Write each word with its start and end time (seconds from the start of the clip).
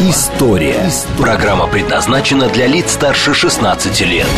История». 0.00 0.88
Программа 1.18 1.66
предназначена 1.66 2.48
для 2.48 2.68
лиц 2.68 2.92
старше 2.92 3.34
16 3.34 4.00
лет. 4.02 4.28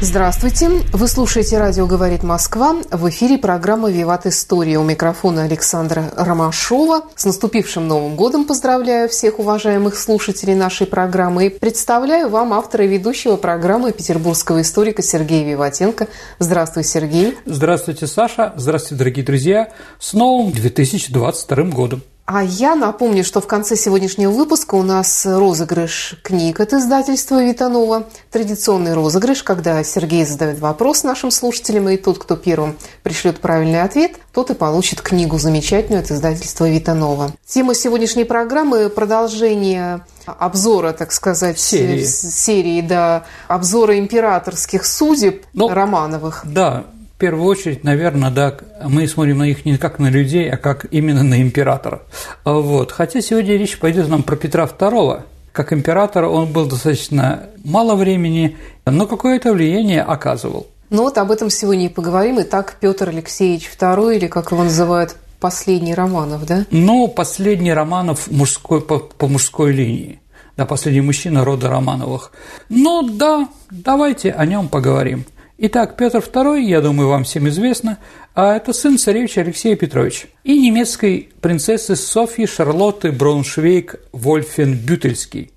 Здравствуйте! 0.00 0.68
Вы 0.92 1.08
слушаете 1.08 1.56
«Радио 1.56 1.86
говорит 1.86 2.22
Москва». 2.22 2.76
В 2.90 3.08
эфире 3.08 3.38
программа 3.38 3.90
«Виват 3.90 4.26
История». 4.26 4.78
У 4.78 4.82
микрофона 4.82 5.44
Александра 5.44 6.12
Ромашова. 6.16 7.02
С 7.14 7.24
наступившим 7.24 7.86
Новым 7.88 8.16
годом 8.16 8.44
поздравляю 8.44 9.08
всех 9.08 9.38
уважаемых 9.38 9.96
слушателей 9.96 10.54
нашей 10.54 10.86
программы 10.86 11.46
и 11.46 11.48
представляю 11.48 12.28
вам 12.28 12.52
автора 12.52 12.84
и 12.84 12.88
ведущего 12.88 13.36
программы 13.36 13.92
петербургского 13.92 14.62
историка 14.62 15.00
Сергея 15.00 15.48
Виватенко. 15.48 16.08
Здравствуй, 16.40 16.84
Сергей! 16.84 17.38
Здравствуйте, 17.46 18.06
Саша! 18.06 18.52
Здравствуйте, 18.56 18.98
дорогие 18.98 19.24
друзья! 19.24 19.68
С 19.98 20.12
новым 20.12 20.50
2022 20.52 21.62
годом! 21.70 22.02
А 22.26 22.42
я 22.42 22.74
напомню, 22.74 23.22
что 23.22 23.40
в 23.40 23.46
конце 23.46 23.76
сегодняшнего 23.76 24.32
выпуска 24.32 24.74
у 24.74 24.82
нас 24.82 25.24
розыгрыш 25.24 26.16
книг 26.24 26.58
от 26.58 26.72
издательства 26.72 27.44
Витанова. 27.44 28.08
Традиционный 28.32 28.94
розыгрыш, 28.94 29.44
когда 29.44 29.84
Сергей 29.84 30.26
задает 30.26 30.58
вопрос 30.58 31.04
нашим 31.04 31.30
слушателям, 31.30 31.88
и 31.88 31.96
тот, 31.96 32.18
кто 32.18 32.34
первым 32.34 32.76
пришлет 33.04 33.38
правильный 33.38 33.80
ответ, 33.80 34.16
тот 34.32 34.50
и 34.50 34.54
получит 34.54 35.02
книгу 35.02 35.38
замечательную 35.38 36.02
от 36.02 36.10
издательства 36.10 36.68
Витанова. 36.68 37.30
Тема 37.46 37.76
сегодняшней 37.76 38.24
программы– 38.24 38.88
продолжение 38.90 40.04
обзора, 40.26 40.92
так 40.92 41.12
сказать, 41.12 41.60
серии, 41.60 42.02
серии 42.04 42.80
да, 42.80 43.24
обзора 43.46 44.00
императорских 44.00 44.84
судеб 44.84 45.44
ну, 45.52 45.68
Романовых. 45.68 46.42
Да, 46.44 46.86
в 47.16 47.18
первую 47.18 47.46
очередь, 47.46 47.82
наверное, 47.82 48.30
да, 48.30 48.58
мы 48.84 49.08
смотрим 49.08 49.38
на 49.38 49.44
них 49.44 49.64
не 49.64 49.78
как 49.78 49.98
на 49.98 50.10
людей, 50.10 50.50
а 50.50 50.58
как 50.58 50.84
именно 50.90 51.22
на 51.22 51.40
императора. 51.40 52.02
Вот. 52.44 52.92
Хотя 52.92 53.22
сегодня 53.22 53.56
речь 53.56 53.78
пойдет 53.78 54.10
нам 54.10 54.22
про 54.22 54.36
Петра 54.36 54.66
II. 54.66 55.22
Как 55.50 55.72
император 55.72 56.24
он 56.24 56.52
был 56.52 56.66
достаточно 56.66 57.44
мало 57.64 57.94
времени, 57.94 58.58
но 58.84 59.06
какое-то 59.06 59.54
влияние 59.54 60.02
оказывал. 60.02 60.66
Ну 60.90 61.04
вот 61.04 61.16
об 61.16 61.30
этом 61.30 61.48
сегодня 61.48 61.86
и 61.86 61.88
поговорим. 61.88 62.36
Итак, 62.42 62.76
Петр 62.80 63.08
Алексеевич 63.08 63.70
II, 63.80 64.16
или 64.16 64.26
как 64.26 64.52
его 64.52 64.64
называют, 64.64 65.16
последний 65.40 65.94
Романов, 65.94 66.44
да? 66.44 66.66
Ну, 66.70 67.08
последний 67.08 67.72
Романов 67.72 68.30
мужской, 68.30 68.82
по, 68.82 68.98
по 68.98 69.26
мужской 69.26 69.72
линии. 69.72 70.20
Да, 70.58 70.66
последний 70.66 71.00
мужчина 71.00 71.46
рода 71.46 71.70
Романовых. 71.70 72.30
Ну 72.68 73.08
да, 73.08 73.48
давайте 73.70 74.32
о 74.32 74.44
нем 74.44 74.68
поговорим. 74.68 75.24
Итак, 75.58 75.96
Петр 75.96 76.18
II, 76.18 76.60
я 76.60 76.82
думаю, 76.82 77.08
вам 77.08 77.24
всем 77.24 77.48
известно, 77.48 77.96
а 78.34 78.56
это 78.56 78.74
сын 78.74 78.98
царевича 78.98 79.40
Алексея 79.40 79.74
Петровича 79.74 80.28
и 80.44 80.60
немецкой 80.60 81.30
принцессы 81.40 81.96
Софьи 81.96 82.44
Шарлотты 82.44 83.10
Брауншвейг 83.10 83.98
Вольфен-Бютельский. 84.12 85.50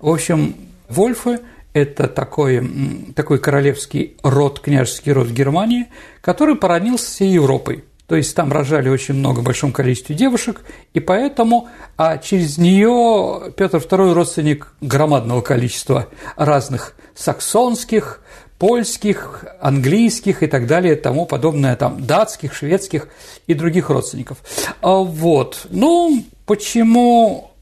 В 0.00 0.10
общем, 0.10 0.54
Вольфы– 0.90 1.40
это 1.72 2.08
такой, 2.08 2.70
такой 3.16 3.38
королевский 3.38 4.18
род, 4.22 4.60
княжеский 4.60 5.12
род 5.12 5.28
Германии, 5.28 5.86
который 6.20 6.54
породнился 6.54 7.06
всей 7.06 7.32
Европой. 7.32 7.84
То 8.06 8.16
есть 8.16 8.36
там 8.36 8.52
рожали 8.52 8.90
очень 8.90 9.14
много, 9.14 9.40
в 9.40 9.44
большом 9.44 9.72
количестве 9.72 10.14
девушек, 10.14 10.60
и 10.92 11.00
поэтому 11.00 11.68
а 11.96 12.18
через 12.18 12.58
нее 12.58 13.52
Петр 13.56 13.78
II 13.78 14.12
родственник 14.12 14.74
громадного 14.82 15.40
количества 15.40 16.08
разных 16.36 16.94
саксонских, 17.14 18.20
польских, 18.58 19.44
английских 19.60 20.42
и 20.42 20.46
так 20.46 20.66
далее, 20.66 20.96
тому 20.96 21.26
подобное, 21.26 21.76
там, 21.76 22.04
датских, 22.04 22.54
шведских 22.54 23.08
и 23.46 23.54
других 23.54 23.90
родственников. 23.90 24.38
А 24.80 24.98
вот. 24.98 25.66
Ну, 25.70 26.24
почему 26.44 27.52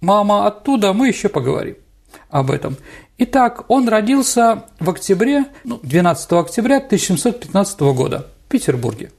мама 0.00 0.46
оттуда, 0.46 0.92
мы 0.92 1.08
еще 1.08 1.28
поговорим 1.28 1.76
об 2.30 2.50
этом. 2.50 2.76
Итак, 3.18 3.64
он 3.68 3.88
родился 3.88 4.64
в 4.78 4.90
октябре, 4.90 5.44
ну, 5.64 5.78
12 5.82 6.32
октября 6.32 6.76
1715 6.76 7.80
года 7.80 8.26
в 8.46 8.50
Петербурге. 8.50 9.10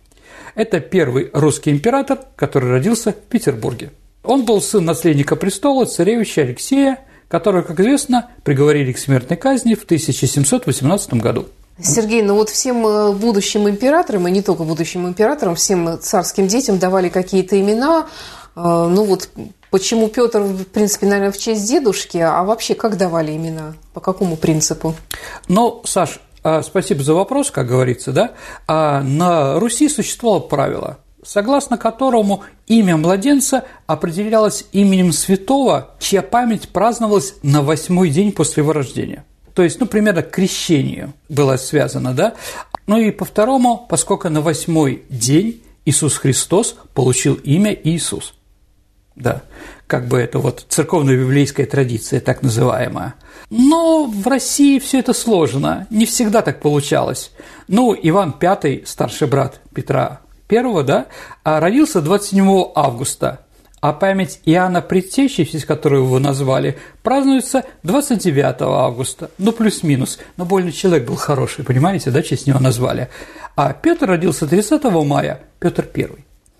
Это 0.55 0.79
первый 0.79 1.29
русский 1.33 1.71
император, 1.71 2.19
который 2.35 2.69
родился 2.71 3.11
в 3.11 3.15
Петербурге. 3.15 3.91
Он 4.23 4.43
был 4.43 4.61
сын 4.61 4.83
наследника 4.83 5.35
престола 5.35 5.85
царевича 5.85 6.41
Алексея 6.41 6.99
которую, 7.27 7.63
как 7.63 7.79
известно, 7.79 8.29
приговорили 8.43 8.91
к 8.91 8.97
смертной 8.97 9.37
казни 9.37 9.75
в 9.75 9.83
1718 9.83 11.13
году. 11.15 11.47
Сергей, 11.81 12.23
ну 12.23 12.35
вот 12.35 12.49
всем 12.49 12.85
э, 12.87 13.11
будущим 13.11 13.69
императорам, 13.69 14.27
и 14.27 14.31
не 14.31 14.41
только 14.41 14.63
будущим 14.63 15.07
императорам, 15.07 15.55
всем 15.55 15.99
царским 16.01 16.47
детям 16.47 16.79
давали 16.79 17.09
какие-то 17.09 17.59
имена. 17.59 18.07
Э, 18.55 18.87
ну 18.89 19.03
вот 19.03 19.29
почему 19.69 20.07
Петр, 20.07 20.39
в 20.39 20.65
принципе, 20.65 21.05
наверное, 21.05 21.31
в 21.31 21.37
честь 21.37 21.67
дедушки, 21.67 22.17
а 22.17 22.43
вообще 22.43 22.73
как 22.73 22.97
давали 22.97 23.35
имена? 23.35 23.73
По 23.93 23.99
какому 23.99 24.37
принципу? 24.37 24.95
Ну, 25.47 25.81
Саш, 25.85 26.19
э, 26.43 26.63
спасибо 26.63 27.03
за 27.03 27.13
вопрос, 27.13 27.51
как 27.51 27.67
говорится, 27.67 28.11
да. 28.11 28.31
А 28.67 29.01
на 29.03 29.59
Руси 29.59 29.87
существовало 29.87 30.39
правило– 30.39 30.97
согласно 31.27 31.77
которому 31.77 32.43
имя 32.67 32.97
младенца 32.97 33.65
определялось 33.87 34.65
именем 34.71 35.11
святого, 35.11 35.95
чья 35.99 36.21
память 36.21 36.69
праздновалась 36.69 37.35
на 37.41 37.61
восьмой 37.61 38.09
день 38.09 38.31
после 38.31 38.61
его 38.61 38.73
рождения. 38.73 39.25
То 39.53 39.63
есть, 39.63 39.79
ну, 39.79 39.87
примерно 39.87 40.21
к 40.21 40.29
крещению 40.29 41.13
было 41.29 41.57
связано, 41.57 42.13
да? 42.13 42.35
Ну 42.85 42.97
и 42.99 43.09
по 43.11 43.25
второму, 43.25 43.85
поскольку 43.89 44.29
на 44.29 44.41
восьмой 44.41 45.03
день 45.09 45.63
Иисус 45.85 46.17
Христос 46.17 46.75
получил 46.93 47.35
имя 47.35 47.73
Иисус. 47.73 48.33
Да, 49.15 49.41
как 49.87 50.07
бы 50.07 50.19
это 50.19 50.37
вот 50.37 50.65
церковно-библейская 50.69 51.65
традиция, 51.65 52.19
так 52.19 52.43
называемая. 52.43 53.15
Но 53.49 54.05
в 54.05 54.27
России 54.27 54.77
все 54.77 54.99
это 54.99 55.13
сложно, 55.13 55.87
не 55.89 56.05
всегда 56.05 56.43
так 56.43 56.59
получалось. 56.61 57.31
Ну, 57.67 57.95
Иван 57.99 58.35
V, 58.39 58.83
старший 58.85 59.27
брат 59.27 59.59
Петра 59.73 60.21
первого, 60.47 60.83
да, 60.83 61.07
а 61.43 61.59
родился 61.59 62.01
27 62.01 62.71
августа, 62.75 63.41
а 63.79 63.93
память 63.93 64.39
Иоанна 64.45 64.81
Предтечи, 64.81 65.43
которого 65.65 66.05
его 66.05 66.19
назвали, 66.19 66.77
празднуется 67.03 67.63
29 67.83 68.61
августа, 68.61 69.29
ну 69.37 69.51
плюс-минус, 69.51 70.19
но 70.35 70.45
больно 70.45 70.71
человек 70.71 71.07
был 71.07 71.15
хороший, 71.15 71.63
понимаете, 71.63 72.11
да, 72.11 72.23
честь 72.23 72.47
него 72.47 72.59
назвали. 72.59 73.09
А 73.55 73.73
Петр 73.73 74.07
родился 74.07 74.47
30 74.47 74.83
мая, 75.05 75.41
Петр 75.59 75.87
I. 75.95 76.09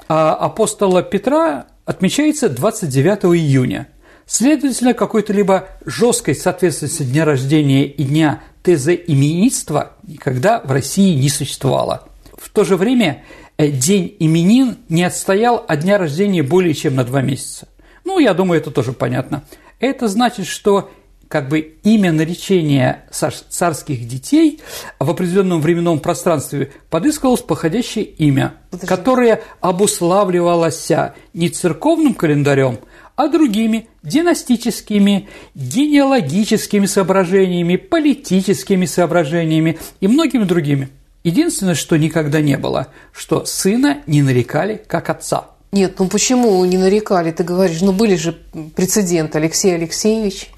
А 0.09 0.35
апостола 0.35 1.03
Петра 1.03 1.67
отмечается 1.85 2.49
29 2.49 3.37
июня. 3.37 3.87
Следовательно, 4.25 4.93
какой-то 4.93 5.31
либо 5.31 5.69
жесткой 5.85 6.35
соответственности 6.35 7.03
дня 7.03 7.23
рождения 7.23 7.85
и 7.85 8.03
дня 8.03 8.41
тезоименитства 8.61 9.93
никогда 10.03 10.59
в 10.59 10.71
России 10.71 11.15
не 11.15 11.29
существовало. 11.29 12.09
В 12.37 12.49
то 12.49 12.65
же 12.65 12.75
время 12.75 13.23
день 13.57 14.15
именин 14.19 14.77
не 14.89 15.03
отстоял 15.03 15.63
от 15.67 15.79
дня 15.79 15.97
рождения 15.97 16.43
более 16.43 16.73
чем 16.73 16.95
на 16.95 17.03
два 17.03 17.21
месяца. 17.21 17.67
Ну, 18.05 18.19
я 18.19 18.33
думаю, 18.33 18.61
это 18.61 18.71
тоже 18.71 18.93
понятно. 18.93 19.43
Это 19.79 20.07
значит, 20.07 20.47
что 20.47 20.89
как 21.27 21.49
бы 21.49 21.59
имя 21.83 22.11
наречения 22.11 23.05
царских 23.11 24.07
детей 24.07 24.61
в 24.99 25.09
определенном 25.09 25.61
временном 25.61 25.99
пространстве 25.99 26.71
подыскивалось 26.89 27.41
подходящее 27.41 28.05
имя, 28.05 28.53
Подожди. 28.69 28.87
которое 28.87 29.41
обуславливалось 29.59 30.89
не 31.33 31.49
церковным 31.49 32.13
календарем, 32.13 32.79
а 33.15 33.27
другими 33.27 33.89
династическими, 34.03 35.27
генеалогическими 35.53 36.85
соображениями, 36.85 37.75
политическими 37.75 38.85
соображениями 38.85 39.79
и 39.99 40.07
многими 40.07 40.43
другими. 40.43 40.89
Единственное, 41.27 41.75
что 41.75 41.97
никогда 41.97 42.39
не 42.39 42.57
было, 42.57 42.87
что 43.11 43.43
сына 43.43 44.01
не 44.07 44.21
нарекали 44.21 44.81
как 44.87 45.09
отца. 45.09 45.47
Нет, 45.73 45.99
ну 45.99 46.07
почему 46.07 46.63
не 46.63 46.77
нарекали? 46.77 47.31
Ты 47.31 47.43
говоришь, 47.43 47.81
ну 47.81 47.91
были 47.91 48.15
же 48.15 48.31
прецеденты, 48.77 49.37
Алексей 49.37 49.75
Алексеевич. 49.75 50.49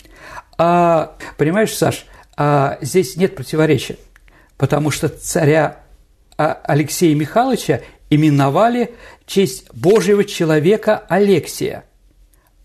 А, 0.60 1.16
понимаешь, 1.38 1.74
Саш, 1.76 2.06
а 2.38 2.78
здесь 2.82 3.16
нет 3.16 3.36
противоречия, 3.36 3.98
потому 4.58 4.92
что 4.92 5.10
царя 5.10 5.80
а, 6.38 6.62
Алексея 6.66 7.16
Михайловича 7.16 7.82
именовали 8.12 8.94
в 9.26 9.26
честь 9.26 9.66
Божьего 9.74 10.24
человека 10.24 11.04
Алексия. 11.10 11.84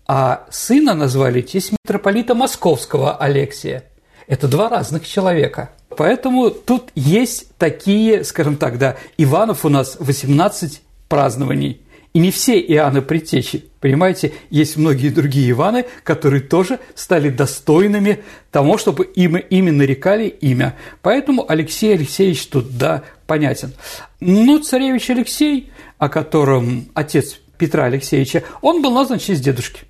а 0.05 0.45
сына 0.51 0.93
назвали 0.93 1.41
в 1.41 1.49
честь 1.49 1.71
митрополита 1.71 2.35
Московского 2.35 3.17
Алексия. 3.17 3.83
Это 4.27 4.47
два 4.47 4.69
разных 4.69 5.07
человека. 5.07 5.71
Поэтому 5.97 6.49
тут 6.49 6.89
есть 6.95 7.55
такие, 7.57 8.23
скажем 8.23 8.57
так, 8.57 8.77
да, 8.77 8.97
Иванов 9.17 9.65
у 9.65 9.69
нас 9.69 9.97
18 9.99 10.81
празднований. 11.07 11.81
И 12.15 12.19
не 12.19 12.31
все 12.31 12.61
Иоанны 12.61 13.01
Предтечи, 13.01 13.65
понимаете, 13.81 14.31
есть 14.49 14.77
многие 14.77 15.09
другие 15.09 15.51
Иваны, 15.51 15.85
которые 16.03 16.41
тоже 16.41 16.79
стали 16.95 17.27
достойными 17.29 18.23
того, 18.51 18.77
чтобы 18.77 19.03
им, 19.03 19.35
ими 19.35 19.69
нарекали 19.69 20.29
имя. 20.29 20.77
Поэтому 21.01 21.45
Алексей 21.45 21.93
Алексеевич 21.93 22.47
тут, 22.47 22.77
да, 22.77 23.03
понятен. 23.27 23.73
Ну, 24.21 24.59
царевич 24.59 25.09
Алексей, 25.09 25.73
о 25.97 26.07
котором 26.07 26.87
отец 26.93 27.37
Петра 27.57 27.83
Алексеевича, 27.83 28.43
он 28.61 28.81
был 28.81 28.91
назван 28.91 29.19
в 29.19 29.21
честь 29.21 29.43
дедушки. 29.43 29.81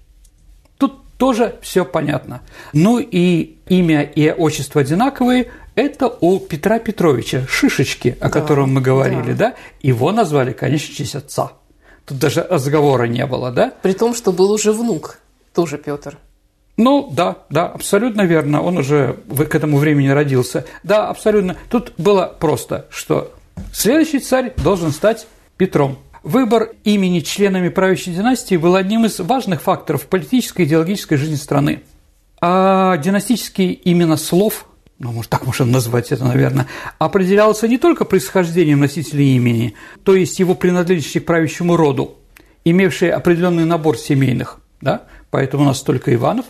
Тут 0.80 1.04
тоже 1.20 1.60
все 1.62 1.86
понятно. 1.86 2.42
Ну 2.74 2.98
и 2.98 3.58
имя 3.70 4.02
и 4.02 4.32
отчество 4.32 4.82
одинаковые– 4.82 5.52
это 5.76 6.08
у 6.08 6.40
Петра 6.40 6.80
Петровича 6.80 7.46
Шишечки, 7.48 8.18
о 8.20 8.26
да, 8.26 8.30
котором 8.30 8.74
мы 8.74 8.82
говорили, 8.82 9.34
да. 9.34 9.50
да? 9.50 9.56
Его 9.82 10.12
назвали, 10.12 10.54
конечно, 10.54 10.94
в 10.94 10.98
честь 10.98 11.16
отца– 11.16 11.52
Тут 12.06 12.20
даже 12.20 12.46
разговора 12.48 13.06
не 13.06 13.26
было, 13.26 13.52
да? 13.52 13.74
При 13.82 13.94
том, 13.94 14.14
что 14.14 14.32
был 14.32 14.52
уже 14.52 14.72
внук, 14.72 15.18
тоже 15.54 15.78
Петр. 15.78 16.18
Ну, 16.78 17.10
да, 17.12 17.38
да, 17.50 17.68
абсолютно 17.68 18.24
верно. 18.24 18.62
Он 18.62 18.78
уже 18.78 19.18
к 19.50 19.56
этому 19.56 19.78
времени 19.78 20.10
родился. 20.10 20.66
Да, 20.84 21.08
абсолютно. 21.08 21.56
Тут 21.70 21.94
было 21.98 22.36
просто, 22.40 22.86
что 22.90 23.34
следующий 23.72 24.20
царь 24.20 24.54
должен 24.58 24.92
стать 24.92 25.26
Петром. 25.58 25.98
Выбор 26.22 26.72
имени 26.84 27.22
членами 27.22 27.70
правящей 27.70 28.14
династии 28.14 28.58
был 28.58 28.76
одним 28.76 29.06
из 29.06 29.20
важных 29.20 29.62
факторов 29.62 30.08
политической 30.08 30.64
и 30.64 30.66
идеологической 30.66 31.18
жизни 31.18 31.36
страны. 31.36 31.84
А 32.42 32.98
династические 32.98 33.80
имена 33.90 34.18
слов 34.18 34.68
ну, 35.00 35.12
может, 35.12 35.30
так 35.30 35.46
можно 35.46 35.66
назвать 35.66 36.12
это, 36.12 36.24
наверное, 36.24 36.68
определялся 37.00 37.68
не 37.68 37.78
только 37.78 38.06
происхождением 38.06 38.80
носителя 38.80 39.24
имени, 39.24 39.76
то 40.04 40.16
есть 40.16 40.40
его 40.40 40.56
принадлежащей 40.56 41.20
к 41.20 41.26
правящему 41.26 41.76
роду, 41.76 42.18
имевший 42.64 43.10
определенный 43.10 43.66
набор 43.66 43.98
семейных, 43.98 44.60
да, 44.82 45.04
поэтому 45.32 45.64
у 45.64 45.66
нас 45.68 45.80
столько 45.80 46.14
Иванов, 46.14 46.46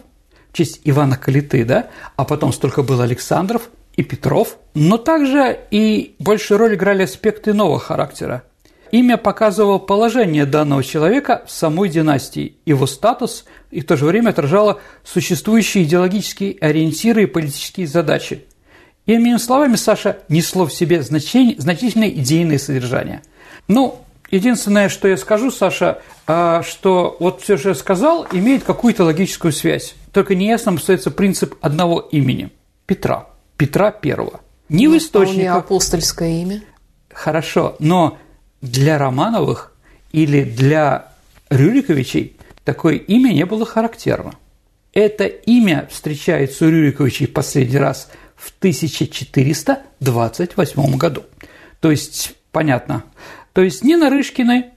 в 0.51 0.57
честь 0.57 0.81
Ивана 0.83 1.17
Калиты, 1.17 1.65
да, 1.65 1.89
а 2.15 2.23
потом 2.23 2.53
столько 2.53 2.83
было 2.83 3.03
Александров 3.03 3.69
и 3.95 4.03
Петров, 4.03 4.57
но 4.73 4.97
также 4.97 5.59
и 5.71 6.15
большую 6.19 6.59
роль 6.59 6.75
играли 6.75 7.03
аспекты 7.03 7.53
нового 7.53 7.79
характера– 7.79 8.43
Имя 8.95 9.17
показывало 9.17 9.77
положение 9.77 10.45
данного 10.45 10.81
человека 10.81 11.43
в 11.45 11.51
самой 11.51 11.89
династии, 11.89 12.55
его 12.65 12.87
статус 12.87 13.43
и 13.69 13.81
в 13.81 13.85
то 13.85 13.97
же 13.97 14.05
время 14.05 14.29
отражало 14.29 14.79
существующие 15.03 15.83
идеологические 15.83 16.55
ориентиры 16.61 17.23
и 17.23 17.25
политические 17.25 17.87
задачи. 17.87 18.45
Иными 19.05 19.35
словами, 19.35 19.75
Саша 19.75 20.19
несло 20.29 20.65
в 20.65 20.71
себе 20.71 21.01
значение, 21.01 21.59
значительное 21.59 22.07
идейное 22.07 22.57
содержание. 22.57 23.21
Ну, 23.67 23.99
единственное, 24.31 24.87
что 24.87 25.09
я 25.09 25.17
скажу, 25.17 25.51
Саша, 25.51 26.01
а, 26.25 26.63
что 26.63 27.17
вот 27.19 27.41
все, 27.41 27.57
что 27.57 27.69
я 27.69 27.75
сказал, 27.75 28.25
имеет 28.31 28.63
какую-то 28.63 29.03
логическую 29.03 29.51
связь. 29.51 29.95
Только 30.13 30.35
неясным 30.35 30.75
остается 30.75 31.11
принцип 31.11 31.55
одного 31.59 31.99
имени– 31.99 32.49
Петра. 32.85 33.27
Петра 33.57 33.91
Первого. 33.91 34.39
Не 34.69 34.87
в 34.87 34.95
источниках. 34.95 35.57
апостольское 35.57 36.41
имя. 36.43 36.63
Хорошо, 37.11 37.75
но 37.79 38.17
для 38.61 38.97
Романовых 38.97 39.73
или 40.11 40.43
для 40.43 41.13
Рюриковичей 41.49 42.35
такое 42.63 42.95
имя 42.95 43.31
не 43.31 43.45
было 43.45 43.63
характерно. 43.65 44.33
Это 44.93 45.25
имя 45.25 45.87
встречается 45.91 46.65
у 46.65 46.69
Рюриковичей 46.69 47.27
последний 47.27 47.77
раз 47.77 48.09
в 48.35 48.51
1428 48.59 50.97
году. 50.97 51.23
То 51.81 51.91
есть, 51.91 52.35
понятно, 52.51 53.03
то 53.53 53.61
есть 53.61 53.83
ни 53.83 53.93
Нарышкины 53.95 54.71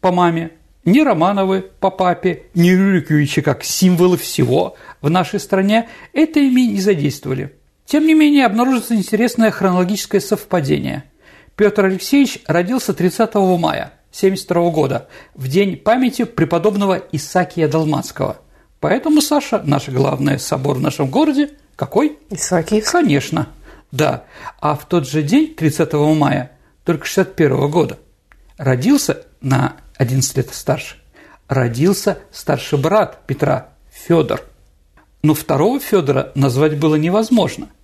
по 0.00 0.10
маме, 0.12 0.52
ни 0.84 1.00
Романовы 1.00 1.70
по 1.78 1.90
папе, 1.90 2.44
ни 2.54 2.70
Рюриковичи 2.70 3.42
как 3.42 3.64
символы 3.64 4.16
всего 4.16 4.76
в 5.02 5.10
нашей 5.10 5.40
стране 5.40 5.90
это 6.12 6.40
имя 6.40 6.62
не 6.62 6.80
задействовали. 6.80 7.54
Тем 7.84 8.06
не 8.06 8.14
менее, 8.14 8.46
обнаружится 8.46 8.94
интересное 8.94 9.50
хронологическое 9.50 10.20
совпадение– 10.20 11.04
Петр 11.60 11.84
Алексеевич 11.84 12.40
родился 12.46 12.94
30 12.94 13.34
мая 13.34 13.92
1972 14.12 14.70
года, 14.70 15.08
в 15.34 15.46
день 15.46 15.76
памяти 15.76 16.24
преподобного 16.24 16.94
Исакия 17.12 17.68
Далмацкого. 17.68 18.38
Поэтому, 18.80 19.20
Саша, 19.20 19.60
наш 19.62 19.90
главный 19.90 20.38
собор 20.38 20.78
в 20.78 20.80
нашем 20.80 21.10
городе 21.10 21.50
какой? 21.76 22.18
Исаакиев. 22.30 22.90
Конечно, 22.90 23.48
да. 23.92 24.24
А 24.58 24.74
в 24.74 24.86
тот 24.86 25.06
же 25.06 25.22
день, 25.22 25.54
30 25.54 25.92
мая, 26.16 26.52
только 26.82 27.04
61 27.04 27.70
года, 27.70 27.98
родился 28.56 29.26
на 29.42 29.76
11 29.98 30.38
лет 30.38 30.54
старше, 30.54 30.96
родился 31.46 32.20
старший 32.32 32.78
брат 32.78 33.18
Петра, 33.26 33.68
Федор. 33.92 34.40
Но 35.22 35.34
второго 35.34 35.78
Федора 35.78 36.32
назвать 36.34 36.78
было 36.78 36.94
невозможно– 36.94 37.68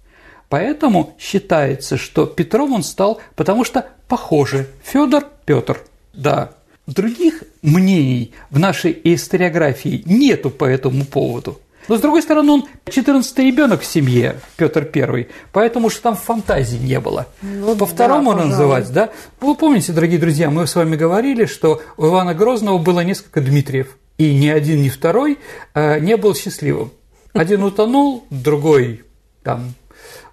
Поэтому 0.48 1.14
считается, 1.18 1.96
что 1.96 2.26
Петром 2.26 2.72
он 2.72 2.82
стал, 2.82 3.20
потому 3.34 3.64
что 3.64 3.86
похоже 4.08 4.68
Федор 4.84 5.26
Петр. 5.44 5.80
Да, 6.12 6.52
других 6.86 7.42
мнений 7.62 8.32
в 8.50 8.58
нашей 8.58 8.98
историографии 9.04 10.02
нету 10.06 10.50
по 10.50 10.64
этому 10.64 11.04
поводу. 11.04 11.60
Но, 11.88 11.96
с 11.96 12.00
другой 12.00 12.22
стороны, 12.22 12.50
он 12.50 12.64
14 12.90 13.38
ребенок 13.38 13.82
в 13.82 13.86
семье, 13.86 14.40
Петр 14.56 14.88
I, 14.92 15.28
поэтому 15.52 15.88
что 15.88 16.02
там 16.02 16.16
фантазии 16.16 16.78
не 16.78 16.98
было. 16.98 17.28
Ну, 17.42 17.76
по 17.76 17.86
второму 17.86 18.34
да, 18.34 18.44
называть, 18.44 18.92
да? 18.92 19.10
Вы 19.40 19.54
помните, 19.54 19.92
дорогие 19.92 20.18
друзья, 20.18 20.50
мы 20.50 20.66
с 20.66 20.74
вами 20.74 20.96
говорили, 20.96 21.46
что 21.46 21.80
у 21.96 22.06
Ивана 22.06 22.34
Грозного 22.34 22.78
было 22.78 23.00
несколько 23.00 23.40
Дмитриев, 23.40 23.96
и 24.18 24.34
ни 24.34 24.48
один, 24.48 24.82
ни 24.82 24.88
второй 24.88 25.38
э, 25.74 26.00
не 26.00 26.16
был 26.16 26.34
счастливым. 26.34 26.90
Один 27.34 27.62
утонул, 27.62 28.24
другой 28.30 29.04
там 29.44 29.74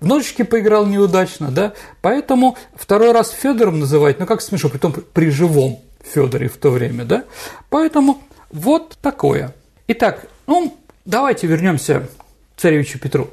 в 0.03 0.44
поиграл 0.44 0.85
неудачно, 0.85 1.50
да, 1.50 1.73
поэтому 2.01 2.57
второй 2.75 3.13
раз 3.13 3.29
Федором 3.31 3.79
называть, 3.79 4.19
ну 4.19 4.25
как 4.25 4.41
смешно, 4.41 4.69
при 4.69 4.77
том 4.77 4.91
при 4.91 5.29
живом 5.29 5.79
Федоре 6.13 6.50
в 6.50 6.57
то 6.57 6.71
время, 6.71 7.05
да, 7.05 7.23
поэтому 7.69 8.21
вот 8.51 8.97
такое. 9.01 9.55
Итак, 9.88 10.27
ну, 10.45 10.77
давайте 11.05 11.47
вернемся 11.47 12.09
к 12.55 12.59
царевичу 12.59 13.00
Петру. 13.00 13.29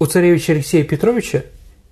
У 0.00 0.06
царевича 0.06 0.54
Алексея 0.54 0.82
Петровича 0.82 1.44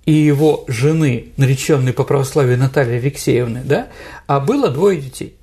и 0.05 0.11
его 0.11 0.65
жены, 0.67 1.31
нареченной 1.37 1.93
по 1.93 2.03
православию 2.03 2.57
Натальи 2.57 2.97
Алексеевны, 2.97 3.61
да, 3.63 3.87
а 4.27 4.41
было 4.41 4.69
двое 4.69 4.99
детей. 4.99 5.37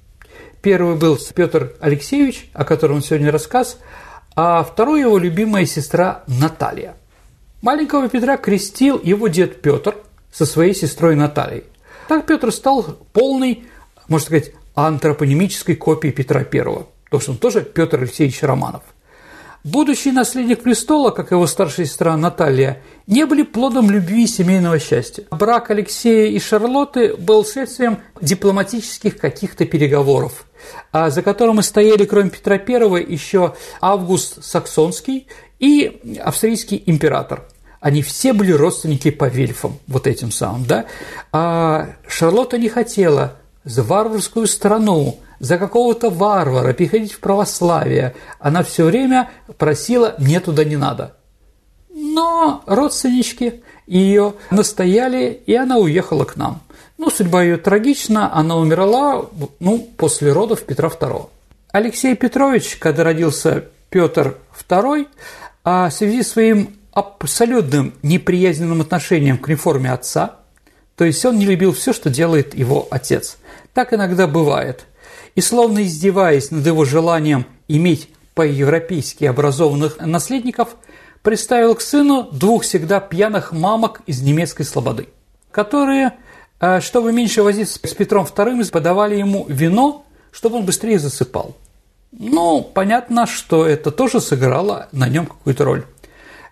Первый 0.60 0.96
был 0.96 1.18
Петр 1.34 1.74
Алексеевич, 1.80 2.50
о 2.52 2.64
котором 2.64 3.02
сегодня 3.02 3.32
рассказ, 3.32 3.78
а 4.36 4.62
второй 4.62 5.00
его 5.00 5.16
любимая 5.16 5.64
сестра 5.64 6.22
Наталья– 6.26 6.96
Маленького 7.64 8.10
Петра 8.10 8.36
крестил 8.36 9.00
его 9.02 9.26
дед 9.28 9.62
Петр 9.62 9.96
со 10.30 10.44
своей 10.44 10.74
сестрой 10.74 11.16
Натальей. 11.16 11.64
Так 12.08 12.26
Петр 12.26 12.52
стал 12.52 12.84
полной, 13.14 13.64
можно 14.06 14.26
сказать, 14.26 14.52
антропонимической 14.74 15.74
копией 15.74 16.12
Петра 16.12 16.40
I, 16.40 16.62
то 17.10 17.20
что 17.20 17.30
он 17.30 17.38
тоже 17.38 17.62
Петр 17.62 18.00
Алексеевич 18.00 18.42
Романов. 18.42 18.82
Будущий 19.64 20.12
наследник 20.12 20.62
престола, 20.62 21.10
как 21.10 21.30
его 21.30 21.46
старшая 21.46 21.86
сестра 21.86 22.14
Наталья, 22.18 22.82
не 23.06 23.24
были 23.24 23.40
плодом 23.40 23.90
любви 23.90 24.24
и 24.24 24.26
семейного 24.26 24.78
счастья. 24.78 25.24
Брак 25.30 25.70
Алексея 25.70 26.26
и 26.26 26.38
Шарлотты 26.38 27.16
был 27.16 27.46
следствием 27.46 27.96
дипломатических 28.20 29.16
каких-то 29.16 29.64
переговоров, 29.64 30.44
а 30.92 31.08
за 31.08 31.22
которым 31.22 31.60
и 31.60 31.62
стояли, 31.62 32.04
кроме 32.04 32.28
Петра 32.28 32.56
I, 32.56 33.10
еще 33.10 33.54
Август 33.80 34.44
Саксонский 34.44 35.28
и 35.58 36.18
австрийский 36.22 36.82
император– 36.84 37.44
они 37.84 38.00
все 38.00 38.32
были 38.32 38.50
родственники 38.50 39.10
по 39.10 39.26
вельфам, 39.26 39.78
вот 39.88 40.06
этим 40.06 40.30
самым, 40.30 40.64
да. 40.64 40.86
А 41.32 41.90
Шарлотта 42.08 42.56
не 42.56 42.70
хотела 42.70 43.34
за 43.62 43.82
варварскую 43.82 44.46
страну, 44.46 45.18
за 45.38 45.58
какого-то 45.58 46.08
варвара 46.08 46.72
переходить 46.72 47.12
в 47.12 47.20
православие. 47.20 48.14
Она 48.38 48.62
все 48.62 48.86
время 48.86 49.28
просила 49.58 50.14
«мне 50.18 50.40
туда 50.40 50.64
не 50.64 50.78
надо». 50.78 51.14
Но 51.90 52.62
родственнички 52.64 53.62
ее 53.86 54.32
настояли, 54.50 55.42
и 55.44 55.54
она 55.54 55.76
уехала 55.76 56.24
к 56.24 56.36
нам. 56.36 56.62
Ну, 56.96 57.10
судьба 57.10 57.42
ее 57.42 57.58
трагична, 57.58 58.34
она 58.34 58.56
умерла 58.56 59.26
ну, 59.60 59.78
после 59.98 60.32
родов 60.32 60.62
Петра 60.62 60.88
II. 60.88 61.28
Алексей 61.70 62.16
Петрович, 62.16 62.76
когда 62.76 63.04
родился 63.04 63.66
Петр 63.90 64.38
II, 64.70 65.06
а 65.64 65.90
в 65.90 65.92
связи 65.92 66.22
с 66.22 66.30
своим 66.30 66.78
абсолютным 66.94 67.94
неприязненным 68.02 68.80
отношением 68.80 69.38
к 69.38 69.48
реформе 69.48 69.92
отца, 69.92 70.36
то 70.96 71.04
есть 71.04 71.24
он 71.24 71.38
не 71.38 71.44
любил 71.44 71.72
все, 71.72 71.92
что 71.92 72.08
делает 72.08 72.54
его 72.54 72.86
отец. 72.90 73.38
Так 73.72 73.92
иногда 73.92 74.26
бывает. 74.26 74.86
И 75.34 75.40
словно 75.40 75.82
издеваясь 75.82 76.50
над 76.52 76.64
его 76.64 76.84
желанием 76.84 77.46
иметь 77.66 78.08
по-европейски 78.34 79.24
образованных 79.24 79.98
наследников, 79.98 80.76
представил 81.22 81.74
к 81.74 81.80
сыну 81.80 82.28
двух 82.30 82.62
всегда 82.62 83.00
пьяных 83.00 83.50
мамок 83.52 84.02
из 84.06 84.22
немецкой 84.22 84.64
слободы, 84.64 85.08
которые, 85.50 86.12
э, 86.60 86.80
чтобы 86.80 87.12
меньше 87.12 87.42
возиться 87.42 87.80
с 87.82 87.94
Петром 87.94 88.26
II, 88.26 88.70
подавали 88.70 89.16
ему 89.16 89.46
вино, 89.48 90.04
чтобы 90.30 90.58
он 90.58 90.66
быстрее 90.66 90.98
засыпал. 90.98 91.56
Ну, 92.12 92.62
понятно, 92.62 93.26
что 93.26 93.66
это 93.66 93.90
тоже 93.90 94.20
сыграло 94.20 94.88
на 94.92 95.08
нем 95.08 95.26
какую-то 95.26 95.64
роль. 95.64 95.84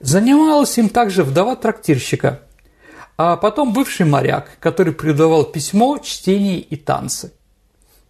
Занималась 0.03 0.77
им 0.79 0.89
также 0.89 1.23
вдова 1.23 1.55
трактирщика, 1.57 2.41
а 3.17 3.37
потом 3.37 3.73
бывший 3.73 4.05
моряк, 4.05 4.59
который 4.59 4.93
преподавал 4.93 5.45
письмо, 5.45 5.99
чтение 5.99 6.59
и 6.59 6.77
танцы. 6.77 7.33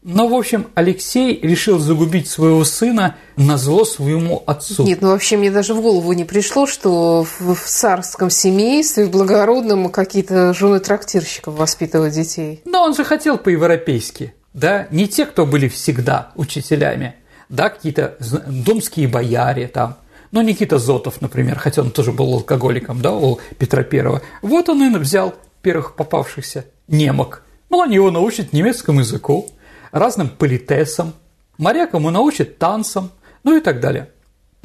Но, 0.03 0.27
в 0.27 0.35
общем, 0.35 0.67
Алексей 0.75 1.39
решил 1.41 1.79
загубить 1.79 2.29
своего 2.29 2.65
сына 2.65 3.17
на 3.37 3.57
зло 3.57 3.85
своему 3.85 4.43
отцу. 4.47 4.83
Нет, 4.83 5.01
ну 5.01 5.11
вообще 5.11 5.37
мне 5.37 5.51
даже 5.51 5.75
в 5.75 5.83
голову 5.83 6.13
не 6.13 6.25
пришло, 6.25 6.67
что 6.67 7.25
в, 7.25 7.55
в 7.55 7.61
царском 7.61 8.29
семействе, 8.29 9.05
в 9.05 9.11
благородном, 9.11 9.91
какие-то 9.91 10.55
жены 10.55 10.81
трактирщиков 10.81 11.55
воспитывают 11.55 12.15
детей. 12.15 12.63
Но 12.65 12.83
он 12.83 12.97
же 12.97 13.05
хотел 13.05 13.39
по-европейски, 13.39 14.35
да? 14.55 14.89
Не 14.91 15.07
те, 15.07 15.25
кто 15.25 15.47
были 15.47 15.69
всегда 15.69 16.33
учителями, 16.35 17.15
да, 17.49 17.69
какие-то 17.69 18.17
думские 18.47 19.07
бояре 19.07 19.69
там, 19.69 19.99
но 20.33 20.43
Никита 20.43 20.79
Зотов, 20.79 21.21
например, 21.21 21.59
хотя 21.59 21.83
он 21.83 21.91
тоже 21.91 22.11
был 22.11 22.33
алкоголиком, 22.35 23.01
да, 23.01 23.13
у 23.13 23.39
Петра 23.59 23.85
Первого. 23.85 24.23
Вот 24.41 24.69
он 24.69 24.83
и 24.83 24.99
взял 24.99 25.35
первых 25.61 25.95
попавшихся 25.95 26.65
немок. 26.89 27.45
Ну, 27.71 27.83
они 27.83 27.95
его 27.97 28.11
научат 28.11 28.53
немецкому 28.53 29.01
языку, 29.01 29.49
разным 29.93 30.29
политесам, 30.29 31.13
моряк 31.59 31.95
ему 31.95 32.11
научит 32.11 32.59
танцам, 32.59 33.11
ну 33.45 33.57
и 33.57 33.61
так 33.61 33.81
далее. 33.81 34.09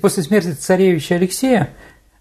После 0.02 0.24
смерти 0.24 0.52
царевича 0.52 1.16
Алексея 1.16 1.74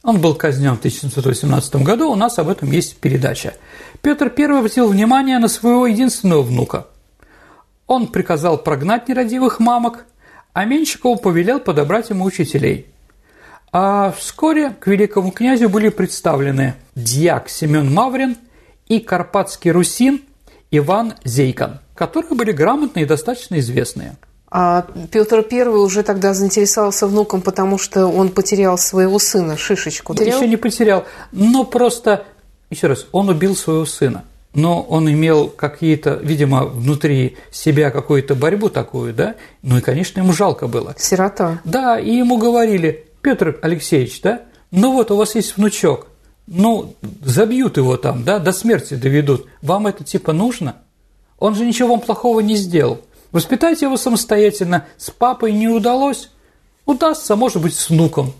он 0.02 0.20
был 0.20 0.34
казнен 0.34 0.74
в 0.74 0.78
1718 0.78 1.76
году, 1.76 2.10
у 2.10 2.16
нас 2.16 2.38
об 2.38 2.48
этом 2.48 2.70
есть 2.70 2.96
передача. 2.98 3.54
Петр 4.02 4.32
I 4.36 4.58
обратил 4.58 4.88
внимание 4.88 5.38
на 5.38 5.48
своего 5.48 5.86
единственного 5.86 6.42
внука. 6.42 6.86
Он 7.86 8.08
приказал 8.08 8.58
прогнать 8.58 9.08
нерадивых 9.08 9.60
мамок, 9.60 10.06
а 10.52 10.64
Меньшикову 10.64 11.16
повелел 11.16 11.60
подобрать 11.60 12.10
ему 12.10 12.24
учителей. 12.24 12.86
А 13.78 14.10
вскоре 14.16 14.70
к 14.70 14.86
великому 14.86 15.32
князю 15.32 15.68
были 15.68 15.90
представлены 15.90 16.76
дьяк 16.94 17.50
Семен 17.50 17.92
Маврин 17.92 18.38
и 18.88 19.00
карпатский 19.00 19.70
русин 19.70 20.22
Иван 20.70 21.12
Зейкан– 21.24 21.80
которые 21.96 22.34
были 22.34 22.52
грамотные 22.52 23.04
и 23.04 23.08
достаточно 23.08 23.58
известные. 23.58 24.16
А 24.48 24.86
Петр 25.10 25.44
I 25.50 25.68
уже 25.68 26.02
тогда 26.02 26.34
заинтересовался 26.34 27.06
внуком, 27.06 27.42
потому 27.42 27.78
что 27.78 28.06
он 28.06 28.28
потерял 28.28 28.78
своего 28.78 29.18
сына, 29.18 29.56
Шишечку. 29.56 30.14
Потерял? 30.14 30.38
Еще 30.38 30.48
не 30.48 30.56
потерял, 30.56 31.04
но 31.32 31.64
просто, 31.64 32.24
еще 32.70 32.86
раз, 32.86 33.06
он 33.12 33.28
убил 33.28 33.56
своего 33.56 33.84
сына. 33.84 34.24
Но 34.54 34.80
он 34.80 35.10
имел 35.10 35.48
какие-то, 35.48 36.14
видимо, 36.22 36.64
внутри 36.64 37.36
себя 37.50 37.90
какую-то 37.90 38.34
борьбу 38.34 38.70
такую, 38.70 39.12
да? 39.12 39.34
Ну 39.60 39.76
и, 39.76 39.80
конечно, 39.82 40.20
ему 40.20 40.32
жалко 40.32 40.66
было. 40.66 40.94
Сирота. 40.96 41.60
Да, 41.64 41.98
и 41.98 42.14
ему 42.14 42.38
говорили, 42.38 43.05
Петр 43.26 43.58
Алексеевич, 43.60 44.20
да, 44.20 44.42
ну 44.70 44.92
вот 44.92 45.10
у 45.10 45.16
вас 45.16 45.34
есть 45.34 45.56
внучок, 45.56 46.06
ну, 46.46 46.94
забьют 47.24 47.76
его 47.76 47.96
там, 47.96 48.22
да, 48.22 48.38
до 48.38 48.52
смерти 48.52 48.94
доведут. 48.94 49.48
Вам 49.62 49.88
это 49.88 50.04
типа 50.04 50.32
нужно? 50.32 50.76
Он 51.40 51.56
же 51.56 51.66
ничего 51.66 51.88
вам 51.88 52.00
плохого 52.02 52.38
не 52.38 52.54
сделал. 52.54 53.00
Воспитайте 53.32 53.86
его 53.86 53.96
самостоятельно. 53.96 54.86
С 54.96 55.10
папой 55.10 55.50
не 55.50 55.66
удалось? 55.66 56.30
Удастся, 56.84 57.34
может 57.34 57.60
быть, 57.60 57.74
с 57.74 57.90
внуком. 57.90 58.32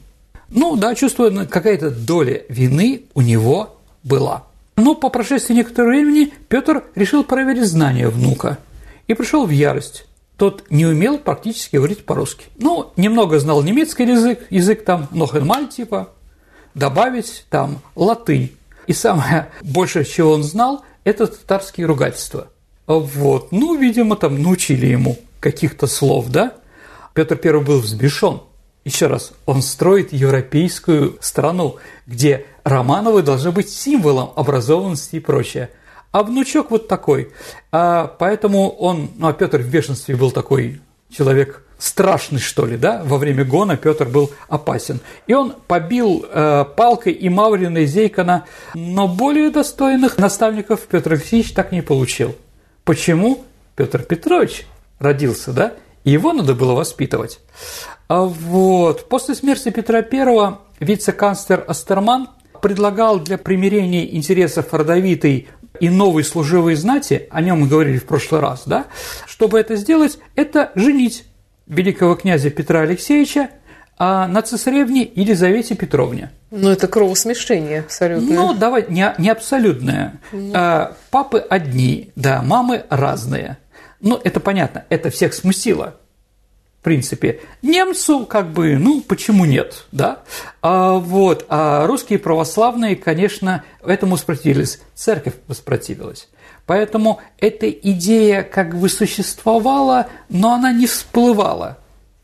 Ну 0.50 0.76
да, 0.76 0.95
чувствую, 0.95 1.49
какая-то 1.49 1.90
доля 1.90 2.45
вины 2.49 3.07
у 3.14 3.23
него 3.23 3.81
была. 4.05 4.45
Но 4.76 4.95
по 4.95 5.09
прошествии 5.09 5.55
некоторого 5.55 5.90
времени 5.90 6.33
Петр 6.47 6.85
решил 6.95 7.25
проверить 7.25 7.66
знания 7.66 8.09
внука 8.09 8.59
и 9.09 9.14
пришел 9.14 9.47
в 9.47 9.50
ярость. 9.50 10.05
Тот 10.37 10.64
не 10.71 10.87
умел 10.87 11.19
практически 11.19 11.76
говорить 11.76 12.05
по-русски. 12.05 12.47
Ну, 12.57 12.93
немного 12.97 13.38
знал 13.38 13.62
немецкий 13.62 14.05
язык, 14.05 14.47
язык 14.50 14.85
там 14.85 15.09
нохенмаль 15.11 15.69
типа, 15.69 16.11
добавить 16.75 17.47
там 17.49 17.81
латынь. 17.95 18.52
И 18.87 18.93
самое 18.93 19.49
большее, 19.62 20.05
чего 20.05 20.33
он 20.33 20.43
знал, 20.43 20.85
это 21.05 21.26
татарские 21.26 21.87
ругательства– 21.87 22.49
вот. 22.87 23.52
Ну, 23.52 23.76
видимо, 23.76 24.16
там 24.16 24.40
научили 24.40 24.87
ему 24.87 25.19
каких-то 25.40 25.87
слов, 25.87 26.28
да? 26.31 26.55
Петр 27.14 27.38
I 27.43 27.61
был 27.61 27.81
взбешен. 27.81 28.40
Еще 28.85 29.09
раз, 29.09 29.33
он 29.47 29.62
строит 29.62 30.12
европейскую 30.12 31.19
страну, 31.21 31.76
где 32.07 32.47
Романовы 32.62 33.23
должны 33.23 33.50
быть 33.50 33.69
символом 33.69 34.31
образованности 34.37 35.16
и 35.16 35.21
прочее. 35.21 35.71
А 36.16 36.23
внучок 36.23 36.70
вот 36.70 36.88
такой. 36.88 37.30
А 37.70 38.06
поэтому 38.06 38.70
он, 38.70 39.11
ну 39.18 39.28
а 39.28 39.35
Петр 39.35 39.61
в 39.61 39.68
бешенстве 39.68 40.16
был 40.16 40.30
такой 40.30 40.80
человек 41.11 41.62
страшный, 41.76 42.38
что 42.38 42.64
ли, 42.64 42.78
да? 42.78 43.02
Во 43.04 43.18
время 43.18 43.44
гона 43.44 43.76
Петр 43.76 44.08
был 44.08 44.30
опасен. 44.49 45.00
И 45.26 45.35
он 45.35 45.52
побил 45.66 46.25
э, 46.26 46.64
палкой 46.75 47.12
и 47.12 47.28
Маврина, 47.28 47.80
и 47.80 47.85
Зейкона, 47.85 48.46
но 48.73 49.08
более 49.08 49.50
достойных 49.50 50.16
наставников 50.16 50.87
Петр 50.87 51.12
Алексеевич 51.12 51.52
так 51.52 51.70
не 51.70 51.82
получил. 51.82 52.35
Почему 52.85 53.44
Петр 53.75 54.02
Петрович 54.02 54.66
родился, 54.99 55.52
да? 55.52 55.75
И 56.04 56.12
его 56.12 56.32
надо 56.32 56.54
было 56.54 56.73
воспитывать. 56.73 57.40
А 58.08 58.23
вот. 58.23 59.06
После 59.11 59.35
смерти 59.35 59.68
Петра 59.68 59.99
I 59.99 60.54
вице-канцлер 60.80 61.62
Астерман 61.68 62.28
предлагал 62.66 63.20
для 63.20 63.38
примирения 63.38 64.16
интересов 64.16 64.73
родовитой 64.73 65.49
и 65.78 65.88
новой 65.88 66.25
служивой 66.25 66.75
знати, 66.75 67.28
о 67.30 67.40
нем 67.40 67.61
мы 67.61 67.68
говорили 67.68 67.99
в 67.99 68.04
прошлый 68.04 68.40
раз, 68.40 68.64
да, 68.66 68.87
чтобы 69.26 69.59
это 69.59 69.76
сделать, 69.76 70.18
это 70.35 70.73
женить 70.75 71.25
великого 71.66 72.14
князя 72.14 72.50
Петра 72.50 72.80
Алексеевича 72.80 73.50
а 73.99 74.28
на 74.28 74.42
цесаревне 74.42 75.11
Елизавете 75.14 75.75
Петровне. 75.75 76.30
Ну, 76.50 76.71
это 76.71 76.87
кровосмешение 76.87 77.80
абсолютно. 77.80 78.35
Ну, 78.35 78.54
давай, 78.54 78.85
не, 78.88 79.14
не 79.18 79.30
абсолютное. 79.30 80.21
Ну. 80.33 80.52
А, 80.54 80.97
папы 81.11 81.38
одни, 81.38 82.12
да, 82.14 82.42
мамы 82.42 82.85
разные. 82.90 83.59
Ну, 84.00 84.21
это 84.23 84.38
понятно, 84.38 84.85
это 84.90 85.11
всех 85.11 85.33
смутило. 85.33 85.97
Принципе, 86.87 87.40
немцу 87.62 88.26
как 88.26 88.52
бы, 88.52 88.78
ну, 88.78 89.00
почему 89.00 89.45
нет, 89.45 89.87
да? 89.90 90.21
А, 90.62 90.93
вот, 90.93 91.45
а 91.49 91.85
русские 91.85 92.21
православные, 92.21 92.95
конечно, 92.95 93.64
этому 93.85 94.12
воспротивились, 94.14 94.78
церковь 94.95 95.35
воспротивилась. 95.49 96.28
Поэтому 96.64 97.19
эта 97.38 97.69
идея 97.69 98.45
как 98.45 98.78
бы 98.78 98.88
существовала, 98.88 100.07
но 100.28 100.52
она 100.52 100.71
не 100.71 100.87
всплывала 100.87 101.78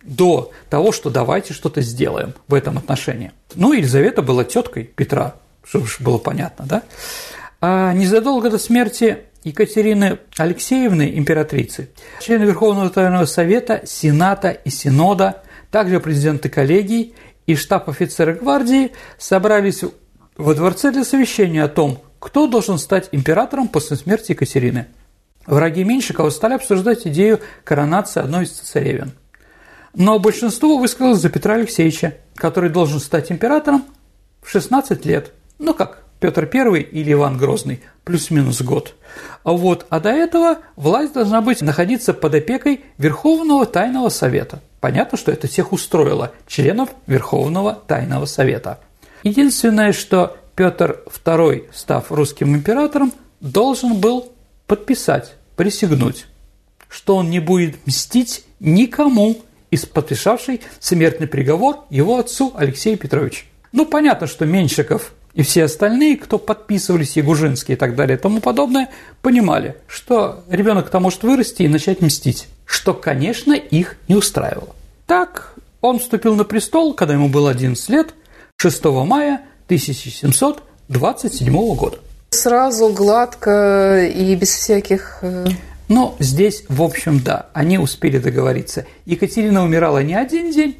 до 0.04 0.52
того, 0.70 0.92
что 0.92 1.10
давайте 1.10 1.54
что-то 1.54 1.80
сделаем 1.80 2.32
в 2.46 2.54
этом 2.54 2.78
отношении. 2.78 3.32
Ну, 3.56 3.72
Елизавета 3.72 4.22
была 4.22 4.44
теткой 4.44 4.84
Петра, 4.84 5.34
чтобы 5.64 5.88
было 5.98 6.18
понятно, 6.18 6.66
да? 6.66 6.82
А 7.60 7.92
незадолго 7.94 8.48
до 8.48 8.58
смерти 8.58 9.24
Екатерины 9.44 10.18
Алексеевны, 10.36 11.12
императрицы, 11.16 11.90
члены 12.20 12.44
Верховного 12.44 12.90
Тайного 12.90 13.24
Совета, 13.26 13.82
Сената 13.84 14.50
и 14.50 14.70
Синода, 14.70 15.42
также 15.70 16.00
президенты 16.00 16.48
коллегий 16.48 17.14
и 17.46 17.56
штаб 17.56 17.88
офицеры 17.88 18.34
гвардии 18.34 18.92
собрались 19.18 19.82
во 20.36 20.54
дворце 20.54 20.92
для 20.92 21.04
совещания 21.04 21.64
о 21.64 21.68
том, 21.68 22.00
кто 22.18 22.46
должен 22.46 22.78
стать 22.78 23.08
императором 23.12 23.68
после 23.68 23.96
смерти 23.96 24.32
Екатерины. 24.32 24.86
Враги 25.46 25.82
Меньшикова 25.82 26.30
стали 26.30 26.54
обсуждать 26.54 27.06
идею 27.06 27.40
коронации 27.64 28.20
одной 28.20 28.44
из 28.44 28.50
цесаревин– 28.52 29.12
но 29.94 30.18
большинство 30.18 30.78
высказалось 30.78 31.20
за 31.20 31.28
Петра 31.28 31.54
Алексеевича, 31.54 32.16
который 32.34 32.70
должен 32.70 32.98
стать 32.98 33.30
императором 33.30 33.84
в 34.40 34.50
16 34.50 35.04
лет. 35.04 35.32
Ну 35.58 35.74
как, 35.74 36.01
Петр 36.22 36.48
I 36.54 36.82
или 36.82 37.12
Иван 37.12 37.36
Грозный, 37.36 37.80
плюс-минус 38.04 38.62
год. 38.62 38.94
А 39.42 39.50
вот, 39.50 39.86
а 39.90 39.98
до 39.98 40.10
этого 40.10 40.58
власть 40.76 41.14
должна 41.14 41.40
быть 41.40 41.62
находиться 41.62 42.14
под 42.14 42.36
опекой 42.36 42.84
Верховного 42.96 43.66
Тайного 43.66 44.08
Совета. 44.08 44.62
Понятно, 44.78 45.18
что 45.18 45.32
это 45.32 45.48
всех 45.48 45.72
устроило, 45.72 46.30
членов 46.46 46.90
Верховного 47.08 47.74
Тайного 47.88 48.26
Совета. 48.26 48.78
Единственное, 49.24 49.92
что 49.92 50.36
Петр 50.54 51.02
II, 51.24 51.64
став 51.74 52.12
русским 52.12 52.54
императором, 52.54 53.12
должен 53.40 53.96
был 53.96 54.32
подписать, 54.68 55.34
присягнуть, 55.56 56.26
что 56.88 57.16
он 57.16 57.30
не 57.30 57.40
будет 57.40 57.84
мстить 57.84 58.44
никому 58.60 59.42
из 59.72 59.86
подписавшей 59.86 60.60
смертный 60.78 61.26
приговор 61.26 61.80
его 61.90 62.18
отцу 62.18 62.52
Алексею 62.56 62.96
Петровичу. 62.96 63.46
Ну, 63.72 63.86
понятно, 63.86 64.28
что 64.28 64.46
Меньшиков 64.46 65.14
и 65.34 65.42
все 65.42 65.64
остальные, 65.64 66.16
кто 66.18 66.38
подписывались, 66.38 67.16
Ягужинский 67.16 67.74
и 67.74 67.76
так 67.76 67.96
далее 67.96 68.16
и 68.18 68.20
тому 68.20 68.40
подобное, 68.40 68.90
понимали, 69.22 69.76
что 69.86 70.44
ребенок-то 70.48 71.00
может 71.00 71.22
вырасти 71.22 71.62
и 71.62 71.68
начать 71.68 72.02
мстить, 72.02 72.48
что, 72.66 72.92
конечно, 72.94 73.54
их 73.54 73.96
не 74.08 74.14
устраивало. 74.14 74.74
Так 75.06 75.54
Он 75.80 75.98
вступил 75.98 76.36
на 76.36 76.44
престол, 76.44 76.92
когда 76.94 77.14
ему 77.14 77.28
было 77.28 77.50
11 77.50 77.88
лет, 77.88 78.14
6 78.56 78.84
мая 78.84 79.40
1727 79.66 81.74
года. 81.74 81.98
Сразу, 82.30 82.92
гладко 82.92 84.04
и 84.04 84.34
без 84.34 84.50
всяких... 84.50 85.18
Э, 85.22 85.46
Но 85.88 86.14
здесь, 86.18 86.64
в 86.68 86.82
общем, 86.82 87.20
да, 87.20 87.46
они 87.52 87.78
успели 87.78 88.18
договориться. 88.18 88.84
Екатерина 89.06 89.64
умирала 89.64 90.02
не 90.02 90.14
один 90.14 90.52
день, 90.52 90.76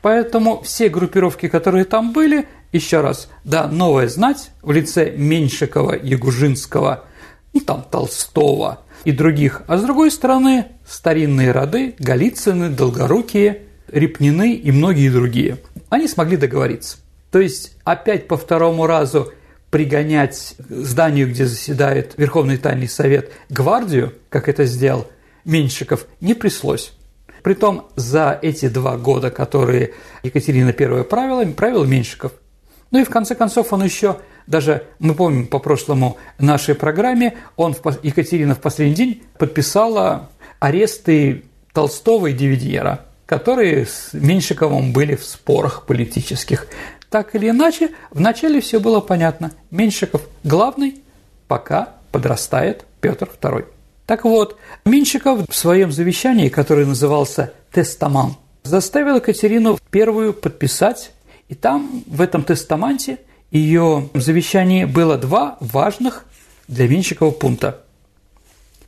поэтому 0.00 0.62
все 0.62 0.88
группировки, 0.88 1.48
которые 1.48 1.84
там 1.84 2.12
были, 2.12 2.48
еще 2.72 3.00
раз, 3.00 3.28
да, 3.44 3.68
новая 3.68 4.08
знать 4.08 4.50
в 4.62 4.72
лице 4.72 5.12
Меньшикова, 5.16 5.94
Ягужинского, 6.02 7.04
ну, 7.52 7.60
там, 7.60 7.84
Толстого 7.90 8.80
и 9.04 9.12
других, 9.12 9.62
а 9.66 9.76
с 9.76 9.82
другой 9.82 10.10
стороны, 10.10 10.66
старинные 10.86 11.52
роды, 11.52 11.94
Голицыны, 11.98 12.70
Долгорукие, 12.70 13.62
Репнины 13.88 14.54
и 14.54 14.72
многие 14.72 15.10
другие. 15.10 15.58
Они 15.90 16.08
смогли 16.08 16.36
договориться. 16.36 16.96
То 17.30 17.40
есть 17.40 17.76
опять 17.84 18.26
по 18.26 18.36
второму 18.36 18.86
разу 18.86 19.32
пригонять 19.70 20.54
зданию, 20.68 21.28
где 21.28 21.46
заседает 21.46 22.14
Верховный 22.16 22.58
Тайный 22.58 22.88
Совет, 22.88 23.32
гвардию, 23.48 24.14
как 24.28 24.48
это 24.48 24.64
сделал 24.64 25.08
Меньшиков, 25.44 26.06
не 26.20 26.34
пришлось. 26.34 26.92
Притом 27.42 27.88
за 27.96 28.38
эти 28.40 28.68
два 28.68 28.96
года, 28.96 29.30
которые 29.30 29.94
Екатерина 30.22 30.74
I 30.78 31.04
правила, 31.04 31.44
правил 31.52 31.84
Меньшиков. 31.84 32.32
Ну 32.92 33.00
и 33.00 33.04
в 33.04 33.10
конце 33.10 33.34
концов 33.34 33.72
он 33.72 33.82
еще, 33.82 34.18
даже 34.46 34.86
мы 35.00 35.14
помним 35.14 35.46
по 35.46 35.58
прошлому 35.58 36.18
нашей 36.38 36.74
программе, 36.74 37.36
он, 37.56 37.74
Екатерина 38.02 38.54
в 38.54 38.60
последний 38.60 38.94
день 38.94 39.22
подписала 39.38 40.28
аресты 40.60 41.44
Толстого 41.72 42.28
и 42.28 42.32
Дивидьера, 42.34 43.06
которые 43.26 43.86
с 43.86 44.10
Меньшиковым 44.12 44.92
были 44.92 45.16
в 45.16 45.24
спорах 45.24 45.86
политических. 45.86 46.68
Так 47.08 47.34
или 47.34 47.48
иначе, 47.48 47.90
вначале 48.10 48.60
все 48.60 48.78
было 48.78 49.00
понятно. 49.00 49.52
Меньшиков 49.70 50.22
главный, 50.44 51.02
пока 51.48 51.94
подрастает 52.10 52.84
Петр 53.00 53.28
II. 53.40 53.66
Так 54.06 54.24
вот, 54.24 54.58
Меньшиков 54.84 55.40
в 55.48 55.54
своем 55.54 55.92
завещании, 55.92 56.48
который 56.48 56.84
назывался 56.84 57.54
«Тестаман», 57.72 58.36
заставил 58.64 59.16
Екатерину 59.16 59.78
первую 59.90 60.34
подписать, 60.34 61.12
и 61.52 61.54
там, 61.54 62.02
в 62.06 62.22
этом 62.22 62.44
тестаманте, 62.44 63.18
ее 63.50 64.08
завещании 64.14 64.86
было 64.86 65.18
два 65.18 65.58
важных 65.60 66.24
для 66.66 66.88
Меньшикова 66.88 67.30
пункта. 67.30 67.82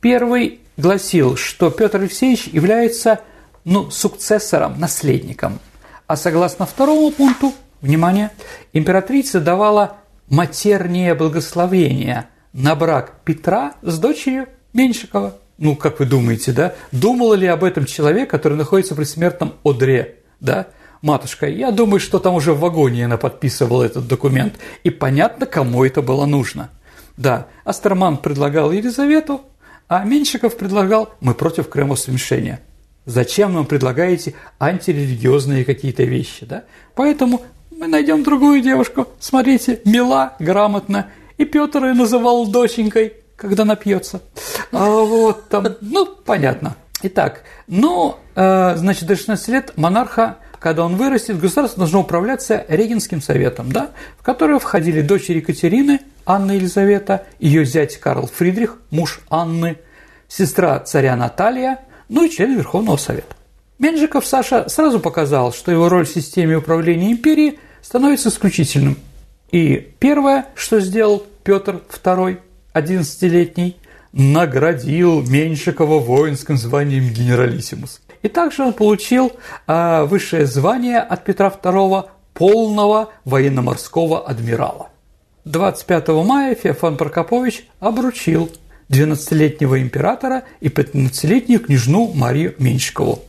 Первый 0.01 0.61
гласил, 0.75 1.37
что 1.37 1.69
Петр 1.69 1.99
Алексеевич 1.99 2.47
является 2.47 3.19
ну, 3.65 3.91
сукцессором, 3.91 4.79
наследником. 4.79 5.59
А 6.07 6.15
согласно 6.15 6.65
второму 6.65 7.11
пункту, 7.11 7.53
Внимание! 7.81 8.31
Императрица 8.73 9.39
давала 9.39 9.97
матернее 10.27 11.13
благословение 11.13 12.29
на 12.51 12.73
брак 12.73 13.19
Петра 13.25 13.75
с 13.83 13.99
дочерью 13.99 14.47
Меньшикова. 14.73 15.37
Ну, 15.59 15.75
как 15.75 15.99
вы 15.99 16.07
думаете, 16.07 16.51
да? 16.51 16.73
Думал 16.91 17.35
ли 17.35 17.45
об 17.45 17.63
этом 17.63 17.85
человек, 17.85 18.31
который 18.31 18.57
находится 18.57 18.95
при 18.95 19.03
смертном 19.03 19.53
одре, 19.63 20.15
да? 20.39 20.65
Матушка, 21.05 21.47
я 21.47 21.69
думаю, 21.69 21.99
что 21.99 22.17
там 22.17 22.33
уже 22.33 22.53
в 22.53 22.59
вагоне 22.61 23.05
она 23.05 23.17
подписывала 23.17 23.83
этот 23.83 24.07
документ, 24.07 24.55
и 24.83 24.89
понятно, 24.89 25.45
кому 25.45 25.85
это 25.85 26.01
было 26.01 26.25
нужно. 26.25 26.71
Да, 27.15 27.45
Астерман 27.63 28.17
предлагал 28.17 28.71
Елизавету, 28.71 29.41
а 29.87 30.03
Меньшиков 30.03 30.57
предлагал 30.57 31.13
«мы 31.19 31.35
против 31.35 31.69
кремосмешения». 31.69 32.59
Зачем 33.05 33.53
нам 33.53 33.67
предлагаете 33.67 34.33
антирелигиозные 34.59 35.63
какие-то 35.63 36.01
вещи, 36.01 36.43
да? 36.43 36.63
Поэтому 36.95 37.43
мы 37.69 37.85
найдем 37.85 38.23
другую 38.23 38.61
девушку. 38.61 39.07
Смотрите, 39.19 39.81
мила, 39.85 40.33
грамотно. 40.39 41.11
И 41.37 41.45
Петр 41.45 41.85
ее 41.85 41.93
называл 41.93 42.47
доченькой, 42.47 43.13
когда 43.35 43.63
напьется. 43.63 44.23
А 44.71 44.89
вот 44.89 45.49
там, 45.49 45.67
ну, 45.81 46.07
понятно. 46.07 46.75
Итак, 47.03 47.43
ну, 47.67 48.15
э, 48.33 48.75
значит, 48.75 49.05
до 49.05 49.15
16 49.15 49.47
лет 49.49 49.73
монарха, 49.75 50.37
когда 50.65 50.83
он 50.83 50.95
вырастет, 50.95 51.39
государство 51.39 51.81
должно 51.81 51.99
управляться 51.99 52.65
Регенским 52.67 53.21
советом, 53.21 53.71
да, 53.71 53.91
в 54.17 54.23
который 54.23 54.57
входили 54.57 55.01
дочери 55.01 55.37
Екатерины, 55.37 55.99
Анна 56.25 56.53
Елизавета, 56.53 57.27
ее 57.37 57.65
зять 57.65 57.97
Карл 57.97 58.25
Фридрих, 58.25 58.79
муж 58.89 59.19
Анны, 59.29 59.77
сестра 60.27 60.79
царя 60.79 61.15
Наталья, 61.15 61.81
ну 62.09 62.25
и 62.25 62.31
член 62.31 62.57
Верховного 62.57 62.97
Совета. 62.97 63.35
Менжиков 63.77 64.25
Саша 64.25 64.67
сразу 64.67 64.99
показал, 64.99 65.53
что 65.53 65.71
его 65.71 65.87
роль 65.87 66.07
в 66.07 66.09
системе 66.09 66.57
управления 66.57 67.11
империей 67.11 67.59
становится 67.83 68.29
исключительным. 68.29 68.97
И 69.51 69.75
первое, 69.99 70.47
что 70.55 70.79
сделал 70.79 71.27
Петр 71.43 71.79
II, 72.03 72.39
11-летний, 72.73 73.77
наградил 74.13 75.21
Меньшикова 75.21 75.99
воинским 75.99 76.57
званием 76.57 77.13
генералиссимус. 77.13 78.01
И 78.25 78.27
также 78.27 78.63
он 78.63 78.73
получил 78.73 79.33
э, 79.67 80.03
высшее 80.05 80.47
звание 80.47 80.97
от 80.97 81.23
Петра 81.23 81.47
II 81.49 82.09
полного 82.33 83.11
военно-морского 83.23 84.27
адмирала. 84.27 84.89
25 85.43 86.07
мая 86.25 86.55
Феофан 86.55 86.97
Прокопович 86.97 87.67
обручил 87.79 88.49
12-летнего 88.89 89.79
императора 89.79 90.41
и 90.59 90.69
15-летнюю 90.69 91.59
княжну 91.59 92.13
Марию 92.15 92.55
Меньшикову. 92.57 93.19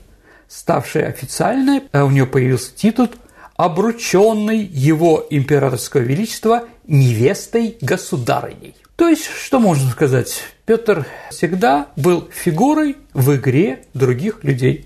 Ставшая 0.48 1.08
официальной, 1.08 1.82
а 1.92 2.06
у 2.06 2.10
нее 2.10 2.24
появился 2.24 2.74
титул 2.74 3.10
обрученный 3.56 4.60
его 4.60 5.26
императорского 5.28 6.00
величества 6.00 6.62
невестой 6.86 7.76
государыней. 7.82 8.74
То 8.96 9.10
есть, 9.10 9.26
что 9.26 9.60
можно 9.60 9.90
сказать? 9.90 10.42
Петр 10.66 11.06
всегда 11.30 11.86
был 11.94 12.28
фигурой 12.32 12.96
в 13.14 13.36
игре 13.36 13.84
других 13.94 14.42
людей. 14.42 14.84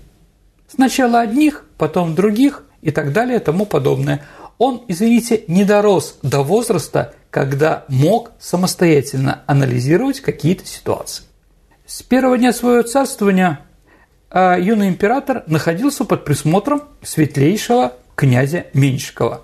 Сначала 0.67 1.21
одних, 1.21 1.65
потом 1.79 2.13
других 2.13 2.63
и 2.83 2.91
так 2.91 3.11
далее 3.11 3.37
и 3.37 3.43
тому 3.43 3.65
подобное. 3.65 4.23
Он, 4.59 4.83
извините, 4.87 5.43
не 5.47 5.65
дорос 5.65 6.19
до 6.21 6.43
возраста, 6.43 7.15
когда 7.31 7.85
мог 7.87 8.31
самостоятельно 8.39 9.41
анализировать 9.47 10.19
какие-то 10.21 10.67
ситуации. 10.67 11.23
С 11.87 12.03
первого 12.03 12.37
дня 12.37 12.53
своего 12.53 12.83
царствования 12.83 13.61
а, 14.29 14.59
юный 14.59 14.87
император 14.87 15.43
находился 15.47 16.05
под 16.05 16.25
присмотром 16.25 16.83
светлейшего 17.01 17.93
князя 18.15 18.67
Меньшикова. 18.75 19.41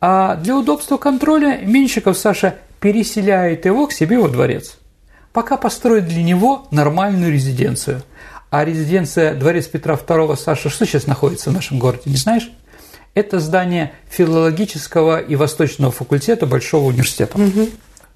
А 0.00 0.36
для 0.36 0.56
удобства 0.56 0.96
контроля 0.96 1.58
Меньшиков 1.58 2.16
Саша 2.16 2.54
переселяет 2.80 3.66
его 3.66 3.86
к 3.86 3.92
себе 3.92 4.18
во 4.18 4.28
дворец, 4.28 4.78
пока 5.38 5.56
построит 5.56 6.08
для 6.08 6.24
него 6.24 6.66
нормальную 6.72 7.32
резиденцию. 7.32 8.02
А 8.50 8.64
резиденция 8.64 9.36
дворец 9.36 9.68
Петра 9.68 9.94
II 9.94 10.36
Саша, 10.36 10.68
что 10.68 10.84
сейчас 10.84 11.06
находится 11.06 11.50
в 11.50 11.52
нашем 11.52 11.78
городе, 11.78 12.02
не 12.06 12.16
знаешь? 12.16 12.50
Это 13.14 13.38
здание 13.38 13.92
филологического 14.10 15.20
и 15.20 15.36
восточного 15.36 15.92
факультета 15.92 16.46
Большого 16.46 16.88
университета. 16.88 17.38
Угу. 17.38 17.68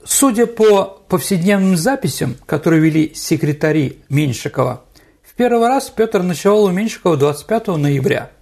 Судя 0.04 0.46
по 0.46 1.00
повседневным 1.06 1.76
записям, 1.76 2.34
которые 2.44 2.82
вели 2.82 3.12
секретари 3.14 4.00
Меньшикова, 4.08 4.82
в 5.22 5.34
первый 5.34 5.68
раз 5.68 5.90
Петр 5.90 6.24
ночевал 6.24 6.64
у 6.64 6.70
Меньшикова 6.72 7.16
25 7.16 7.68
ноября– 7.68 8.32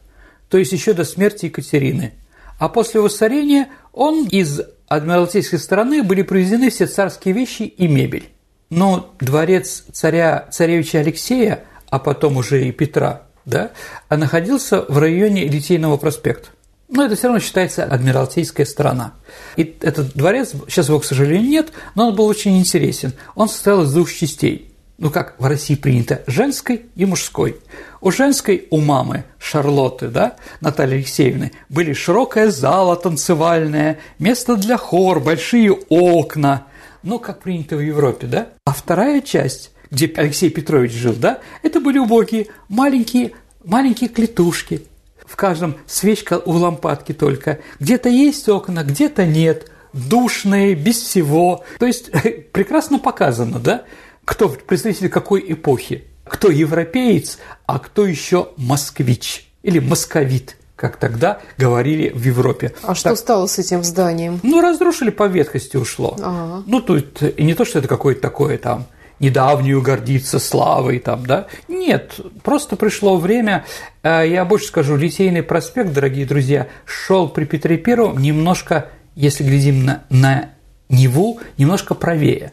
то 0.48 0.58
есть 0.58 0.72
еще 0.72 0.92
до 0.92 1.04
смерти 1.04 1.46
Екатерины. 1.46 2.14
А 2.58 2.68
после 2.68 3.00
воцарения 3.00 3.68
он 3.92 4.26
из 4.26 4.62
Адмиралтейской 4.88 5.58
стороны 5.58 6.02
были 6.02 6.22
привезены 6.22 6.70
все 6.70 6.86
царские 6.86 7.32
вещи 7.34 7.62
и 7.62 7.86
мебель. 7.86 8.30
Но 8.70 9.14
дворец 9.20 9.84
царя, 9.92 10.46
царевича 10.50 11.00
Алексея, 11.00 11.64
а 11.90 11.98
потом 11.98 12.36
уже 12.36 12.66
и 12.66 12.72
Петра, 12.72 13.22
да, 13.44 13.72
а 14.08 14.16
находился 14.16 14.84
в 14.88 14.98
районе 14.98 15.46
Литейного 15.46 15.96
проспекта. 15.96 16.48
Но 16.88 17.04
это 17.04 17.14
все 17.14 17.28
равно 17.28 17.40
считается 17.40 17.84
адмиралтейская 17.84 18.66
сторона. 18.66 19.14
И 19.56 19.76
этот 19.80 20.14
дворец, 20.14 20.52
сейчас 20.68 20.88
его, 20.88 20.98
к 20.98 21.04
сожалению, 21.04 21.48
нет, 21.48 21.68
но 21.94 22.08
он 22.08 22.16
был 22.16 22.26
очень 22.26 22.58
интересен. 22.58 23.12
Он 23.36 23.48
состоял 23.48 23.82
из 23.82 23.92
двух 23.92 24.12
частей 24.12 24.70
ну 25.00 25.10
как 25.10 25.34
в 25.38 25.46
России 25.46 25.74
принято, 25.74 26.22
женской 26.26 26.82
и 26.94 27.06
мужской. 27.06 27.56
У 28.02 28.10
женской, 28.10 28.68
у 28.70 28.80
мамы 28.80 29.24
Шарлотты, 29.38 30.08
да, 30.08 30.36
Натальи 30.60 30.96
Алексеевны, 30.96 31.52
были 31.70 31.94
широкая 31.94 32.50
зала 32.50 32.96
танцевальная, 32.96 33.98
место 34.18 34.56
для 34.56 34.76
хор, 34.76 35.20
большие 35.20 35.72
окна, 35.72 36.66
ну, 37.02 37.18
как 37.18 37.40
принято 37.40 37.76
в 37.76 37.80
Европе, 37.80 38.26
да. 38.26 38.48
А 38.64 38.72
вторая 38.72 39.20
часть, 39.20 39.72
где 39.90 40.12
Алексей 40.16 40.50
Петрович 40.50 40.92
жил, 40.92 41.14
да, 41.14 41.40
это 41.62 41.80
были 41.80 41.98
убогие, 41.98 42.48
маленькие, 42.68 43.32
маленькие 43.64 44.08
клетушки. 44.08 44.86
В 45.24 45.36
каждом 45.36 45.76
свечка 45.86 46.38
у 46.38 46.52
лампадки 46.52 47.12
только. 47.12 47.60
Где-то 47.78 48.08
есть 48.08 48.48
окна, 48.48 48.82
где-то 48.82 49.24
нет. 49.24 49.70
Душные, 49.92 50.74
без 50.74 50.98
всего. 50.98 51.64
То 51.78 51.86
есть 51.86 52.10
прекрасно 52.52 52.98
показано, 52.98 53.58
да? 53.58 53.84
кто 54.30 54.48
представитель 54.48 55.08
какой 55.08 55.44
эпохи, 55.52 56.04
кто 56.24 56.50
европеец, 56.50 57.38
а 57.66 57.80
кто 57.80 58.06
еще 58.06 58.50
москвич 58.56 59.50
или 59.62 59.80
московит, 59.80 60.56
как 60.80 60.96
тогда 60.96 61.40
говорили 61.58 62.08
в 62.08 62.24
Европе. 62.24 62.72
А 62.82 62.88
так, 62.88 62.96
что 62.96 63.16
стало 63.16 63.46
с 63.46 63.58
этим 63.58 63.84
зданием? 63.84 64.40
Ну, 64.42 64.62
разрушили, 64.62 65.10
по 65.10 65.26
ветхости 65.26 65.76
ушло. 65.76 66.16
Ага. 66.18 66.62
Ну, 66.66 66.80
тут 66.80 67.22
и 67.22 67.42
не 67.42 67.54
то, 67.54 67.66
что 67.66 67.80
это 67.80 67.88
какое-то 67.88 68.22
такое 68.22 68.56
там 68.56 68.86
недавнюю 69.18 69.82
гордиться 69.82 70.38
славой 70.38 70.98
там, 70.98 71.26
да? 71.26 71.48
Нет, 71.68 72.18
просто 72.42 72.76
пришло 72.76 73.18
время, 73.18 73.66
э, 74.02 74.24
я 74.26 74.46
больше 74.46 74.68
скажу, 74.68 74.96
Литейный 74.96 75.42
проспект, 75.42 75.92
дорогие 75.92 76.24
друзья, 76.24 76.68
шел 76.86 77.28
при 77.28 77.44
Петре 77.44 77.76
Первом 77.76 78.16
немножко, 78.16 78.88
если 79.14 79.44
глядим 79.44 79.84
на, 79.84 80.04
на 80.08 80.50
Неву, 80.88 81.40
немножко 81.58 81.94
правее. 81.94 82.52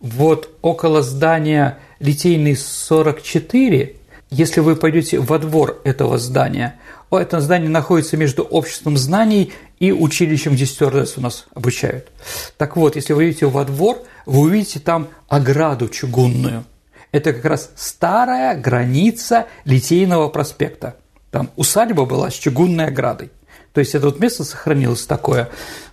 Вот 0.00 0.50
около 0.62 1.02
здания 1.02 1.78
Литейный 2.00 2.56
44, 2.56 3.94
если 4.30 4.60
вы 4.60 4.76
пойдете 4.76 5.18
во 5.18 5.38
двор 5.38 5.80
этого 5.84 6.18
здания, 6.18 6.78
это 7.18 7.40
здание 7.40 7.68
находится 7.68 8.16
между 8.16 8.42
обществом 8.42 8.96
знаний 8.96 9.52
и 9.78 9.90
училищем, 9.92 10.52
где 10.52 10.66
стюардесс 10.66 11.18
у 11.18 11.20
нас 11.20 11.46
обучают. 11.54 12.08
Так 12.56 12.76
вот, 12.76 12.94
если 12.96 13.12
вы 13.14 13.30
идете 13.30 13.46
во 13.46 13.64
двор, 13.64 13.98
вы 14.26 14.40
увидите 14.40 14.78
там 14.78 15.08
ограду 15.28 15.88
чугунную. 15.88 16.64
Это 17.12 17.32
как 17.32 17.44
раз 17.44 17.70
старая 17.74 18.56
граница 18.56 19.46
Литейного 19.64 20.28
проспекта. 20.28 20.96
Там 21.32 21.50
усадьба 21.56 22.04
была 22.04 22.30
с 22.30 22.34
чугунной 22.34 22.86
оградой. 22.86 23.32
То 23.72 23.80
есть 23.80 23.94
это 23.94 24.06
вот 24.06 24.20
место 24.20 24.44
сохранилось 24.44 25.06
такое. 25.06 25.48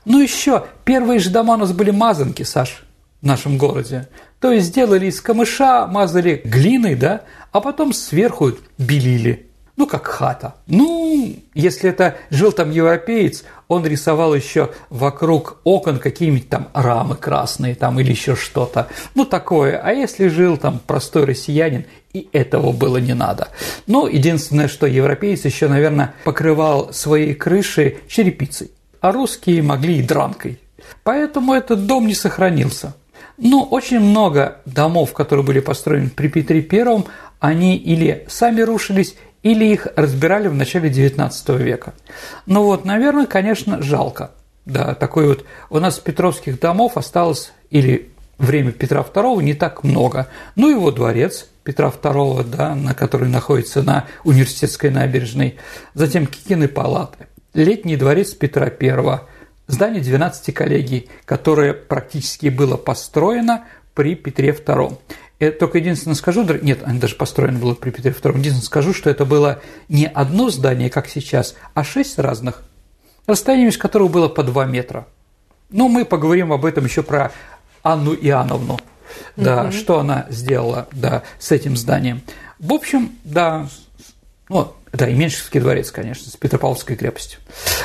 Ну 0.06 0.22
еще, 0.22 0.66
первые 0.84 1.20
же 1.20 1.30
дома 1.30 1.56
у 1.56 1.58
нас 1.58 1.72
были 1.72 1.92
мазанки, 1.92 2.44
Саш, 2.44 2.84
в 3.22 3.26
нашем 3.26 3.58
городе. 3.58 4.08
То 4.40 4.52
есть 4.52 4.68
сделали 4.68 5.08
из 5.08 5.22
камыша, 5.22 5.88
мазали 5.88 6.42
глиной, 6.44 6.96
да, 6.96 7.22
а 7.52 7.62
потом 7.62 7.94
сверху 7.94 8.54
белили 8.78 9.47
ну, 9.78 9.86
как 9.86 10.08
хата. 10.08 10.56
Ну, 10.66 11.36
если 11.54 11.92
это 11.92 12.18
жил 12.32 12.52
там 12.52 12.72
европеец, 12.72 13.46
он 13.68 13.86
рисовал 13.86 14.34
еще 14.34 14.72
вокруг 14.90 15.60
окон 15.64 16.00
какие-нибудь 16.00 16.50
там 16.50 16.70
рамы 16.74 17.16
красные 17.16 17.76
там 17.76 18.00
или 18.00 18.10
еще 18.10 18.36
что-то. 18.36 18.88
Ну, 19.14 19.24
такое. 19.24 19.78
А 19.78 19.94
если 19.94 20.28
жил 20.30 20.58
там 20.58 20.80
простой 20.80 21.26
россиянин, 21.26 21.86
и 22.14 22.28
этого 22.32 22.72
было 22.72 22.98
не 22.98 23.14
надо. 23.14 23.50
Ну, 23.86 24.08
единственное, 24.08 24.68
что 24.68 24.88
европеец 24.88 25.46
еще, 25.46 25.68
наверное, 25.68 26.16
покрывал 26.24 26.92
свои 26.92 27.36
крыши 27.36 27.98
черепицей, 28.08 28.72
а 29.00 29.12
русские 29.12 29.62
могли 29.62 30.00
и 30.00 30.04
дранкой. 30.04 30.60
Поэтому 31.04 31.54
этот 31.54 31.86
дом 31.86 32.08
не 32.08 32.16
сохранился. 32.16 32.96
Но 33.38 33.64
очень 33.64 34.00
много 34.00 34.62
домов, 34.66 35.14
которые 35.14 35.46
были 35.46 35.60
построены 35.60 36.10
при 36.10 36.28
Петре 36.28 36.62
Первом, 36.62 37.06
они 37.40 37.78
или 37.78 38.26
сами 38.28 38.62
рушились, 38.62 39.16
или 39.44 39.66
их 39.66 39.88
разбирали 39.96 40.48
в 40.48 40.54
начале 40.54 40.90
XIX 40.90 41.58
века. 41.58 41.94
Ну 42.46 42.64
вот, 42.64 42.86
наверное, 42.86 43.26
конечно, 43.26 43.82
жалко. 43.82 44.32
Да, 44.66 44.96
такой 44.96 45.28
вот 45.28 45.46
у 45.70 45.80
нас 45.80 45.98
Петровских 46.00 46.60
домов 46.60 46.98
осталось 46.98 47.54
или 47.70 48.12
время 48.38 48.72
Петра 48.72 49.02
II 49.02 49.42
не 49.42 49.54
так 49.54 49.84
много. 49.84 50.28
Ну, 50.56 50.70
его 50.70 50.92
дворец 50.92 51.48
Петра 51.64 51.90
II, 51.90 52.44
да, 52.44 52.76
на 52.76 52.94
который 52.94 53.30
находится 53.30 53.82
на 53.82 54.06
университетской 54.24 54.90
набережной, 54.90 55.58
затем 55.94 56.28
Кикины 56.28 56.68
палаты, 56.68 57.28
летний 57.54 57.98
дворец 57.98 58.34
Петра 58.34 58.68
I, 58.68 59.20
здание 59.68 60.02
12 60.02 60.54
коллегий, 60.54 61.10
которое 61.26 61.74
практически 61.74 62.48
было 62.48 62.78
построено 62.78 63.66
при 63.94 64.16
Петре 64.16 64.50
II. 64.50 64.98
Я 65.40 65.52
только 65.52 65.78
единственное 65.78 66.16
скажу, 66.16 66.44
нет, 66.62 66.80
они 66.84 67.00
даже 67.00 67.16
построены 67.16 67.60
было 67.60 67.76
при 67.76 67.92
Петре 67.92 68.12
II, 68.12 68.40
единственное 68.40 68.66
скажу, 68.66 68.94
что 68.94 69.10
это 69.10 69.24
было 69.24 69.62
не 69.88 70.08
одно 70.08 70.50
здание, 70.50 70.90
как 70.90 71.08
сейчас, 71.08 71.56
а 71.76 71.84
шесть 71.84 72.18
разных, 72.18 72.64
расстояние 73.28 73.66
между 73.66 73.82
которых 73.82 74.12
было 74.12 74.30
по 74.30 74.44
два 74.44 74.66
метра. 74.66 75.08
Но 75.70 75.90
мы 75.90 76.06
поговорим 76.06 76.52
об 76.54 76.66
этом 76.66 76.86
еще 76.86 77.04
про 77.04 77.32
Анну 77.84 78.16
Иоанновну, 78.16 78.80
да, 79.36 79.66
угу. 79.66 79.72
что 79.74 80.00
она 80.00 80.26
сделала, 80.30 80.88
да, 80.92 81.24
с 81.38 81.52
этим 81.52 81.78
зданием. 81.78 82.22
В 82.58 82.74
общем, 82.74 83.12
да, 83.24 83.70
ну, 84.50 84.74
да, 84.92 85.08
и 85.08 85.14
Меньшевский 85.14 85.60
дворец, 85.60 85.92
конечно, 85.92 86.32
с 86.32 86.36
Петропавловской 86.36 86.96
крепостью. 86.96 87.40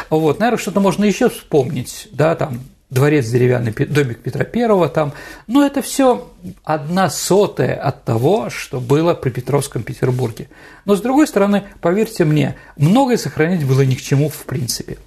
Вот, 0.09 0.39
наверное, 0.39 0.61
что-то 0.61 0.81
можно 0.81 1.05
еще 1.05 1.29
вспомнить, 1.29 2.09
да, 2.13 2.35
там 2.35 2.61
дворец 2.93 3.27
деревянный, 3.27 3.73
домик 3.73 4.19
Петра 4.23 4.45
Первого 4.45 4.89
там, 4.89 5.13
но 5.47 5.65
это 5.65 5.81
все 5.81 6.29
одна 6.63 7.09
сотая 7.09 7.75
от 7.75 8.05
того, 8.05 8.51
что 8.51 8.81
было 8.81 9.15
при 9.15 9.31
Петровском 9.31 9.83
Петербурге. 9.83 10.49
Но, 10.85 10.95
с 10.95 11.01
другой 11.01 11.27
стороны, 11.27 11.65
поверьте 11.81 12.25
мне, 12.25 12.57
многое 12.77 13.17
сохранить 13.17 13.67
было 13.67 13.81
ни 13.83 13.95
к 13.95 14.03
чему 14.03 14.29
в 14.29 14.45
принципе. 14.45 14.99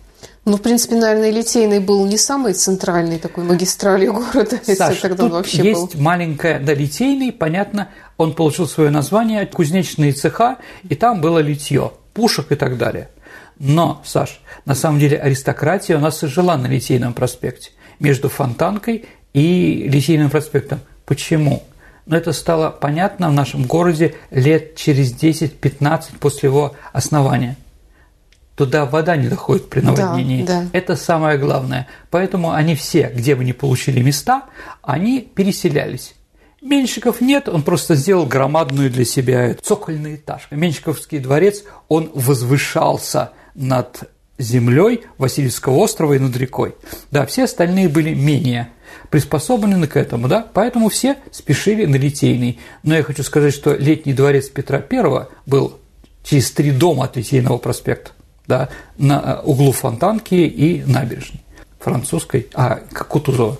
Ну, 0.45 0.57
в 0.57 0.61
принципе, 0.61 0.95
наверное, 0.95 1.31
Литейный 1.31 1.79
был 1.79 2.05
не 2.05 2.17
самый 2.17 2.53
центральный 2.53 3.19
такой 3.19 3.43
магистралью 3.43 4.13
города, 4.13 4.59
Саш, 4.63 4.89
если 4.89 5.01
тогда 5.01 5.23
тут 5.23 5.25
он 5.25 5.31
вообще 5.31 5.63
есть 5.63 5.95
был. 5.95 6.01
маленькая, 6.01 6.59
да, 6.59 6.73
Литейный, 6.73 7.31
понятно, 7.31 7.89
он 8.17 8.33
получил 8.33 8.67
свое 8.67 8.89
название, 8.89 9.45
кузнечные 9.45 10.11
цеха, 10.11 10.57
и 10.87 10.95
там 10.95 11.21
было 11.21 11.39
литье, 11.39 11.91
пушек 12.13 12.51
и 12.51 12.55
так 12.55 12.77
далее. 12.77 13.09
Но, 13.59 14.01
Саш, 14.05 14.41
на 14.65 14.75
самом 14.75 14.99
деле 14.99 15.17
аристократия 15.17 15.95
у 15.95 15.99
нас 15.99 16.23
и 16.23 16.27
жила 16.27 16.57
на 16.57 16.67
Литейном 16.67 17.13
проспекте 17.13 17.71
между 17.99 18.29
Фонтанкой 18.29 19.05
и 19.33 19.87
Литейным 19.89 20.29
проспектом. 20.29 20.81
Почему? 21.05 21.63
Но 22.05 22.15
это 22.17 22.33
стало 22.33 22.69
понятно 22.69 23.29
в 23.29 23.33
нашем 23.33 23.63
городе 23.63 24.15
лет 24.29 24.75
через 24.75 25.13
10-15 25.13 26.19
после 26.19 26.49
его 26.49 26.75
основания. 26.93 27.57
Туда 28.55 28.85
вода 28.85 29.17
не 29.17 29.27
доходит 29.27 29.69
при 29.69 29.81
наводнении. 29.81 30.43
Да, 30.43 30.61
да. 30.61 30.69
Это 30.71 30.95
самое 30.95 31.37
главное. 31.37 31.87
Поэтому 32.09 32.51
они 32.51 32.75
все, 32.75 33.11
где 33.13 33.35
бы 33.35 33.43
ни 33.43 33.51
получили 33.51 34.01
места, 34.01 34.43
они 34.81 35.19
переселялись. 35.21 36.15
Меньшиков 36.61 37.21
нет, 37.21 37.49
он 37.49 37.63
просто 37.63 37.95
сделал 37.95 38.25
громадную 38.25 38.89
для 38.89 39.05
себя 39.05 39.55
цокольный 39.61 40.15
этаж. 40.15 40.47
Меньшиковский 40.51 41.19
дворец, 41.19 41.63
он 41.89 42.09
возвышался 42.13 43.31
над 43.55 44.09
землей 44.37 45.05
Васильевского 45.17 45.77
острова 45.77 46.13
и 46.13 46.19
над 46.19 46.35
рекой. 46.37 46.75
Да, 47.11 47.25
все 47.25 47.45
остальные 47.45 47.89
были 47.89 48.13
менее 48.13 48.69
приспособлены 49.09 49.87
к 49.87 49.97
этому, 49.97 50.27
да, 50.27 50.45
поэтому 50.53 50.89
все 50.89 51.17
спешили 51.31 51.85
на 51.85 51.95
Литейный. 51.95 52.59
Но 52.83 52.95
я 52.95 53.03
хочу 53.03 53.23
сказать, 53.23 53.53
что 53.53 53.73
летний 53.73 54.13
дворец 54.13 54.49
Петра 54.49 54.83
I 54.89 55.27
был 55.45 55.79
через 56.23 56.51
три 56.51 56.71
дома 56.71 57.05
от 57.05 57.15
Литейного 57.15 57.57
проспекта, 57.57 58.11
да, 58.47 58.69
на 58.97 59.41
углу 59.41 59.71
Фонтанки 59.71 60.35
и 60.35 60.83
набережной 60.83 61.41
французской, 61.79 62.47
а, 62.53 62.79
Кутузова. 62.91 63.59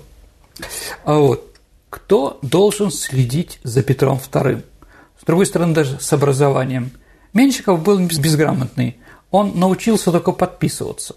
А 1.04 1.18
вот, 1.18 1.54
кто 1.90 2.38
должен 2.42 2.90
следить 2.90 3.60
за 3.62 3.82
Петром 3.82 4.18
II? 4.18 4.62
С 5.20 5.24
другой 5.24 5.46
стороны, 5.46 5.74
даже 5.74 6.00
с 6.00 6.12
образованием. 6.12 6.90
Меньшиков 7.32 7.82
был 7.82 7.98
безграмотный– 8.00 8.96
он 9.36 9.58
научился 9.58 10.10
только 10.10 10.32
подписываться. 10.32 11.16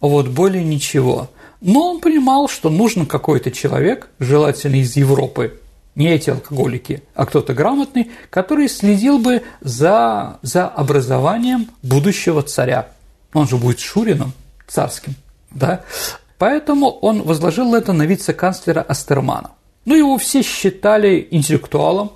Вот 0.00 0.28
более 0.28 0.64
ничего. 0.64 1.30
Но 1.60 1.92
он 1.92 2.00
понимал, 2.00 2.48
что 2.48 2.70
нужен 2.70 3.06
какой-то 3.06 3.50
человек, 3.50 4.08
желательно 4.18 4.76
из 4.76 4.96
Европы, 4.96 5.60
не 5.94 6.08
эти 6.08 6.30
алкоголики, 6.30 7.02
а 7.14 7.26
кто-то 7.26 7.54
грамотный, 7.54 8.10
который 8.30 8.68
следил 8.68 9.18
бы 9.18 9.42
за, 9.60 10.38
за 10.42 10.66
образованием 10.66 11.68
будущего 11.82 12.42
царя. 12.42 12.88
Он 13.32 13.46
же 13.46 13.56
будет 13.56 13.78
Шурином 13.78 14.32
царским, 14.66 15.14
да? 15.50 15.84
Поэтому 16.38 16.90
он 16.90 17.22
возложил 17.22 17.74
это 17.74 17.92
на 17.92 18.02
вице-канцлера 18.02 18.80
Астермана. 18.80 19.52
Ну, 19.84 19.94
его 19.94 20.18
все 20.18 20.42
считали 20.42 21.28
интеллектуалом, 21.30 22.12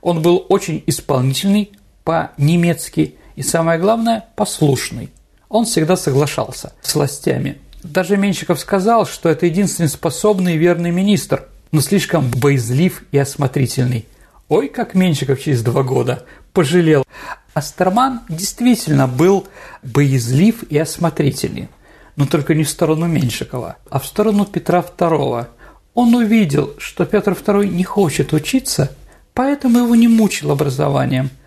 он 0.00 0.22
был 0.22 0.44
очень 0.48 0.82
исполнительный 0.86 1.70
по-немецки 2.02 3.17
и, 3.38 3.42
самое 3.44 3.78
главное, 3.78 4.24
послушный. 4.34 5.10
Он 5.48 5.64
всегда 5.64 5.96
соглашался 5.96 6.72
с 6.82 6.96
властями. 6.96 7.58
Даже 7.84 8.16
Менщиков 8.16 8.58
сказал, 8.58 9.06
что 9.06 9.28
это 9.28 9.46
единственный 9.46 9.88
способный 9.88 10.56
и 10.56 10.58
верный 10.58 10.90
министр, 10.90 11.44
но 11.70 11.80
слишком 11.80 12.32
боязлив 12.32 13.04
и 13.12 13.18
осмотрительный. 13.18 14.06
Ой, 14.48 14.66
как 14.68 14.94
Менщиков 14.94 15.40
через 15.40 15.62
два 15.62 15.84
года 15.84 16.24
пожалел. 16.52 17.04
Астерман 17.54 18.22
действительно 18.28 19.06
был 19.06 19.46
боязлив 19.84 20.64
и 20.64 20.76
осмотрительный, 20.76 21.68
но 22.16 22.26
только 22.26 22.56
не 22.56 22.64
в 22.64 22.68
сторону 22.68 23.06
Меньшикова, 23.06 23.76
а 23.88 24.00
в 24.00 24.06
сторону 24.06 24.46
Петра 24.46 24.80
II. 24.80 25.46
Он 25.94 26.14
увидел, 26.16 26.74
что 26.78 27.06
Петр 27.06 27.34
II 27.34 27.68
не 27.68 27.84
хочет 27.84 28.32
учиться, 28.32 28.90
поэтому 29.32 29.78
его 29.78 29.94
не 29.94 30.08
мучил 30.08 30.50
образованием– 30.50 31.30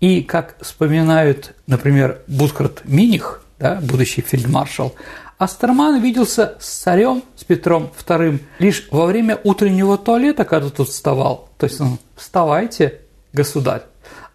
и, 0.00 0.22
как 0.22 0.56
вспоминают, 0.60 1.54
например, 1.66 2.22
Будхарт 2.26 2.82
Миних, 2.84 3.42
да, 3.58 3.80
будущий 3.82 4.22
фельдмаршал, 4.22 4.94
Астерман 5.38 6.02
виделся 6.02 6.56
с 6.60 6.68
царем, 6.68 7.22
с 7.36 7.44
Петром 7.44 7.90
II, 8.06 8.40
лишь 8.58 8.88
во 8.90 9.06
время 9.06 9.38
утреннего 9.44 9.96
туалета, 9.96 10.44
когда 10.44 10.68
тот 10.68 10.88
вставал. 10.88 11.48
То 11.56 11.64
есть 11.64 11.80
он 11.80 11.98
«вставайте, 12.14 13.00
государь». 13.32 13.82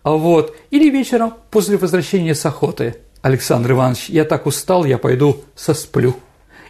А 0.01 0.11
вот. 0.11 0.55
Или 0.69 0.89
вечером 0.89 1.33
после 1.49 1.77
возвращения 1.77 2.35
с 2.35 2.45
охоты. 2.45 2.97
Александр 3.21 3.71
Иванович, 3.71 4.09
я 4.09 4.23
так 4.23 4.45
устал, 4.45 4.85
я 4.85 4.99
пойду 4.99 5.43
сосплю. 5.55 6.15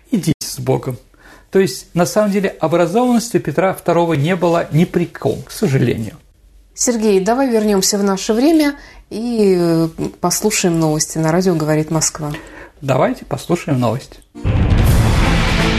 Идите 0.09 0.33
с 0.39 0.59
Богом. 0.59 0.97
То 1.51 1.59
есть, 1.59 1.93
на 1.93 2.05
самом 2.05 2.31
деле, 2.31 2.49
образованности 2.59 3.37
Петра 3.37 3.73
II 3.73 4.15
не 4.17 4.35
было 4.35 4.67
ни 4.71 4.85
при 4.85 5.05
ком, 5.05 5.41
к 5.43 5.51
сожалению. 5.51 6.17
Сергей, 6.75 7.21
давай 7.21 7.49
вернемся 7.49 7.97
в 7.97 8.03
наше 8.03 8.33
время 8.33 8.75
и 9.09 9.55
э, 9.57 9.87
послушаем 10.19 10.77
новости. 10.77 11.17
На 11.17 11.31
радио 11.31 11.55
говорит 11.55 11.89
Москва. 11.89 12.33
Давайте 12.81 13.23
послушаем 13.23 13.79
новости. 13.79 14.19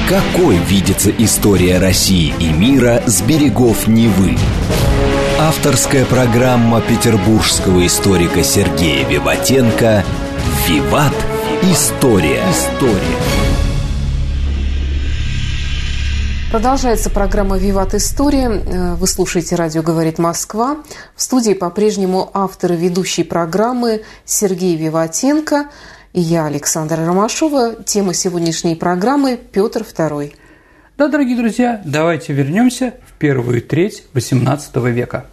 Какой 0.09 0.56
видится 0.56 1.11
история 1.11 1.78
России 1.78 2.32
и 2.40 2.50
мира 2.50 3.02
с 3.06 3.20
берегов 3.20 3.87
Невы? 3.87 4.38
Авторская 5.38 6.06
программа 6.06 6.80
петербургского 6.80 7.85
историка 7.87 8.42
Сергея 8.42 9.06
Виватенко 9.06 10.02
«Виват. 10.66 11.14
История». 11.62 12.42
История. 12.50 13.55
Продолжается 16.50 17.11
программа 17.11 17.59
«Виват 17.59 17.94
История». 17.94 18.48
Вы 18.48 19.06
слушаете 19.06 19.56
«Радио 19.56 19.82
говорит 19.82 20.18
Москва». 20.18 20.78
В 21.14 21.22
студии 21.22 21.54
по-прежнему 21.54 22.30
автор 22.32 22.72
и 22.72 22.76
ведущий 22.76 23.24
программы 23.24 24.02
Сергей 24.24 24.76
Виватенко– 24.76 25.70
и 26.16 26.20
я, 26.20 26.46
Александра 26.46 27.04
Ромашова. 27.04 27.85
Тема 27.85 28.14
сегодняшней 28.14 28.74
программы– 28.74 29.38
Петр 29.52 29.82
II. 29.82 30.32
Да, 30.96 31.09
дорогие 31.09 31.37
друзья, 31.37 31.82
давайте 31.85 32.32
вернемся 32.32 32.94
в 33.06 33.12
первую 33.18 33.61
треть 33.61 34.04
XVIII 34.14 34.90
века. 34.90 35.26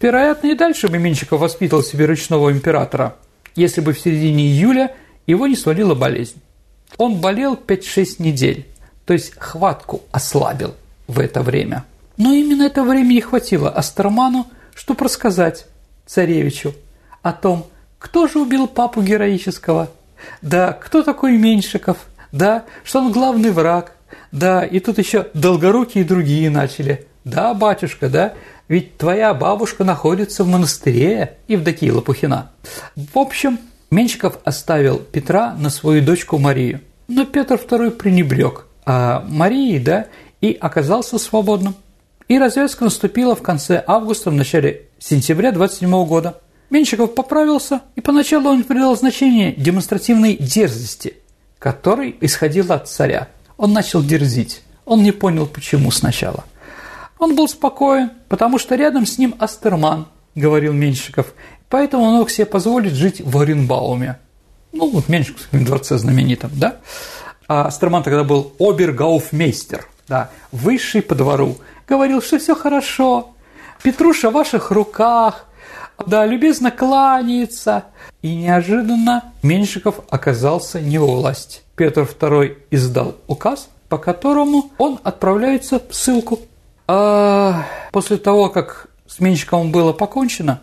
Вероятно, 0.00 0.46
и 0.46 0.54
дальше 0.54 0.88
бы 0.88 0.96
Меньшиков 0.96 1.38
воспитывал 1.38 1.82
себе 1.82 2.06
ручного 2.06 2.50
императора, 2.50 3.16
если 3.56 3.82
бы 3.82 3.92
в 3.92 4.00
середине 4.00 4.44
июля 4.44 4.94
его 5.26 5.46
не 5.46 5.54
свалила 5.54 5.94
болезнь. 5.94 6.40
Он 6.96 7.16
болел 7.16 7.54
5-6 7.54 8.22
недель, 8.22 8.66
то 9.12 9.14
есть 9.14 9.34
хватку 9.38 10.00
ослабил 10.10 10.74
в 11.06 11.20
это 11.20 11.42
время. 11.42 11.84
Но 12.16 12.32
именно 12.32 12.62
это 12.62 12.82
время 12.82 13.14
и 13.14 13.20
хватило 13.20 13.68
Астерману, 13.68 14.46
чтобы 14.74 15.04
рассказать 15.04 15.66
царевичу 16.06 16.74
о 17.20 17.34
том, 17.34 17.66
кто 17.98 18.26
же 18.26 18.38
убил 18.38 18.66
папу 18.66 19.02
героического– 19.02 19.90
да, 20.40 20.72
кто 20.72 21.02
такой 21.02 21.36
Меньшиков? 21.36 21.98
Да, 22.32 22.64
что 22.84 23.00
он 23.00 23.12
главный 23.12 23.50
враг? 23.50 23.96
Да, 24.30 24.64
и 24.64 24.80
тут 24.80 24.96
еще 24.96 25.28
долгорукие 25.34 26.04
другие 26.04 26.48
начали. 26.48 27.06
Да, 27.24 27.52
батюшка, 27.52 28.08
да, 28.08 28.32
ведь 28.68 28.96
твоя 28.96 29.34
бабушка 29.34 29.84
находится 29.84 30.42
в 30.42 30.48
монастыре, 30.48 31.36
Евдокия 31.48 31.92
Лопухина. 31.92 32.50
В 32.94 33.18
общем, 33.18 33.58
Меньшиков 33.90 34.38
оставил 34.44 34.98
Петра 34.98 35.54
на 35.54 35.68
свою 35.68 36.02
дочку 36.02 36.38
Марию. 36.38 36.80
Но 37.08 37.26
Петр 37.26 37.56
II 37.56 37.90
пренебрег 37.90 38.64
а 38.84 39.24
Марии, 39.28 39.78
да, 39.78 40.06
и 40.40 40.56
оказался 40.60 41.18
свободным. 41.18 41.74
И 42.28 42.38
развязка 42.38 42.84
наступила 42.84 43.34
в 43.34 43.42
конце 43.42 43.82
августа, 43.86 44.30
в 44.30 44.34
начале 44.34 44.88
сентября 44.98 45.52
27 45.52 46.06
года. 46.06 46.40
Меньшиков 46.70 47.14
поправился, 47.14 47.82
и 47.96 48.00
поначалу 48.00 48.48
он 48.48 48.64
придал 48.64 48.96
значение 48.96 49.52
демонстративной 49.52 50.36
дерзости, 50.36 51.16
которой 51.58 52.16
исходила 52.20 52.76
от 52.76 52.88
царя. 52.88 53.28
Он 53.58 53.72
начал 53.72 54.02
дерзить. 54.02 54.62
Он 54.84 55.02
не 55.02 55.12
понял, 55.12 55.46
почему 55.46 55.90
сначала. 55.90 56.44
Он 57.18 57.36
был 57.36 57.46
спокоен, 57.46 58.10
потому 58.28 58.58
что 58.58 58.74
рядом 58.74 59.06
с 59.06 59.18
ним 59.18 59.34
Астерман, 59.38 60.06
говорил 60.34 60.72
Меньшиков, 60.72 61.34
поэтому 61.68 62.04
он 62.04 62.14
мог 62.16 62.30
себе 62.30 62.46
позволить 62.46 62.94
жить 62.94 63.20
в 63.20 63.38
Оренбауме. 63.38 64.18
Ну, 64.72 64.90
вот 64.90 65.04
в 65.04 65.08
Меньшиковском 65.08 65.64
дворце 65.64 65.98
знаменитом, 65.98 66.50
да? 66.54 66.78
А 67.48 67.66
Астерман 67.66 68.02
тогда 68.02 68.24
был 68.24 68.52
обергауфмейстер, 68.58 69.86
да, 70.08 70.30
высший 70.52 71.02
по 71.02 71.14
двору. 71.14 71.56
Говорил, 71.88 72.22
что 72.22 72.38
все 72.38 72.54
хорошо, 72.54 73.34
Петруша 73.82 74.30
в 74.30 74.34
ваших 74.34 74.70
руках, 74.70 75.46
да, 76.06 76.26
любезно 76.26 76.70
кланяется. 76.70 77.84
И 78.22 78.34
неожиданно 78.34 79.32
Меньшиков 79.42 80.00
оказался 80.10 80.80
не 80.80 80.98
во 80.98 81.06
власти. 81.06 81.60
Петр 81.76 82.02
II 82.02 82.56
издал 82.70 83.16
указ, 83.26 83.68
по 83.88 83.98
которому 83.98 84.70
он 84.78 85.00
отправляется 85.02 85.80
в 85.80 85.94
ссылку. 85.94 86.40
А 86.86 87.64
после 87.90 88.16
того, 88.16 88.48
как 88.48 88.88
с 89.06 89.20
Меньшиковым 89.20 89.72
было 89.72 89.92
покончено, 89.92 90.60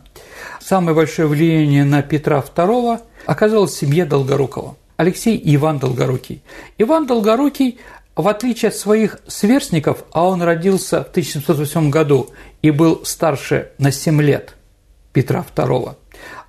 самое 0.60 0.96
большое 0.96 1.28
влияние 1.28 1.84
на 1.84 2.02
Петра 2.02 2.40
II 2.40 3.00
оказалось 3.26 3.76
семье 3.76 4.06
Долгорукова. 4.06 4.76
Алексей 5.00 5.38
и 5.38 5.56
Иван 5.56 5.80
Долгорукий. 5.80 6.44
Иван 6.78 7.08
Долгорукий, 7.08 7.80
в 8.18 8.28
отличие 8.28 8.68
от 8.68 8.76
своих 8.76 9.20
сверстников, 9.28 10.04
а 10.12 10.28
он 10.28 10.42
родился 10.42 11.06
в 11.06 11.10
1708 11.12 11.90
году 11.90 12.32
и 12.62 12.70
был 12.70 13.06
старше 13.06 13.72
на 13.78 13.94
7 13.94 14.22
лет– 14.22 14.56
Петра 15.14 15.46
II. 15.56 15.96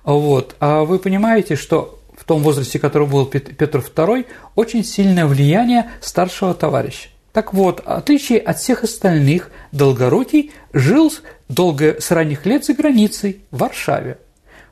Вот. 0.03 0.55
А 0.59 0.83
вы 0.83 0.99
понимаете, 0.99 1.55
что 1.55 2.01
в 2.17 2.25
том 2.25 2.43
возрасте, 2.43 2.77
который 2.77 3.07
был 3.07 3.25
Петр 3.25 3.79
II, 3.79 4.25
очень 4.55 4.83
сильное 4.83 5.27
влияние 5.27 5.89
старшего 6.01 6.53
товарища. 6.53 7.07
Так 7.31 7.53
вот, 7.53 7.81
в 7.85 7.89
отличие 7.89 8.39
от 8.39 8.59
всех 8.59 8.83
остальных, 8.83 9.49
Долгорукий 9.71 10.51
жил 10.73 11.13
долго 11.47 12.01
с 12.01 12.11
ранних 12.11 12.45
лет 12.45 12.65
за 12.65 12.73
границей, 12.73 13.45
в 13.49 13.59
Варшаве. 13.59 14.17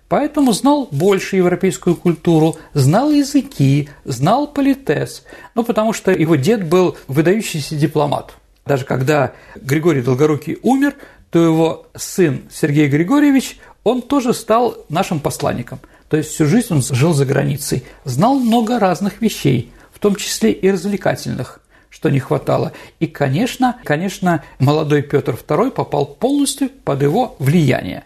Поэтому 0.09 0.53
знал 0.53 0.87
больше 0.91 1.35
европейскую 1.35 1.95
культуру, 1.95 2.57
знал 2.73 3.11
языки, 3.11 3.89
знал 4.05 4.47
политес. 4.47 5.23
Ну, 5.53 5.63
потому 5.63 5.93
что 5.93 6.11
его 6.11 6.35
дед 6.35 6.67
был 6.67 6.97
выдающийся 7.07 7.75
дипломат. 7.75 8.33
Даже 8.65 8.85
когда 8.85 9.33
Григорий 9.55 10.01
Долгорукий 10.01 10.57
умер, 10.63 10.95
то 11.29 11.39
его 11.39 11.85
сын 11.95 12.41
Сергей 12.51 12.87
Григорьевич 12.87 13.59
он 13.83 14.01
тоже 14.01 14.33
стал 14.33 14.77
нашим 14.89 15.19
посланником. 15.19 15.79
То 16.09 16.17
есть 16.17 16.31
всю 16.31 16.47
жизнь 16.47 16.73
он 16.73 16.81
жил 16.81 17.13
за 17.13 17.25
границей, 17.25 17.83
знал 18.03 18.39
много 18.39 18.79
разных 18.79 19.21
вещей, 19.21 19.71
в 19.93 19.99
том 19.99 20.15
числе 20.15 20.51
и 20.51 20.71
развлекательных, 20.71 21.61
что 21.91 22.09
не 22.09 22.19
хватало. 22.19 22.73
И, 22.99 23.05
конечно, 23.05 23.77
конечно, 23.83 24.43
молодой 24.57 25.03
Петр 25.03 25.35
II 25.35 25.69
попал 25.69 26.07
полностью 26.07 26.69
под 26.69 27.03
его 27.03 27.35
влияние. 27.37 28.05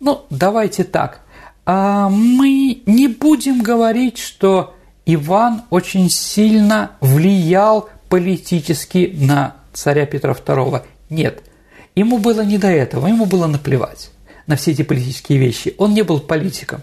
Ну, 0.00 0.24
давайте 0.28 0.82
так. 0.82 1.20
А 1.66 2.08
мы 2.08 2.82
не 2.86 3.08
будем 3.08 3.60
говорить, 3.60 4.18
что 4.18 4.74
Иван 5.04 5.62
очень 5.70 6.08
сильно 6.08 6.92
влиял 7.00 7.88
политически 8.08 9.12
на 9.18 9.56
царя 9.72 10.06
Петра 10.06 10.32
II. 10.32 10.82
Нет, 11.10 11.42
ему 11.96 12.18
было 12.18 12.42
не 12.42 12.56
до 12.56 12.68
этого, 12.68 13.08
ему 13.08 13.26
было 13.26 13.48
наплевать 13.48 14.10
на 14.46 14.54
все 14.54 14.70
эти 14.70 14.82
политические 14.82 15.38
вещи. 15.38 15.74
Он 15.76 15.92
не 15.92 16.02
был 16.02 16.20
политиком. 16.20 16.82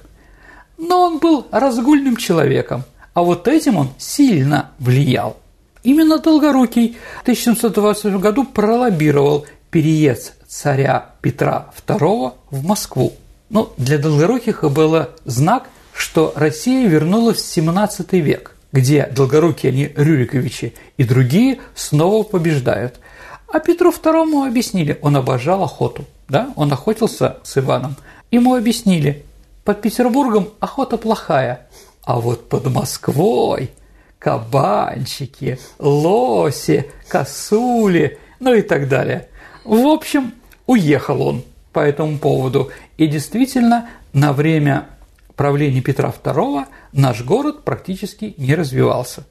Но 0.78 1.02
он 1.04 1.20
был 1.20 1.48
разгульным 1.50 2.18
человеком, 2.18 2.84
а 3.14 3.24
вот 3.24 3.48
этим 3.48 3.78
он 3.78 3.90
сильно 3.98 4.72
влиял. 4.80 5.38
Именно 5.84 6.20
Долгорукий 6.20 6.98
в 7.20 7.22
1720 7.22 8.20
году 8.20 8.44
пролоббировал 8.44 9.46
переезд 9.70 10.34
царя 10.48 11.12
Петра 11.22 11.70
II 11.88 12.34
в 12.50 12.66
Москву. 12.66 13.14
Но 13.54 13.74
для 13.78 13.98
Долгоруких 13.98 14.64
было 14.70 15.12
знак, 15.24 15.70
что 15.94 16.34
Россия 16.36 16.90
вернулась 16.90 17.38
в 17.38 17.46
17 17.46 18.12
век, 18.14 18.58
где 18.74 19.06
Долгорукие, 19.06 19.72
они 19.72 19.92
Рюриковичи 19.96 20.74
и 20.98 21.06
другие 21.06 21.62
снова 21.74 22.24
побеждают. 22.24 23.00
А 23.48 23.60
Петру 23.60 23.92
II 23.92 24.48
объяснили, 24.48 25.00
он 25.02 25.16
обожал 25.16 25.64
охоту 25.64 26.06
да, 26.28 26.52
он 26.56 26.74
охотился 26.74 27.38
с 27.44 27.58
Иваном. 27.60 27.96
Ему 28.32 28.56
объяснили, 28.56 29.24
под 29.64 29.82
Петербургом 29.82 30.50
охота 30.60 30.98
плохая, 30.98 31.68
а 32.04 32.20
вот 32.20 32.50
под 32.50 32.68
Москвой 32.68 33.70
кабанчики, 34.18 35.60
лоси, 35.78 36.90
косули, 37.08 38.18
ну 38.40 38.54
и 38.54 38.62
так 38.62 38.88
далее. 38.88 39.30
В 39.64 39.86
общем, 39.86 40.34
уехал 40.66 41.22
он 41.22 41.44
по 41.74 41.80
этому 41.80 42.18
поводу. 42.18 42.72
И 42.98 43.08
действительно, 43.08 43.90
на 44.14 44.32
время 44.32 44.88
правления 45.36 45.82
Петра 45.82 46.14
II 46.24 46.66
наш 46.94 47.24
город 47.24 47.64
практически 47.66 48.36
не 48.38 48.56
развивался. 48.56 49.26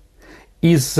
Из 0.61 0.99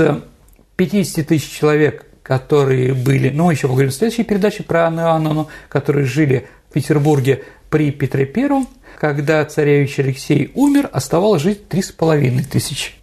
50 0.75 1.27
тысяч 1.27 1.51
человек, 1.51 2.05
которые 2.23 2.93
были, 2.93 3.29
ну, 3.29 3.51
еще 3.51 3.67
поговорим 3.67 3.91
в 3.91 3.95
следующей 3.95 4.23
передаче 4.23 4.63
про 4.63 4.87
Анну 4.87 5.01
Иоанновну, 5.01 5.49
которые 5.69 6.05
жили 6.05 6.47
в 6.69 6.73
Петербурге 6.73 7.43
при 7.69 7.91
Петре 7.91 8.31
I, 8.35 8.65
когда 8.99 9.43
царевич 9.45 9.99
Алексей 9.99 10.51
умер, 10.55 10.89
оставалось 10.91 11.41
жить 11.41 11.67
три 11.67 11.81
с 11.81 11.91
половиной 11.91 12.43
тысячи. 12.43 12.93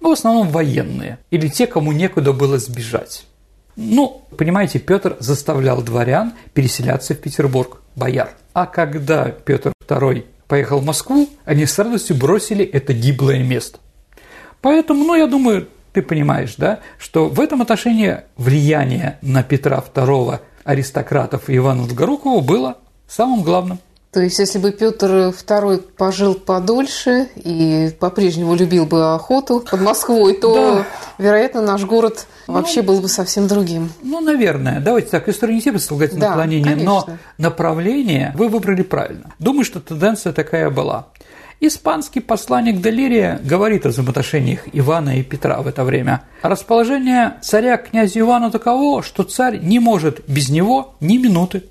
Ну, 0.00 0.10
в 0.10 0.12
основном 0.12 0.48
военные, 0.48 1.18
или 1.30 1.48
те, 1.48 1.66
кому 1.66 1.92
некуда 1.92 2.32
было 2.32 2.58
сбежать. 2.58 3.26
Ну, 3.76 4.22
понимаете, 4.36 4.78
Петр 4.78 5.16
заставлял 5.20 5.82
дворян 5.82 6.32
переселяться 6.54 7.14
в 7.14 7.18
Петербург, 7.18 7.82
бояр. 7.94 8.30
А 8.54 8.66
когда 8.66 9.26
Петр 9.26 9.72
II 9.86 10.24
поехал 10.48 10.78
в 10.80 10.84
Москву, 10.84 11.28
они 11.44 11.66
с 11.66 11.78
радостью 11.78 12.16
бросили 12.16 12.64
это 12.64 12.94
гиблое 12.94 13.42
место. 13.42 13.78
Поэтому, 14.62 15.04
ну, 15.04 15.14
я 15.14 15.26
думаю, 15.26 15.68
ты 15.92 16.02
понимаешь, 16.02 16.54
да, 16.56 16.80
что 16.98 17.28
в 17.28 17.38
этом 17.40 17.62
отношении 17.62 18.20
влияние 18.36 19.18
на 19.20 19.42
Петра 19.42 19.82
II 19.94 20.40
аристократов 20.64 21.44
Ивана 21.48 21.86
Долгорукова 21.86 22.40
было 22.40 22.78
самым 23.06 23.42
главным. 23.42 23.78
То 24.16 24.22
есть, 24.22 24.38
если 24.38 24.58
бы 24.58 24.72
Петр 24.72 25.10
II 25.10 25.76
пожил 25.94 26.36
подольше 26.36 27.28
и 27.34 27.90
по-прежнему 28.00 28.54
любил 28.54 28.86
бы 28.86 29.12
охоту 29.12 29.62
под 29.70 29.82
Москвой, 29.82 30.32
то, 30.32 30.76
да. 30.76 30.86
вероятно, 31.22 31.60
наш 31.60 31.84
город 31.84 32.26
ну, 32.46 32.54
вообще 32.54 32.80
был 32.80 33.02
бы 33.02 33.08
совсем 33.08 33.46
другим. 33.46 33.92
Ну, 34.02 34.20
наверное. 34.20 34.80
Давайте 34.80 35.10
так, 35.10 35.28
история 35.28 35.52
не 35.52 35.60
терпит 35.60 35.82
слагательное 35.82 36.22
да, 36.22 36.28
наклонение, 36.30 36.72
конечно. 36.72 37.04
но 37.06 37.18
направление 37.36 38.32
вы 38.36 38.48
выбрали 38.48 38.80
правильно. 38.80 39.34
Думаю, 39.38 39.66
что 39.66 39.80
тенденция 39.80 40.32
такая 40.32 40.70
была. 40.70 41.08
Испанский 41.60 42.20
посланник 42.20 42.80
Делирия 42.80 43.38
говорит 43.44 43.84
о 43.84 43.90
взаимоотношениях 43.90 44.60
Ивана 44.72 45.18
и 45.18 45.22
Петра 45.22 45.60
в 45.60 45.66
это 45.66 45.84
время. 45.84 46.22
Расположение 46.40 47.34
царя 47.42 47.76
к 47.76 47.90
князю 47.90 48.20
Ивану 48.20 48.50
таково, 48.50 49.02
что 49.02 49.24
царь 49.24 49.58
не 49.58 49.78
может 49.78 50.22
без 50.26 50.48
него 50.48 50.94
ни 51.00 51.18
минуты. 51.18 51.64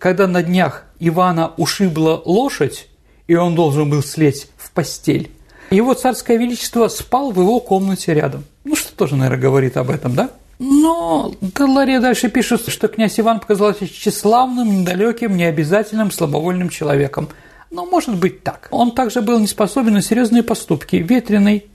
Когда 0.00 0.26
на 0.26 0.42
днях 0.42 0.86
Ивана 0.98 1.52
ушибла 1.56 2.20
лошадь, 2.24 2.88
и 3.28 3.36
он 3.36 3.54
должен 3.54 3.88
был 3.88 4.02
слезть 4.02 4.48
в 4.56 4.72
постель, 4.72 5.30
его 5.70 5.94
царское 5.94 6.36
величество 6.36 6.88
спал 6.88 7.30
в 7.30 7.40
его 7.40 7.60
комнате 7.60 8.12
рядом. 8.12 8.42
Ну, 8.64 8.74
что 8.74 8.92
тоже, 8.96 9.14
наверное, 9.14 9.40
говорит 9.40 9.76
об 9.76 9.90
этом, 9.90 10.16
да? 10.16 10.30
Но 10.58 11.32
Галария 11.40 12.00
дальше 12.00 12.28
пишет, 12.28 12.68
что 12.68 12.88
князь 12.88 13.20
Иван 13.20 13.38
показался 13.38 13.86
тщеславным, 13.86 14.80
недалеким, 14.80 15.36
необязательным, 15.36 16.10
слабовольным 16.10 16.68
человеком– 16.68 17.28
но 17.70 17.86
может 17.86 18.16
быть 18.16 18.42
так. 18.42 18.68
Он 18.70 18.92
также 18.92 19.22
был 19.22 19.38
не 19.38 19.46
способен 19.46 19.94
на 19.94 20.02
серьезные 20.02 20.42
поступки, 20.42 20.96
ветреный 20.96 21.66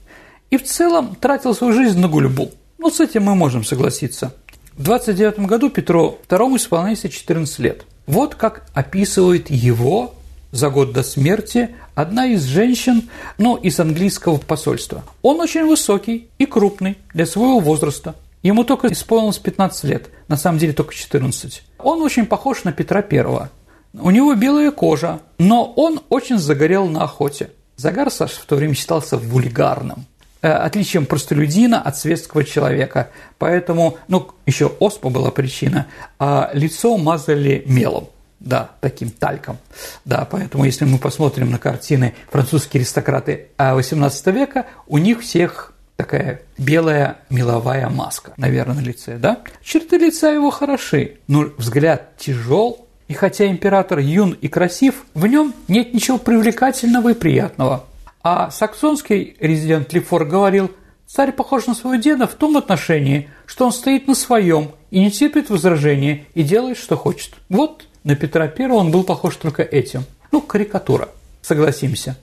и 0.50 0.58
в 0.58 0.64
целом 0.64 1.16
тратил 1.16 1.56
свою 1.56 1.74
жизнь 1.74 2.00
на 2.00 2.08
гульбу. 2.08 2.52
Ну, 2.78 2.92
с 2.92 3.00
этим 3.00 3.24
мы 3.24 3.36
можем 3.36 3.64
согласиться. 3.64 4.34
В 4.74 4.84
29 4.84 5.40
году 5.40 5.70
Петру 5.70 6.20
II 6.28 6.58
исполняется 6.58 7.10
14 7.10 7.60
лет. 7.60 7.86
Вот 8.08 8.36
как 8.36 8.66
описывает 8.74 9.50
его 9.50 10.14
за 10.52 10.70
год 10.70 10.94
до 10.94 11.04
смерти 11.04 11.76
одна 11.96 12.28
из 12.28 12.44
женщин, 12.44 13.10
ну, 13.38 13.56
из 13.56 13.80
английского 13.80 14.38
посольства. 14.38 15.04
Он 15.22 15.42
очень 15.42 15.66
высокий 15.66 16.30
и 16.38 16.46
крупный 16.46 16.98
для 17.14 17.26
своего 17.26 17.60
возраста. 17.60 18.16
Ему 18.44 18.64
только 18.64 18.88
исполнилось 18.90 19.40
15 19.40 19.84
лет, 19.86 20.10
на 20.28 20.38
самом 20.38 20.60
деле 20.60 20.74
только 20.74 20.94
14. 20.94 21.64
Он 21.80 22.02
очень 22.02 22.26
похож 22.26 22.64
на 22.64 22.72
Петра 22.72 23.04
I. 23.10 23.50
У 23.94 24.12
него 24.12 24.36
белая 24.36 24.72
кожа, 24.72 25.22
но 25.40 25.66
он 25.76 26.02
очень 26.10 26.38
загорел 26.38 26.88
на 26.88 27.04
охоте. 27.04 27.50
Загар, 27.76 28.12
Саша, 28.12 28.40
в 28.40 28.46
то 28.46 28.56
время 28.56 28.76
считался 28.76 29.18
вульгарным 29.18 30.06
отличием 30.42 31.06
простолюдина 31.06 31.82
от 31.82 31.98
светского 31.98 32.44
человека. 32.44 33.10
Поэтому, 33.38 33.98
ну, 34.08 34.32
еще 34.46 34.68
оспа 34.80 35.10
была 35.10 35.32
причина, 35.32 35.88
а 36.20 36.50
лицо 36.54 36.98
мазали 36.98 37.64
мелом. 37.66 38.10
Да, 38.40 38.72
таким 38.82 39.10
тальком. 39.10 39.58
Да, 40.04 40.28
поэтому 40.30 40.66
если 40.66 40.86
мы 40.86 41.00
посмотрим 41.00 41.52
на 41.52 41.58
картины 41.58 42.14
французские 42.30 42.82
аристократы 42.82 43.48
XVIII 43.58 44.32
века, 44.32 44.66
у 44.88 44.98
них 44.98 45.22
всех 45.22 45.74
такая 45.96 46.42
белая 46.58 47.18
меловая 47.30 47.90
маска, 47.90 48.34
наверное, 48.38 48.76
на 48.76 48.82
лице, 48.82 49.18
да? 49.18 49.40
Черты 49.64 49.98
лица 49.98 50.32
его 50.32 50.52
хороши, 50.52 51.18
но 51.28 51.50
взгляд 51.58 52.18
тяжел, 52.18 52.86
и 53.08 53.14
хотя 53.14 53.48
император 53.48 54.00
юн 54.00 54.38
и 54.40 54.48
красив, 54.48 55.06
в 55.14 55.26
нем 55.26 55.54
нет 55.68 55.94
ничего 55.94 56.18
привлекательного 56.18 57.10
и 57.10 57.14
приятного. 57.14 57.86
А 58.28 58.50
саксонский 58.50 59.38
резидент 59.40 59.94
Лефор 59.94 60.26
говорил, 60.26 60.72
царь 61.06 61.32
похож 61.32 61.68
на 61.68 61.76
своего 61.76 62.02
деда 62.02 62.26
в 62.26 62.34
том 62.34 62.58
отношении, 62.58 63.30
что 63.46 63.68
он 63.68 63.72
стоит 63.72 64.08
на 64.08 64.16
своем 64.16 64.72
и 64.90 65.00
не 65.00 65.12
терпит 65.12 65.52
возражения 65.52 66.26
и 66.34 66.42
делает, 66.42 66.80
что 66.80 66.98
хочет. 66.98 67.36
Вот 67.50 67.86
на 68.04 68.16
Петра 68.16 68.46
I 68.46 68.68
он 68.72 68.90
был 68.90 69.04
похож 69.04 69.36
только 69.36 69.62
этим. 69.62 70.06
Ну, 70.32 70.42
карикатура, 70.42 71.10
согласимся. 71.44 72.18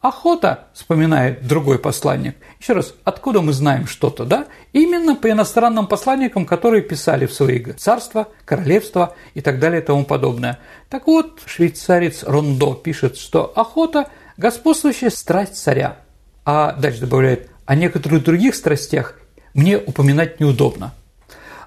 Охота, 0.00 0.68
вспоминает 0.72 1.46
другой 1.46 1.78
посланник. 1.78 2.36
Еще 2.58 2.72
раз, 2.72 2.94
откуда 3.04 3.42
мы 3.42 3.52
знаем 3.52 3.86
что-то, 3.86 4.24
да? 4.24 4.46
Именно 4.72 5.16
по 5.16 5.30
иностранным 5.30 5.86
посланникам, 5.86 6.46
которые 6.46 6.82
писали 6.82 7.26
в 7.26 7.34
свои 7.34 7.62
царства, 7.72 8.28
королевства 8.46 9.14
и 9.34 9.42
так 9.42 9.58
далее 9.58 9.82
и 9.82 9.84
тому 9.84 10.06
подобное. 10.06 10.60
Так 10.88 11.06
вот, 11.06 11.40
швейцарец 11.44 12.22
Рондо 12.22 12.72
пишет, 12.72 13.18
что 13.18 13.52
охота– 13.54 14.08
господствующая 14.36 15.10
страсть 15.10 15.56
царя. 15.56 15.98
А 16.44 16.72
дальше 16.72 17.00
добавляет, 17.00 17.50
о 17.64 17.74
некоторых 17.74 18.24
других 18.24 18.54
страстях 18.54 19.18
мне 19.54 19.78
упоминать 19.78 20.38
неудобно. 20.40 20.94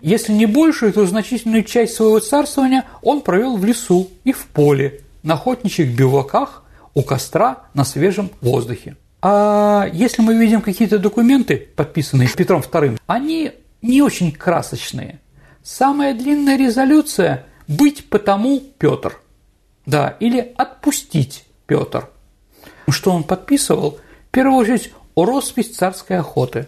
Если 0.01 0.32
не 0.32 0.45
большую, 0.45 0.93
то 0.93 1.05
значительную 1.05 1.63
часть 1.63 1.95
своего 1.95 2.19
царствования 2.19 2.86
он 3.01 3.21
провел 3.21 3.58
в 3.58 3.65
лесу 3.65 4.10
и 4.23 4.32
в 4.32 4.45
поле, 4.47 5.01
на 5.23 5.34
охотничьих 5.34 5.95
биваках– 5.95 6.63
у 6.93 7.01
костра 7.01 7.63
на 7.73 7.86
свежем 7.86 8.29
воздухе. 8.41 8.97
А 9.21 9.88
если 9.91 10.21
мы 10.21 10.36
видим 10.36 10.62
какие-то 10.62 10.97
документы, 10.97 11.67
подписанные 11.75 12.29
Петром 12.29 12.62
II, 12.62 12.99
они 13.08 13.51
не 13.82 14.01
очень 14.01 14.32
красочные. 14.32 15.19
Самая 15.63 16.13
длинная 16.13 16.58
резолюция– 16.58 17.45
быть 17.67 18.10
потому 18.10 18.62
Петр. 18.77 19.19
Да, 19.86 20.15
или 20.19 20.53
отпустить 20.58 21.45
Петр. 21.67 22.10
Что 22.91 23.12
он 23.12 23.23
подписывал? 23.23 23.99
В 24.28 24.32
первую 24.32 24.58
очередь, 24.58 24.93
роспись 25.15 25.75
царской 25.75 26.17
охоты, 26.17 26.67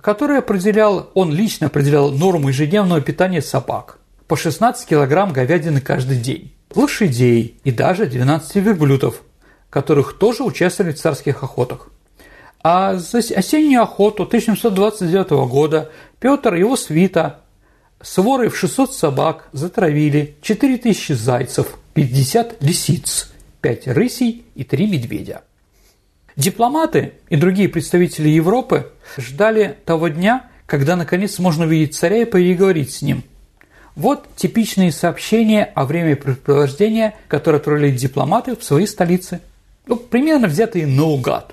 которая 0.00 0.38
определял, 0.38 1.10
он 1.14 1.32
лично 1.32 1.66
определял 1.66 2.10
норму 2.10 2.48
ежедневного 2.48 3.00
питания 3.00 3.42
собак 3.42 3.98
по 4.26 4.36
16 4.36 4.88
килограмм 4.88 5.32
говядины 5.32 5.80
каждый 5.80 6.18
день, 6.18 6.52
лошадей 6.74 7.58
и 7.64 7.70
даже 7.70 8.06
12 8.06 8.56
верблюдов– 8.56 9.22
которых 9.70 10.18
тоже 10.18 10.42
участвовали 10.42 10.92
в 10.92 10.98
царских 10.98 11.42
охотах. 11.42 11.88
А 12.62 12.96
за 12.96 13.18
осеннюю 13.18 13.82
охоту 13.82 14.24
1729 14.24 15.30
года 15.48 15.90
Петр 16.18 16.56
и 16.56 16.58
его 16.58 16.76
свита 16.76 17.40
с 18.02 18.18
ворой 18.18 18.48
в 18.48 18.58
600 18.58 18.94
собак 18.94 19.48
затравили 19.52 20.36
4000 20.42 21.12
зайцев, 21.12 21.78
50 21.94 22.62
лисиц, 22.62 23.32
5 23.62 23.88
рысей 23.88 24.44
и 24.54 24.64
3 24.64 24.86
медведя. 24.88 25.42
Дипломаты 26.36 27.14
и 27.28 27.36
другие 27.36 27.68
представители 27.68 28.28
Европы 28.28 28.92
ждали 29.16 29.76
того 29.84 30.08
дня, 30.08 30.46
когда 30.66 30.96
наконец 30.96 31.38
можно 31.38 31.64
увидеть 31.64 31.96
царя 31.96 32.22
и 32.22 32.24
переговорить 32.24 32.92
с 32.92 33.02
ним. 33.02 33.24
Вот 33.96 34.26
типичные 34.36 34.92
сообщения 34.92 35.64
о 35.74 35.84
времяпрепровождения, 35.84 37.14
которые 37.28 37.58
отправили 37.58 37.90
дипломаты 37.90 38.56
в 38.56 38.64
свои 38.64 38.86
столицы– 38.86 39.40
ну, 39.90 39.96
примерно 39.96 40.46
взятые 40.46 40.86
наугад. 40.86 41.52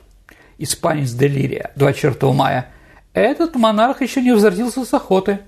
Испанец 0.60 1.12
Делирия, 1.12 1.72
24 1.76 2.34
мая. 2.34 2.70
Этот 3.14 3.56
монарх 3.56 4.04
еще 4.04 4.22
не 4.22 4.32
возвратился 4.32 4.86
с 4.86 4.94
охоты. 4.94 5.40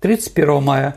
31 0.00 0.60
мая. 0.60 0.96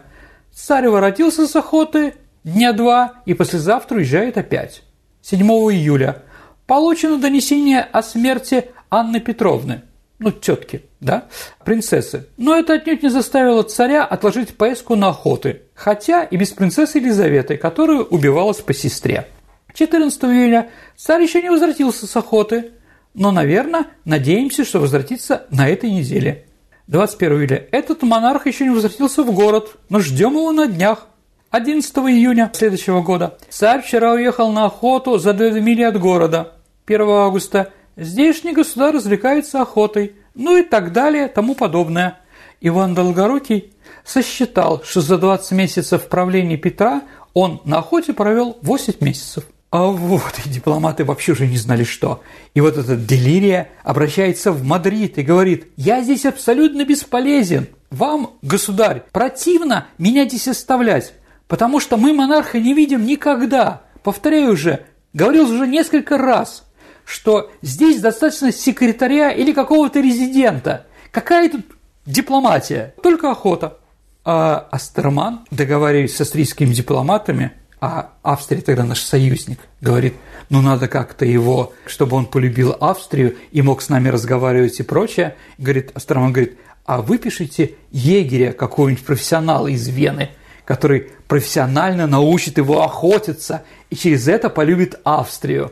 Царь 0.51 0.87
воротился 0.87 1.45
с 1.45 1.55
охоты 1.55 2.15
дня 2.43 2.73
два 2.73 3.21
и 3.25 3.35
послезавтра 3.35 3.97
уезжает 3.97 4.39
опять. 4.39 4.81
7 5.21 5.39
июля. 5.41 6.23
Получено 6.67 7.17
донесение 7.17 7.81
о 7.81 8.03
смерти 8.03 8.65
Анны 8.91 9.21
Петровны, 9.21 9.83
ну, 10.19 10.31
тетки, 10.31 10.83
да, 10.99 11.27
принцессы. 11.63 12.27
Но 12.35 12.57
это 12.57 12.73
отнюдь 12.73 13.03
не 13.03 13.09
заставило 13.09 13.63
царя 13.63 14.03
отложить 14.03 14.57
поездку 14.57 14.95
на 14.95 15.09
охоты, 15.09 15.61
хотя 15.73 16.23
и 16.23 16.35
без 16.35 16.49
принцессы 16.49 16.97
Елизаветы, 16.97 17.55
которая 17.55 17.99
убивалась 17.99 18.57
по 18.57 18.73
сестре. 18.73 19.27
14 19.75 20.23
июля 20.25 20.69
царь 20.97 21.21
еще 21.21 21.41
не 21.41 21.49
возвратился 21.49 22.05
с 22.05 22.15
охоты, 22.17 22.71
но, 23.13 23.31
наверное, 23.31 23.87
надеемся, 24.03 24.65
что 24.65 24.79
возвратится 24.79 25.45
на 25.49 25.69
этой 25.69 25.89
неделе. 25.89 26.47
21 26.87 27.37
июля 27.37 27.67
этот 27.71 28.03
монарх 28.03 28.45
еще 28.45 28.65
не 28.65 28.71
возвратился 28.71 29.23
в 29.23 29.31
город, 29.33 29.77
но 29.87 30.01
ждем 30.01 30.33
его 30.33 30.51
на 30.51 30.67
днях. 30.67 31.07
11 31.51 31.95
июня 31.97 32.51
следующего 32.53 33.01
года 33.01 33.37
царь 33.49 33.81
вчера 33.81 34.11
уехал 34.11 34.51
на 34.51 34.65
охоту 34.65 35.17
за 35.17 35.31
две 35.31 35.51
мили 35.61 35.83
от 35.83 35.97
города. 35.97 36.56
1 36.87 37.01
августа 37.01 37.73
здешний 37.97 38.53
государь 38.53 38.95
развлекается 38.95 39.61
охотой, 39.61 40.15
ну 40.35 40.55
и 40.55 40.63
так 40.63 40.93
далее, 40.93 41.27
тому 41.27 41.53
подобное. 41.53 42.19
Иван 42.61 42.95
Долгорукий 42.95 43.73
сосчитал, 44.05 44.81
что 44.83 45.01
за 45.01 45.17
20 45.17 45.51
месяцев 45.51 46.07
правления 46.07 46.57
Петра 46.57 47.01
он 47.33 47.61
на 47.65 47.79
охоте 47.79 48.13
провел 48.13 48.57
8 48.61 48.93
месяцев. 49.01 49.43
А 49.69 49.83
вот 49.87 50.33
и 50.45 50.49
дипломаты 50.49 51.03
вообще 51.03 51.33
уже 51.33 51.45
не 51.45 51.57
знали 51.57 51.83
что. 51.83 52.23
И 52.53 52.61
вот 52.61 52.77
этот 52.77 53.05
Делирия 53.05 53.69
обращается 53.83 54.53
в 54.53 54.63
Мадрид 54.63 55.17
и 55.17 55.23
говорит, 55.23 55.67
я 55.75 56.01
здесь 56.01 56.25
абсолютно 56.25 56.85
бесполезен. 56.85 57.67
Вам, 57.91 58.37
государь, 58.41 59.03
противно 59.11 59.87
меня 59.97 60.25
здесь 60.25 60.47
оставлять, 60.47 61.13
потому 61.49 61.81
что 61.81 61.97
мы 61.97 62.13
монарха 62.13 62.59
не 62.59 62.73
видим 62.73 63.05
никогда. 63.05 63.81
Повторяю 64.03 64.53
уже, 64.53 64.85
говорил 65.13 65.51
уже 65.51 65.67
несколько 65.67 66.17
раз, 66.17 66.66
что 67.07 67.49
здесь 67.61 68.01
достаточно 68.01 68.51
секретаря 68.51 69.31
или 69.31 69.53
какого-то 69.53 70.01
резидента. 70.01 70.87
Какая 71.11 71.49
тут 71.49 71.65
дипломатия? 72.05 72.93
Только 73.01 73.31
охота. 73.31 73.77
А 74.25 74.67
Астерман, 74.71 75.45
договариваясь 75.49 76.17
с 76.17 76.19
австрийскими 76.19 76.73
дипломатами, 76.73 77.53
а 77.79 78.11
Австрия 78.23 78.59
тогда 78.59 78.83
наш 78.83 78.99
союзник, 78.99 79.59
говорит, 79.79 80.15
ну 80.49 80.61
надо 80.61 80.89
как-то 80.89 81.23
его, 81.23 81.71
чтобы 81.85 82.17
он 82.17 82.25
полюбил 82.25 82.75
Австрию 82.77 83.37
и 83.53 83.61
мог 83.61 83.81
с 83.81 83.87
нами 83.87 84.09
разговаривать 84.09 84.81
и 84.81 84.83
прочее. 84.83 85.37
Говорит, 85.57 85.91
Астерман 85.93 86.33
говорит, 86.33 86.57
а 86.85 87.01
выпишите 87.01 87.75
егеря 87.89 88.51
какого-нибудь 88.51 89.05
профессионала 89.05 89.67
из 89.67 89.87
Вены, 89.87 90.31
который 90.65 91.11
профессионально 91.29 92.05
научит 92.05 92.57
его 92.57 92.83
охотиться 92.83 93.63
и 93.89 93.95
через 93.95 94.27
это 94.27 94.49
полюбит 94.49 94.99
Австрию. 95.05 95.71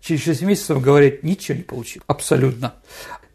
Через 0.00 0.22
6 0.22 0.42
месяцев, 0.42 0.80
говорит, 0.80 1.22
ничего 1.22 1.58
не 1.58 1.64
получил. 1.64 2.02
Абсолютно. 2.06 2.74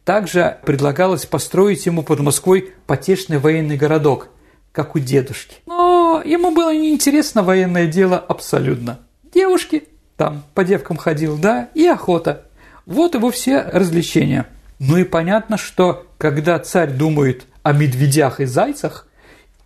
Также 0.06 0.58
предлагалось 0.66 1.26
построить 1.26 1.86
ему 1.86 2.04
под 2.04 2.20
Москвой 2.20 2.74
потешный 2.88 3.38
военный 3.38 3.78
городок, 3.78 4.30
как 4.72 4.96
у 4.96 5.00
дедушки. 5.00 5.58
Но 5.66 6.22
ему 6.26 6.52
было 6.52 6.76
неинтересно 6.76 7.44
военное 7.44 7.88
дело 7.88 8.18
абсолютно. 8.18 9.00
Девушки, 9.34 9.88
там 10.18 10.44
по 10.54 10.64
девкам 10.64 10.98
ходил, 10.98 11.38
да, 11.38 11.70
и 11.74 11.86
охота. 11.88 12.46
Вот 12.86 13.16
его 13.16 13.32
все 13.32 13.62
развлечения. 13.62 14.48
Ну 14.80 14.98
и 14.98 15.06
понятно, 15.06 15.58
что 15.58 16.06
когда 16.18 16.60
царь 16.60 16.92
думает 16.92 17.46
о 17.62 17.72
медведях 17.72 18.42
и 18.42 18.46
зайцах 18.46 19.08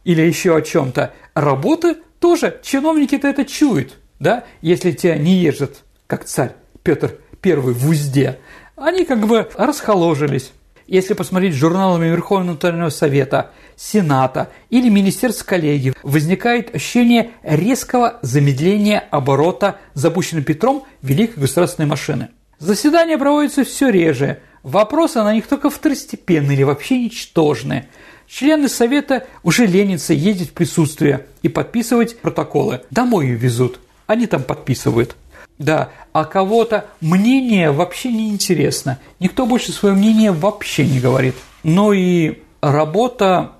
или 0.03 0.21
еще 0.21 0.55
о 0.55 0.61
чем-то, 0.61 1.13
работы 1.33 1.97
тоже 2.19 2.59
чиновники-то 2.63 3.27
это 3.27 3.43
чуют, 3.43 3.97
да, 4.19 4.43
если 4.61 4.91
тебя 4.91 5.17
не 5.17 5.35
ежет, 5.35 5.83
как 6.05 6.25
царь 6.25 6.53
Петр 6.88 7.15
I 7.43 7.53
в 7.57 7.89
узде, 7.89 8.39
они 8.77 9.03
как 9.03 9.27
бы 9.27 9.49
расхоложились. 9.57 10.53
Если 10.88 11.15
посмотреть 11.15 11.53
журналами 11.53 12.05
Верховного 12.05 12.53
Нотариального 12.53 12.91
Совета, 12.91 13.51
Сената 13.75 14.51
или 14.69 14.88
Министерств 14.88 15.43
коллегий, 15.43 15.91
возникает 16.01 16.73
ощущение 16.73 17.31
резкого 17.43 18.19
замедления 18.21 19.03
оборота 19.11 19.79
запущенной 19.95 20.43
Петром 20.43 20.85
великой 21.01 21.41
государственной 21.41 21.89
машины. 21.89 22.29
Заседания 22.57 23.17
проводятся 23.17 23.65
все 23.65 23.89
реже, 23.89 24.39
вопросы 24.63 25.21
на 25.21 25.33
них 25.33 25.45
только 25.45 25.69
второстепенные 25.69 26.55
или 26.55 26.63
вообще 26.63 27.03
ничтожные. 27.03 27.89
Члены 28.29 28.69
Совета 28.69 29.27
уже 29.43 29.65
ленятся 29.65 30.13
ездить 30.13 30.51
в 30.51 30.53
присутствие 30.53 31.25
и 31.41 31.49
подписывать 31.49 32.17
протоколы. 32.19 32.79
Домой 32.91 33.25
ее 33.25 33.35
везут, 33.35 33.81
они 34.05 34.25
там 34.25 34.41
подписывают. 34.41 35.17
Да, 35.58 35.89
а 36.14 36.26
кого-то 36.26 36.86
мнение 37.01 37.72
вообще 37.72 38.12
не 38.12 38.30
интересно. 38.30 38.99
Никто 39.20 39.45
больше 39.45 39.72
свое 39.72 39.95
мнение 39.95 40.32
вообще 40.32 40.86
не 40.86 40.99
говорит. 40.99 41.36
Но 41.64 41.93
и 41.93 42.43
работа 42.62 43.53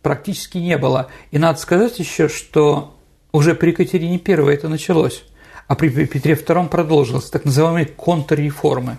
практически 0.00 0.58
не 0.58 0.78
было. 0.78 1.08
И 1.32 1.38
надо 1.38 1.58
сказать 1.58 1.98
еще, 1.98 2.28
что 2.28 2.94
уже 3.32 3.54
при 3.54 3.70
Екатерине 3.70 4.20
I 4.24 4.54
это 4.54 4.68
началось, 4.68 5.24
а 5.66 5.74
при 5.74 5.88
Петре 5.88 6.34
II 6.34 6.68
продолжилось, 6.68 7.30
так 7.30 7.44
называемые 7.44 7.86
контрреформы. 7.86 8.98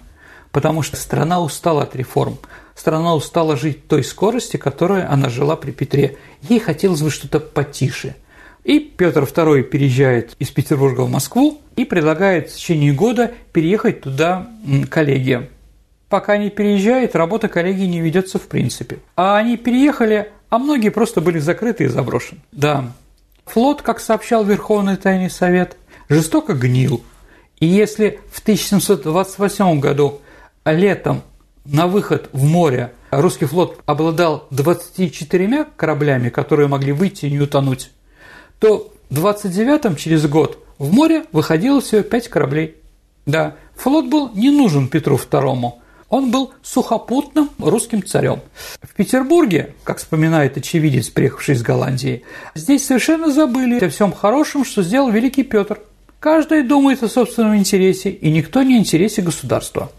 Потому 0.52 0.82
что 0.82 0.97
страна 0.97 1.39
устала 1.39 1.84
от 1.84 1.95
реформ. 1.95 2.38
Страна 2.76 3.16
устала 3.16 3.56
жить 3.56 3.88
той 3.88 4.04
скорости, 4.04 4.58
которой 4.58 5.06
она 5.06 5.30
жила 5.30 5.56
при 5.56 5.72
Петре. 5.72 6.18
Ей 6.41 6.60
хотелось 6.60 7.02
бы 7.02 7.10
что-то 7.10 7.39
потише– 7.39 8.18
и 8.64 8.80
Петр 8.80 9.24
II 9.24 9.64
переезжает 9.64 10.36
из 10.39 10.49
Петербурга 10.49 11.01
в 11.01 11.09
Москву 11.09 11.62
и 11.76 11.86
предлагает 11.86 12.49
в 12.49 12.55
течение 12.55 12.93
года 12.93 13.32
переехать 13.53 14.01
туда 14.01 14.47
коллегиям. 14.89 15.47
Пока 16.09 16.38
не 16.38 16.49
переезжает, 16.49 17.16
работа 17.16 17.47
коллегии 17.47 17.86
не 17.86 18.01
ведется 18.01 18.38
в 18.38 18.47
принципе. 18.47 18.99
А 19.16 19.38
они 19.38 19.57
переехали, 19.57 20.32
а 20.49 20.59
многие 20.59 20.89
просто 20.89 21.22
были 21.22 21.39
закрыты 21.39 21.86
и 21.86 21.88
заброшены. 21.88 22.41
Да, 22.51 22.91
флот, 23.45 23.82
как 23.82 23.99
сообщал 23.99 24.43
Верховный 24.43 24.97
Тайный 24.97 25.30
Совет, 25.30 25.78
жестоко 26.09 26.53
гнил. 26.53 27.01
И 27.59 27.66
если 27.66 28.20
в 28.32 28.41
1728 28.41 29.80
году 29.80 30.22
летом 30.66 31.22
на 31.64 31.88
выход 31.88 32.30
в 32.34 32.43
море 32.43 32.91
русский 33.12 33.45
флот 33.45 33.80
обладал 33.86 34.47
24 34.51 35.66
кораблями, 35.78 36.30
которые 36.30 36.68
могли 36.68 36.91
выйти 36.91 37.28
и 37.28 37.32
не 37.32 37.39
утонуть, 37.39 37.91
то 38.62 38.93
в 39.09 39.18
29-м, 39.18 39.95
через 39.95 40.28
год, 40.28 40.64
в 40.78 40.93
море 40.93 41.26
выходило 41.32 41.82
всего 41.82 42.03
пять 42.03 42.30
кораблей. 42.30 42.76
Да, 43.26 43.55
флот 43.76 44.05
был 44.05 44.32
не 44.36 44.51
нужен 44.51 44.88
Петру 44.88 45.18
II, 45.18 45.74
он 46.09 46.30
был 46.30 46.53
сухопутным 46.62 47.49
русским 47.57 48.05
царем. 48.05 48.41
В 48.82 48.93
Петербурге, 48.93 49.74
как 49.84 49.97
вспоминает 49.97 50.57
очевидец, 50.57 51.09
приехавший 51.09 51.55
из 51.55 51.64
Голландии, 51.64 52.24
здесь 52.53 52.86
совершенно 52.86 53.32
забыли 53.32 53.84
о 53.84 53.89
всем 53.89 54.14
хорошем, 54.14 54.64
что 54.64 54.84
сделал 54.84 55.09
великий 55.09 55.43
Петр. 55.43 55.80
Каждый 56.20 56.62
думает 56.62 57.01
о 57.01 57.09
собственном 57.09 57.55
интересе, 57.55 58.12
и 58.12 58.30
никто 58.30 58.62
не 58.62 58.78
интересе 58.78 59.24
государства. 59.24 59.91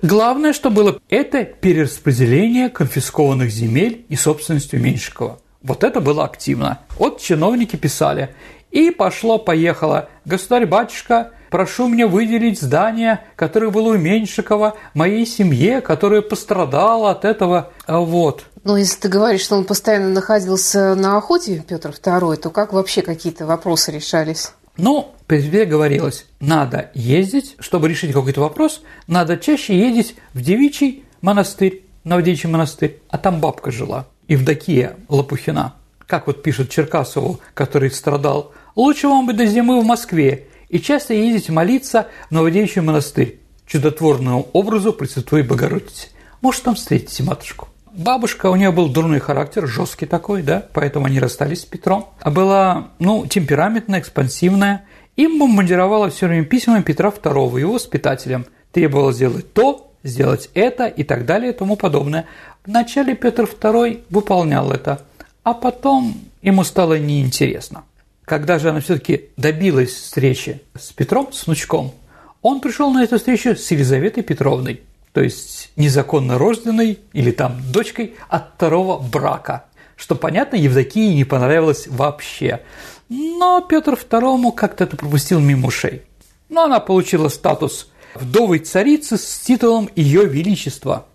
Главное, 0.00 0.54
что 0.54 0.70
было, 0.70 0.98
это 1.10 1.44
перераспределение 1.44 2.70
конфискованных 2.70 3.50
земель 3.50 4.06
и 4.08 4.16
собственности 4.16 4.76
Меньшикова– 4.76 5.38
вот 5.62 5.84
это 5.84 6.00
было 6.00 6.24
активно. 6.24 6.80
Вот 6.98 7.20
чиновники 7.20 7.76
писали. 7.76 8.34
И 8.70 8.90
пошло-поехало. 8.90 10.08
Государь-батюшка, 10.24 11.32
прошу 11.50 11.88
мне 11.88 12.06
выделить 12.06 12.60
здание, 12.60 13.20
которое 13.34 13.70
было 13.70 13.94
у 13.94 13.96
Меньшикова, 13.96 14.76
моей 14.94 15.26
семье, 15.26 15.80
которая 15.80 16.20
пострадала 16.20 17.10
от 17.10 17.24
этого. 17.24 17.70
Вот. 17.86 18.44
Ну, 18.64 18.76
если 18.76 19.00
ты 19.00 19.08
говоришь, 19.08 19.40
что 19.40 19.56
он 19.56 19.64
постоянно 19.64 20.10
находился 20.10 20.94
на 20.94 21.16
охоте, 21.16 21.64
Петр 21.66 21.90
II, 21.90 22.36
то 22.36 22.50
как 22.50 22.72
вообще 22.72 23.02
какие-то 23.02 23.46
вопросы 23.46 23.90
решались? 23.92 24.52
Ну, 24.76 25.12
при 25.26 25.64
говорилось, 25.64 26.26
надо 26.38 26.90
ездить, 26.94 27.56
чтобы 27.58 27.88
решить 27.88 28.12
какой-то 28.12 28.42
вопрос, 28.42 28.82
надо 29.06 29.36
чаще 29.36 29.76
ездить 29.76 30.14
в 30.34 30.40
девичий 30.40 31.04
монастырь, 31.20 31.84
на 32.04 32.20
девичий 32.22 32.48
монастырь, 32.48 33.00
а 33.08 33.18
там 33.18 33.40
бабка 33.40 33.70
жила. 33.70 34.06
Евдокия 34.28 34.96
Лопухина, 35.08 35.74
как 36.06 36.26
вот 36.26 36.42
пишет 36.42 36.70
Черкасову, 36.70 37.40
который 37.54 37.90
страдал, 37.90 38.52
«Лучше 38.76 39.08
вам 39.08 39.26
бы 39.26 39.32
до 39.32 39.46
зимы 39.46 39.80
в 39.80 39.84
Москве 39.84 40.48
и 40.68 40.78
часто 40.78 41.14
ездить 41.14 41.48
молиться 41.48 42.06
в 42.28 42.32
Новодевичий 42.32 42.82
монастырь, 42.82 43.40
чудотворному 43.66 44.48
образу 44.52 44.92
Пресвятой 44.92 45.42
Богородицы. 45.42 46.08
Может, 46.42 46.62
там 46.62 46.74
встретите 46.74 47.22
матушку». 47.22 47.68
Бабушка, 47.92 48.50
у 48.50 48.54
нее 48.54 48.70
был 48.70 48.88
дурной 48.88 49.18
характер, 49.18 49.66
жесткий 49.66 50.06
такой, 50.06 50.42
да, 50.42 50.64
поэтому 50.72 51.06
они 51.06 51.18
расстались 51.18 51.62
с 51.62 51.64
Петром. 51.64 52.10
А 52.20 52.30
была, 52.30 52.90
ну, 52.98 53.26
темпераментная, 53.26 53.98
экспансивная. 53.98 54.84
Им 55.16 55.40
бомбардировала 55.40 56.10
все 56.10 56.28
время 56.28 56.44
письмами 56.44 56.82
Петра 56.82 57.08
II, 57.08 57.58
его 57.58 57.72
воспитателем. 57.72 58.46
Требовала 58.70 59.12
сделать 59.12 59.52
то, 59.52 59.88
сделать 60.04 60.50
это 60.54 60.86
и 60.86 61.02
так 61.02 61.26
далее 61.26 61.52
и 61.52 61.56
тому 61.56 61.76
подобное. 61.76 62.26
Вначале 62.68 63.14
Петр 63.14 63.44
II 63.44 64.02
выполнял 64.10 64.70
это, 64.70 65.00
а 65.42 65.54
потом 65.54 66.20
ему 66.42 66.64
стало 66.64 66.98
неинтересно. 66.98 67.84
Когда 68.26 68.58
же 68.58 68.68
она 68.68 68.80
все-таки 68.80 69.30
добилась 69.38 69.94
встречи 69.94 70.60
с 70.78 70.92
Петром, 70.92 71.32
с 71.32 71.46
внучком, 71.46 71.94
он 72.42 72.60
пришел 72.60 72.90
на 72.90 73.02
эту 73.02 73.16
встречу 73.16 73.56
с 73.56 73.70
Елизаветой 73.70 74.22
Петровной, 74.22 74.82
то 75.14 75.22
есть 75.22 75.72
незаконно 75.76 76.36
рожденной 76.36 76.98
или 77.14 77.30
там 77.30 77.56
дочкой 77.72 78.16
от 78.28 78.50
второго 78.56 78.98
брака, 78.98 79.64
что, 79.96 80.14
понятно, 80.14 80.56
Евдокии 80.56 81.14
не 81.14 81.24
понравилось 81.24 81.86
вообще. 81.88 82.60
Но 83.08 83.62
Петр 83.62 83.94
II 83.94 84.52
как-то 84.52 84.84
это 84.84 84.98
пропустил 84.98 85.40
мимо 85.40 85.68
ушей. 85.68 86.02
Но 86.50 86.64
она 86.64 86.80
получила 86.80 87.30
статус 87.30 87.90
вдовой 88.14 88.58
царицы 88.58 89.16
с 89.16 89.38
титулом 89.38 89.88
Ее 89.96 90.26
Величества. 90.26 91.06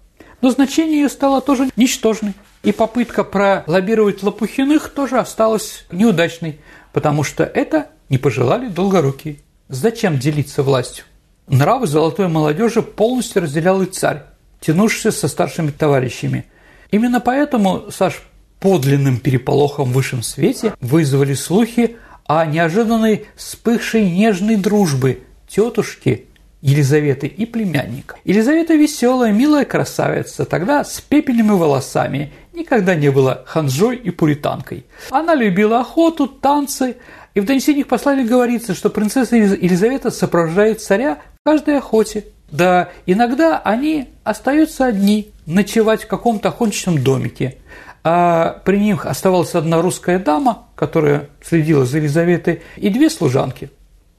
Но 0.43 0.49
значение 0.49 1.03
ее 1.03 1.09
стало 1.09 1.39
тоже 1.39 1.69
ничтожной. 1.77 2.33
И 2.63 2.73
попытка 2.73 3.23
пролоббировать 3.23 4.21
Лопухиных 4.23 4.89
тоже 4.89 5.17
осталась 5.17 5.85
неудачной, 5.89 6.59
потому 6.91 7.23
что 7.23 7.45
это 7.45 7.87
не 8.09 8.17
пожелали 8.17 8.67
долгорукие. 8.67 9.37
Зачем 9.69 10.19
делиться 10.19 10.61
властью? 10.61 11.05
Нравы 11.47 11.87
золотой 11.87 12.27
молодежи 12.27 12.81
полностью 12.81 13.43
разделял 13.43 13.81
и 13.83 13.85
царь, 13.85 14.23
тянувшийся 14.59 15.11
со 15.11 15.29
старшими 15.29 15.71
товарищами. 15.71 16.45
Именно 16.91 17.21
поэтому, 17.21 17.89
Саш, 17.89 18.21
подлинным 18.59 19.19
переполохом 19.19 19.91
в 19.91 19.93
высшем 19.93 20.23
свете 20.23 20.73
вызвали 20.81 21.35
слухи 21.35 21.95
о 22.27 22.45
неожиданной 22.45 23.27
вспыхшей 23.37 24.11
нежной 24.11 24.57
дружбы 24.57 25.23
тетушки 25.47 26.27
Елизаветы 26.63 27.27
и 27.27 27.45
племянника. 27.45 28.15
Елизавета 28.23 28.75
веселая, 28.75 29.33
милая 29.33 29.65
красавица, 29.65 30.45
тогда 30.45 30.85
с 30.85 31.01
пепельными 31.01 31.51
волосами, 31.51 32.31
никогда 32.53 32.95
не 32.95 33.11
была 33.11 33.43
ханжой 33.45 33.97
и 33.97 34.11
пуританкой. 34.11 34.85
Она 35.09 35.35
любила 35.35 35.81
охоту, 35.81 36.25
танцы, 36.25 36.95
И 37.35 37.41
в 37.41 37.45
донесениях 37.45 37.87
послания 37.87 38.23
говорится, 38.23 38.75
что 38.75 38.89
принцесса 38.89 39.35
Елизавета 39.35 40.09
сопровождает 40.09 40.81
царя 40.81 41.17
в 41.41 41.49
каждой 41.49 41.79
охоте. 41.79 42.27
Да, 42.49 42.89
иногда 43.05 43.59
они 43.59 44.07
остаются 44.23 44.85
одни, 44.85 45.31
ночевать 45.45 46.03
в 46.03 46.07
каком-то 46.07 46.47
охотничьем 46.47 47.03
домике. 47.03 47.57
А 48.05 48.61
при 48.63 48.77
них 48.79 49.05
оставалась 49.05 49.53
одна 49.53 49.81
русская 49.81 50.17
дама, 50.17 50.67
которая 50.75 51.27
следила 51.41 51.85
за 51.85 51.97
Елизаветой, 51.97 52.61
и 52.77 52.89
две 52.89 53.09
служанки. 53.09 53.69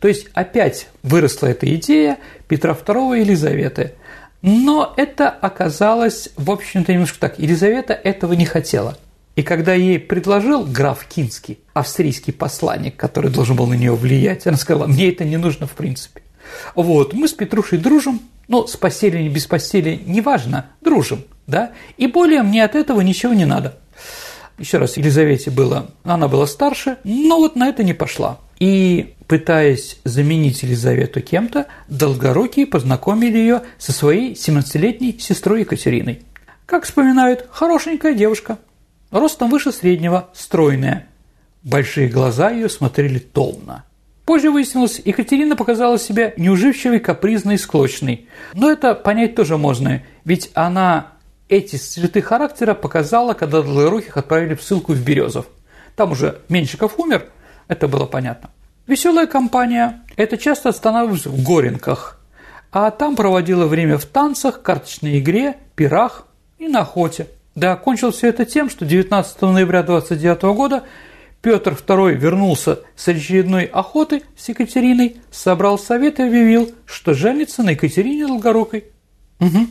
То 0.04 0.08
есть 0.08 0.26
опять 0.34 0.88
выросла 1.02 1.46
эта 1.46 1.74
идея 1.76 2.18
Петра 2.46 2.74
II 2.74 3.16
и 3.16 3.20
Елизаветы. 3.22 3.94
Но 4.42 4.92
это 4.98 5.30
оказалось, 5.30 6.28
в 6.36 6.50
общем-то, 6.50 6.92
немножко 6.92 7.18
так. 7.18 7.38
Елизавета 7.38 7.94
этого 7.94 8.34
не 8.34 8.44
хотела. 8.44 8.98
И 9.34 9.42
когда 9.42 9.72
ей 9.72 9.98
предложил 9.98 10.66
граф 10.66 11.06
Кинский, 11.06 11.58
австрийский 11.72 12.34
посланник, 12.34 12.96
который 12.96 13.30
должен 13.30 13.56
был 13.56 13.66
на 13.66 13.72
нее 13.72 13.94
влиять, 13.94 14.46
она 14.46 14.58
сказала, 14.58 14.86
мне 14.86 15.08
это 15.08 15.24
не 15.24 15.38
нужно 15.38 15.66
в 15.66 15.72
принципе. 15.72 16.20
Вот, 16.74 17.14
мы 17.14 17.26
с 17.26 17.32
Петрушей 17.32 17.78
дружим, 17.78 18.20
ну, 18.46 18.66
с 18.66 18.76
постели 18.76 19.16
или 19.16 19.30
без 19.30 19.46
постели, 19.46 19.98
неважно, 20.04 20.66
дружим, 20.82 21.24
да, 21.46 21.72
и 21.96 22.08
более 22.08 22.42
мне 22.42 22.62
от 22.62 22.74
этого 22.74 23.00
ничего 23.00 23.32
не 23.32 23.46
надо. 23.46 23.78
Еще 24.58 24.76
раз, 24.76 24.98
Елизавете 24.98 25.50
было, 25.50 25.92
она 26.02 26.28
была 26.28 26.46
старше, 26.46 26.98
но 27.04 27.38
вот 27.38 27.56
на 27.56 27.68
это 27.68 27.82
не 27.82 27.94
пошла. 27.94 28.38
И 28.58 29.14
пытаясь 29.26 29.98
заменить 30.04 30.62
Елизавету 30.62 31.20
кем-то, 31.20 31.66
Долгорукие 31.88 32.66
познакомили 32.66 33.38
ее 33.38 33.62
со 33.78 33.92
своей 33.92 34.34
17-летней 34.34 35.18
сестрой 35.18 35.60
Екатериной. 35.60 36.22
Как 36.66 36.84
вспоминают, 36.84 37.46
хорошенькая 37.50 38.14
девушка, 38.14 38.58
ростом 39.10 39.50
выше 39.50 39.72
среднего, 39.72 40.30
стройная. 40.34 41.06
Большие 41.62 42.08
глаза 42.08 42.50
ее 42.50 42.68
смотрели 42.68 43.18
томно. 43.18 43.84
Позже 44.24 44.50
выяснилось, 44.50 45.02
Екатерина 45.04 45.54
показала 45.54 45.98
себя 45.98 46.32
неуживчивой, 46.36 46.98
капризной 47.00 47.56
и 47.56 47.58
склочной. 47.58 48.28
Но 48.54 48.70
это 48.70 48.94
понять 48.94 49.34
тоже 49.34 49.58
можно, 49.58 50.02
ведь 50.24 50.50
она 50.54 51.12
эти 51.48 51.76
черты 51.76 52.22
характера 52.22 52.74
показала, 52.74 53.34
когда 53.34 53.60
Долгоруких 53.60 54.16
отправили 54.16 54.54
в 54.54 54.62
ссылку 54.62 54.94
в 54.94 55.04
Березов. 55.04 55.46
Там 55.94 56.12
уже 56.12 56.40
Меньшиков 56.48 56.98
умер, 56.98 57.26
это 57.68 57.88
было 57.88 58.06
понятно. 58.06 58.50
Веселая 58.86 59.26
компания– 59.26 60.02
это 60.16 60.36
часто 60.36 60.68
останавливалась 60.68 61.26
в 61.26 61.42
Горенках, 61.42 62.20
а 62.70 62.90
там 62.90 63.16
проводила 63.16 63.66
время 63.66 63.98
в 63.98 64.04
танцах, 64.04 64.62
карточной 64.62 65.20
игре, 65.20 65.56
пирах 65.74 66.26
и 66.58 66.68
на 66.68 66.80
охоте. 66.80 67.28
Да 67.54 67.72
окончилось 67.72 68.16
все 68.16 68.28
это 68.28 68.44
тем, 68.44 68.68
что 68.68 68.84
19 68.84 69.40
ноября 69.42 69.82
29 69.82 70.42
года 70.56 70.82
Петр 71.40 71.74
II 71.74 72.14
вернулся 72.14 72.80
с 72.96 73.06
очередной 73.06 73.64
охоты 73.64 74.22
с 74.36 74.48
Екатериной, 74.48 75.18
собрал 75.30 75.78
совет 75.78 76.18
и 76.18 76.22
объявил, 76.22 76.72
что 76.86 77.14
женится 77.14 77.62
на 77.62 77.70
Екатерине 77.70 78.26
Долгорукой. 78.26 78.84
Угу. 79.40 79.66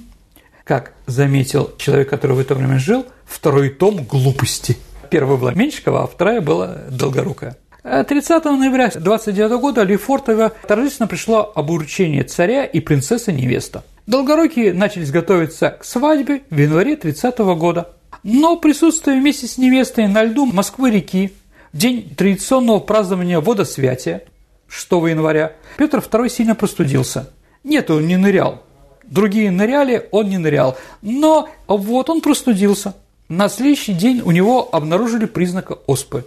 Как 0.63 0.93
заметил 1.07 1.71
человек, 1.77 2.09
который 2.09 2.37
в 2.37 2.39
это 2.39 2.55
время 2.55 2.79
жил, 2.79 3.05
второй 3.25 3.69
том 3.69 4.03
глупости. 4.03 4.77
Первая 5.09 5.37
была 5.37 5.53
Меньшикова, 5.53 6.03
а 6.03 6.07
вторая 6.07 6.41
была 6.41 6.77
Долгорукая. 6.89 7.57
30 7.83 8.45
ноября 8.45 8.91
29 8.95 9.59
года 9.59 9.83
Лефортово 9.83 10.53
торжественно 10.67 11.07
пришло 11.07 11.51
об 11.53 11.69
уручении 11.69 12.21
царя 12.21 12.63
и 12.63 12.79
принцессы-невеста. 12.79 13.83
Долгорукие 14.07 14.73
начались 14.73 15.11
готовиться 15.11 15.71
к 15.71 15.83
свадьбе 15.83 16.43
в 16.49 16.57
январе 16.57 16.95
30 16.95 17.37
года. 17.57 17.89
Но 18.23 18.55
присутствуя 18.55 19.19
вместе 19.19 19.47
с 19.47 19.57
невестой 19.57 20.07
на 20.07 20.23
льду 20.23 20.45
Москвы-реки 20.45 21.33
в 21.73 21.77
день 21.77 22.09
традиционного 22.15 22.79
празднования 22.79 23.41
водосвятия 23.41 24.23
6 24.69 24.91
января 24.91 25.51
Петр 25.77 25.99
II 25.99 26.29
сильно 26.29 26.55
простудился. 26.55 27.31
Нет, 27.65 27.91
он 27.91 28.07
не 28.07 28.15
нырял. 28.15 28.63
Другие 29.03 29.51
ныряли, 29.51 30.07
он 30.11 30.29
не 30.29 30.37
нырял. 30.37 30.77
Но 31.01 31.49
вот 31.67 32.09
он 32.09 32.21
простудился. 32.21 32.95
На 33.27 33.49
следующий 33.49 33.93
день 33.93 34.21
у 34.23 34.31
него 34.31 34.69
обнаружили 34.71 35.25
признак 35.25 35.71
оспы. 35.85 36.25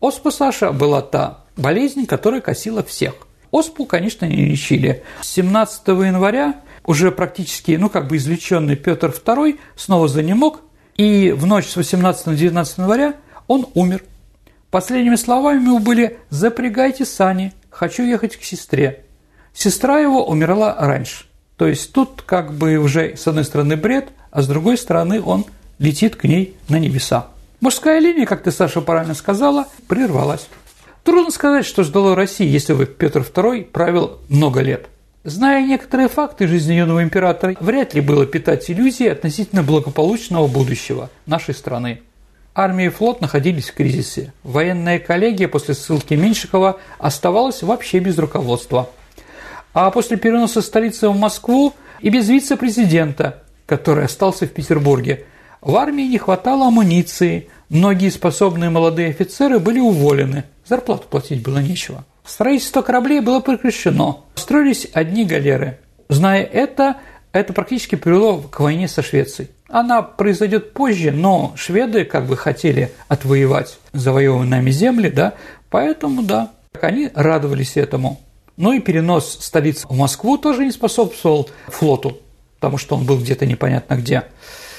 Оспа 0.00 0.30
Саша 0.30 0.72
была 0.72 1.02
та 1.02 1.44
болезнь, 1.56 2.06
которая 2.06 2.40
косила 2.40 2.82
всех. 2.82 3.14
Оспу, 3.50 3.86
конечно, 3.86 4.26
не 4.26 4.44
лечили. 4.44 5.02
17 5.22 5.88
января 5.88 6.56
уже 6.84 7.10
практически, 7.10 7.72
ну, 7.72 7.88
как 7.88 8.06
бы 8.08 8.16
извлеченный 8.16 8.76
Петр 8.76 9.08
II 9.08 9.58
снова 9.76 10.08
занемог, 10.08 10.60
и 10.96 11.32
в 11.32 11.46
ночь 11.46 11.66
с 11.66 11.76
18 11.76 12.26
на 12.26 12.34
19 12.34 12.78
января 12.78 13.14
он 13.46 13.66
умер. 13.74 14.04
Последними 14.70 15.16
словами 15.16 15.62
ему 15.62 15.78
были 15.78 16.18
«запрягайте 16.28 17.04
сани, 17.04 17.52
хочу 17.70 18.02
ехать 18.02 18.36
к 18.36 18.42
сестре». 18.42 19.04
Сестра 19.54 20.00
его 20.00 20.26
умерла 20.26 20.76
раньше. 20.78 21.24
То 21.56 21.66
есть 21.66 21.92
тут 21.92 22.22
как 22.26 22.52
бы 22.52 22.76
уже 22.76 23.16
с 23.16 23.26
одной 23.26 23.44
стороны 23.44 23.76
бред, 23.76 24.08
а 24.30 24.42
с 24.42 24.48
другой 24.48 24.76
стороны 24.76 25.22
он 25.22 25.46
летит 25.78 26.16
к 26.16 26.24
ней 26.24 26.56
на 26.68 26.78
небеса. 26.78 27.28
Мужская 27.60 28.00
линия, 28.00 28.26
как 28.26 28.42
ты, 28.42 28.50
Саша, 28.50 28.82
правильно 28.82 29.14
сказала, 29.14 29.66
прервалась. 29.88 30.48
Трудно 31.04 31.30
сказать, 31.30 31.64
что 31.64 31.84
ждало 31.84 32.14
России, 32.14 32.46
если 32.46 32.74
бы 32.74 32.84
Петр 32.84 33.20
II 33.20 33.64
правил 33.64 34.18
много 34.28 34.60
лет. 34.60 34.88
Зная 35.24 35.64
некоторые 35.64 36.08
факты 36.08 36.46
жизни 36.46 36.74
юного 36.74 37.02
императора, 37.02 37.56
вряд 37.60 37.94
ли 37.94 38.00
было 38.00 38.26
питать 38.26 38.70
иллюзии 38.70 39.06
относительно 39.06 39.62
благополучного 39.62 40.46
будущего 40.46 41.08
нашей 41.24 41.54
страны. 41.54 42.02
Армия 42.54 42.86
и 42.86 42.90
флот 42.90 43.20
находились 43.20 43.70
в 43.70 43.74
кризисе. 43.74 44.32
Военная 44.42 44.98
коллегия 44.98 45.48
после 45.48 45.74
ссылки 45.74 46.14
Меньшикова 46.14 46.78
оставалась 46.98 47.62
вообще 47.62 48.00
без 48.00 48.18
руководства. 48.18 48.90
А 49.72 49.90
после 49.90 50.16
переноса 50.16 50.60
столицы 50.62 51.08
в 51.08 51.16
Москву 51.16 51.74
и 52.00 52.10
без 52.10 52.28
вице-президента, 52.28 53.42
который 53.66 54.04
остался 54.04 54.46
в 54.46 54.50
Петербурге– 54.50 55.24
в 55.60 55.76
армии 55.76 56.04
не 56.04 56.18
хватало 56.18 56.66
амуниции, 56.66 57.48
многие 57.68 58.10
способные 58.10 58.70
молодые 58.70 59.10
офицеры 59.10 59.58
были 59.58 59.80
уволены, 59.80 60.44
зарплату 60.66 61.04
платить 61.08 61.42
было 61.42 61.58
нечего. 61.58 62.04
Строительство 62.24 62.82
кораблей 62.82 63.20
было 63.20 63.40
прекращено, 63.40 64.18
строились 64.34 64.88
одни 64.92 65.24
галеры. 65.24 65.78
Зная 66.08 66.42
это, 66.42 66.96
это 67.32 67.52
практически 67.52 67.94
привело 67.94 68.38
к 68.38 68.60
войне 68.60 68.88
со 68.88 69.02
Швецией. 69.02 69.50
Она 69.68 70.02
произойдет 70.02 70.72
позже, 70.72 71.10
но 71.10 71.52
шведы 71.56 72.04
как 72.04 72.26
бы 72.26 72.36
хотели 72.36 72.92
отвоевать 73.08 73.78
завоеванные 73.92 74.50
нами 74.50 74.70
земли, 74.70 75.10
да, 75.10 75.34
поэтому, 75.70 76.22
да, 76.22 76.52
они 76.80 77.10
радовались 77.14 77.76
этому. 77.76 78.20
Ну 78.56 78.72
и 78.72 78.80
перенос 78.80 79.38
столицы 79.40 79.86
в 79.86 79.96
Москву 79.96 80.38
тоже 80.38 80.64
не 80.64 80.70
способствовал 80.72 81.50
флоту, 81.66 82.18
потому 82.54 82.78
что 82.78 82.96
он 82.96 83.04
был 83.04 83.18
где-то 83.18 83.44
непонятно 83.44 83.94
где. 83.96 84.24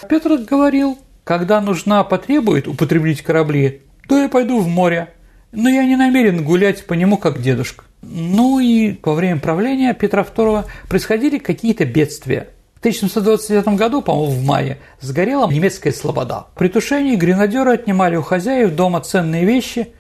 Петр 0.10 0.38
говорил, 0.38 0.98
когда 1.24 1.62
нужна 1.62 2.04
потребует 2.04 2.68
употреблить 2.68 3.22
корабли, 3.22 3.82
то 4.08 4.18
я 4.18 4.30
пойду 4.30 4.60
в 4.60 4.68
море, 4.68 5.14
но 5.52 5.70
я 5.70 5.86
не 5.86 5.96
намерен 5.96 6.44
гулять 6.44 6.86
по 6.86 6.94
нему, 6.94 7.18
как 7.18 7.42
дедушка. 7.42 7.86
Ну 8.02 8.60
и 8.60 8.98
во 9.04 9.14
время 9.14 9.40
правления 9.40 9.94
Петра 9.94 10.24
II 10.24 10.66
происходили 10.88 11.38
какие-то 11.38 11.86
бедствия. 11.86 12.50
В 12.76 12.80
1729 12.80 13.76
году, 13.78 14.02
по-моему, 14.04 14.34
в 14.34 14.44
мае, 14.46 14.78
сгорела 15.02 15.50
немецкая 15.50 15.92
слобода. 15.92 16.46
При 16.56 16.68
тушении 16.68 17.16
гренадеры 17.16 17.72
отнимали 17.72 18.16
у 18.16 18.22
хозяев 18.22 18.76
дома 18.76 19.02
ценные 19.02 19.46
вещи, 19.46 19.94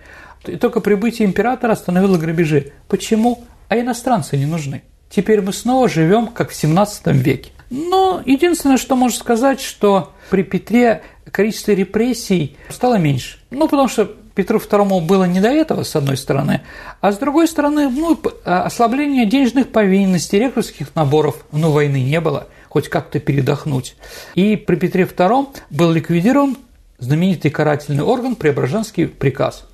и 0.45 0.56
только 0.58 0.80
прибытие 0.80 1.28
императора 1.28 1.72
остановило 1.72 2.18
грабежи. 2.18 2.72
Почему? 2.88 3.43
А 3.68 3.78
иностранцы 3.78 4.38
не 4.38 4.45
нужны. 4.45 4.84
Теперь 5.10 5.41
мы 5.41 5.54
снова 5.54 5.89
живем, 5.89 6.28
как 6.28 6.52
в 6.52 6.56
17 6.56 7.08
веке. 7.08 7.52
Но 7.70 8.22
единственное, 8.26 8.78
что 8.78 8.95
можно 8.95 9.18
сказать, 9.18 9.61
что 9.61 10.13
при 10.30 10.43
Петре 10.43 11.01
количество 11.32 11.72
репрессий 11.72 12.57
стало 12.70 12.97
меньше. 12.97 13.39
Ну, 13.51 13.68
потому 13.68 13.88
что 13.88 14.05
Петру 14.38 14.59
II 14.59 15.01
было 15.01 15.24
не 15.24 15.41
до 15.41 15.49
этого, 15.49 15.84
с 15.84 15.95
одной 15.95 16.15
стороны, 16.15 16.61
а 17.01 17.11
с 17.11 17.18
другой 17.18 17.47
стороны, 17.47 17.89
ну, 17.89 18.20
ослабление 18.45 19.26
денежных 19.26 19.70
повинностей, 19.70 20.38
рекрутских 20.39 20.95
наборов, 20.95 21.43
ну, 21.51 21.72
войны 21.72 22.03
не 22.03 22.22
было, 22.22 22.47
хоть 22.70 22.88
как-то 22.88 23.20
передохнуть. 23.20 23.95
И 24.36 24.55
при 24.55 24.76
Петре 24.76 25.05
II 25.05 25.47
был 25.72 25.91
ликвидирован 25.91 26.55
знаменитый 26.99 27.49
карательный 27.49 28.03
орган 28.03 28.36
Преображенский 28.36 29.07
приказ. 29.07 29.65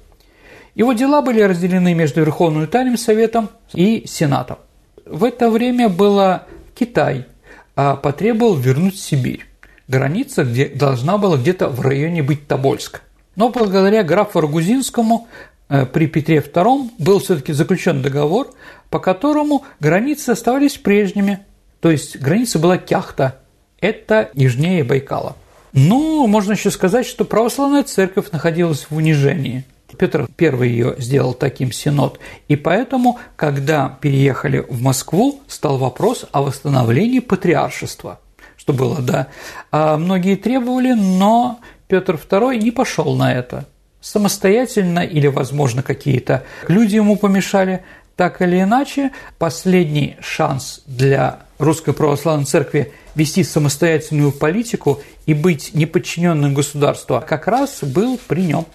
Его 0.76 0.94
дела 0.94 1.22
были 1.22 1.42
разделены 1.42 1.94
между 1.94 2.22
Верховным 2.22 2.66
Итальным 2.66 2.98
Советом 2.98 3.50
и 3.74 4.06
Сенатом. 4.08 4.58
В 5.06 5.26
это 5.26 5.50
время 5.50 5.90
было 5.90 6.48
Китай, 6.74 7.26
а 7.26 7.33
потребовал 7.76 8.56
вернуть 8.56 9.00
Сибирь. 9.00 9.46
Граница 9.88 10.44
где 10.44 10.68
должна 10.68 11.18
была 11.18 11.38
где-то 11.38 11.70
в 11.70 11.82
районе 11.82 12.24
быть 12.24 12.48
Тобольска. 12.48 13.02
Но 13.36 13.50
благодаря 13.50 14.04
графу 14.04 14.42
Рагузинскому 14.42 15.28
э, 15.70 15.86
при 15.86 16.08
Петре 16.08 16.38
II 16.38 16.92
был 17.00 17.20
все-таки 17.20 17.52
заключен 17.52 18.02
договор, 18.02 18.50
по 18.90 19.00
которому 19.00 19.66
границы 19.80 20.30
оставались 20.30 20.78
прежними. 20.78 21.40
То 21.80 21.92
есть 21.92 22.18
граница 22.20 22.60
была 22.60 22.78
Кяхта, 22.78 23.42
это 23.82 24.30
южнее 24.34 24.84
Байкала. 24.84 25.36
Ну, 25.74 26.28
можно 26.28 26.54
еще 26.54 26.70
сказать, 26.70 27.06
что 27.06 27.26
православная 27.26 27.84
церковь 27.84 28.32
находилась 28.32 28.88
в 28.90 28.96
унижении. 28.96 29.66
Петр 29.98 30.28
I 30.40 30.68
ее 30.68 30.96
сделал 30.98 31.34
таким 31.34 31.72
синод. 31.72 32.20
И 32.48 32.56
поэтому, 32.56 33.20
когда 33.36 33.98
переехали 34.02 34.66
в 34.68 34.82
Москву, 34.82 35.42
стал 35.48 35.78
вопрос 35.78 36.26
о 36.32 36.42
восстановлении 36.42 37.20
патриаршества 37.20 38.20
что 38.64 38.72
было, 38.72 39.02
да. 39.02 39.28
А 39.72 39.98
многие 39.98 40.38
требовали, 40.38 40.94
но 40.94 41.60
Петр 41.90 42.16
II 42.16 42.56
не 42.56 42.72
пошел 42.72 43.14
на 43.14 43.34
это. 43.34 43.66
Самостоятельно 44.00 45.00
или, 45.00 45.28
возможно, 45.28 45.84
какие-то 45.84 46.46
люди 46.70 46.96
ему 46.96 47.18
помешали, 47.18 47.84
так 48.16 48.42
или 48.42 48.62
иначе, 48.62 49.12
последний 49.38 50.16
шанс 50.22 50.82
для 50.86 51.40
Русской 51.58 51.94
Православной 51.94 52.46
Церкви 52.46 52.94
вести 53.16 53.44
самостоятельную 53.44 54.32
политику 54.32 55.02
и 55.26 55.34
быть 55.34 55.74
неподчиненным 55.74 56.54
государству 56.54 57.22
как 57.28 57.48
раз 57.48 57.84
был 57.84 58.18
при 58.28 58.44
нем. 58.44 58.66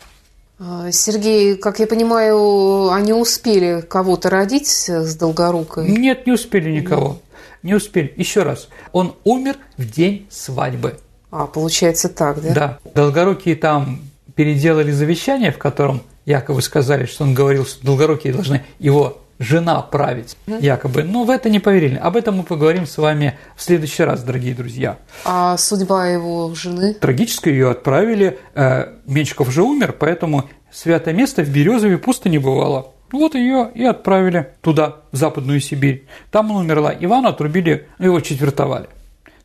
А, 0.61 0.91
Сергей, 0.91 1.57
как 1.57 1.79
я 1.79 1.87
понимаю, 1.87 2.91
они 2.91 3.13
успели 3.13 3.81
кого-то 3.81 4.29
родить 4.29 4.67
с 4.67 5.15
Долгорукой? 5.17 5.89
Нет, 5.89 6.27
не 6.27 6.33
успели 6.33 6.71
никого. 6.71 7.21
Не 7.63 7.75
успели. 7.75 8.13
Еще 8.17 8.43
раз. 8.43 8.69
Он 8.93 9.15
умер 9.25 9.57
в 9.77 9.89
день 9.89 10.27
свадьбы. 10.31 10.99
А, 11.31 11.47
получается 11.47 12.09
так, 12.09 12.43
да? 12.43 12.55
Да. 12.55 12.79
Долгорукие 12.95 13.57
там 13.57 14.01
переделали 14.35 14.91
завещание, 14.91 15.53
в 15.53 15.59
котором 15.59 16.03
якобы 16.25 16.63
сказали, 16.63 17.07
что 17.07 17.25
он 17.25 17.35
говорил, 17.35 17.67
что 17.67 17.85
Долгорукие 17.85 18.33
должны 18.33 18.65
его 18.79 19.19
жена 19.39 19.81
править, 19.83 20.37
якобы. 20.47 21.05
Но 21.05 21.25
в 21.25 21.31
это 21.31 21.51
не 21.51 21.61
поверили. 21.61 21.97
Об 21.97 22.17
этом 22.17 22.39
мы 22.39 22.43
поговорим 22.43 22.87
с 22.87 22.99
вами 22.99 23.39
в 23.57 23.63
следующий 23.63 24.03
раз, 24.03 24.23
дорогие 24.23 24.55
друзья. 24.55 24.99
А 25.25 25.57
судьба 25.57 26.09
его 26.09 26.55
жены? 26.55 26.95
Трагически 26.95 27.49
ее 27.49 27.71
отправили. 27.71 28.39
Э, 28.55 28.95
Менчиков 29.07 29.51
же 29.51 29.63
умер, 29.63 29.95
поэтому 29.99 30.49
святое 30.71 31.15
место 31.15 31.43
в 31.43 31.51
Березове 31.51 31.99
пусто 31.99 32.29
не 32.29 32.39
бывало. 32.39 32.93
Вот 33.11 33.35
ее 33.35 33.71
и 33.75 33.85
отправили 33.85 34.51
туда, 34.61 34.97
в 35.13 35.17
Западную 35.17 35.61
Сибирь. 35.61 36.07
Там 36.31 36.51
она 36.51 36.61
умерла. 36.61 36.95
Ивана 36.99 37.31
отрубили, 37.31 37.89
его 37.99 38.21
четвертовали. 38.21 38.89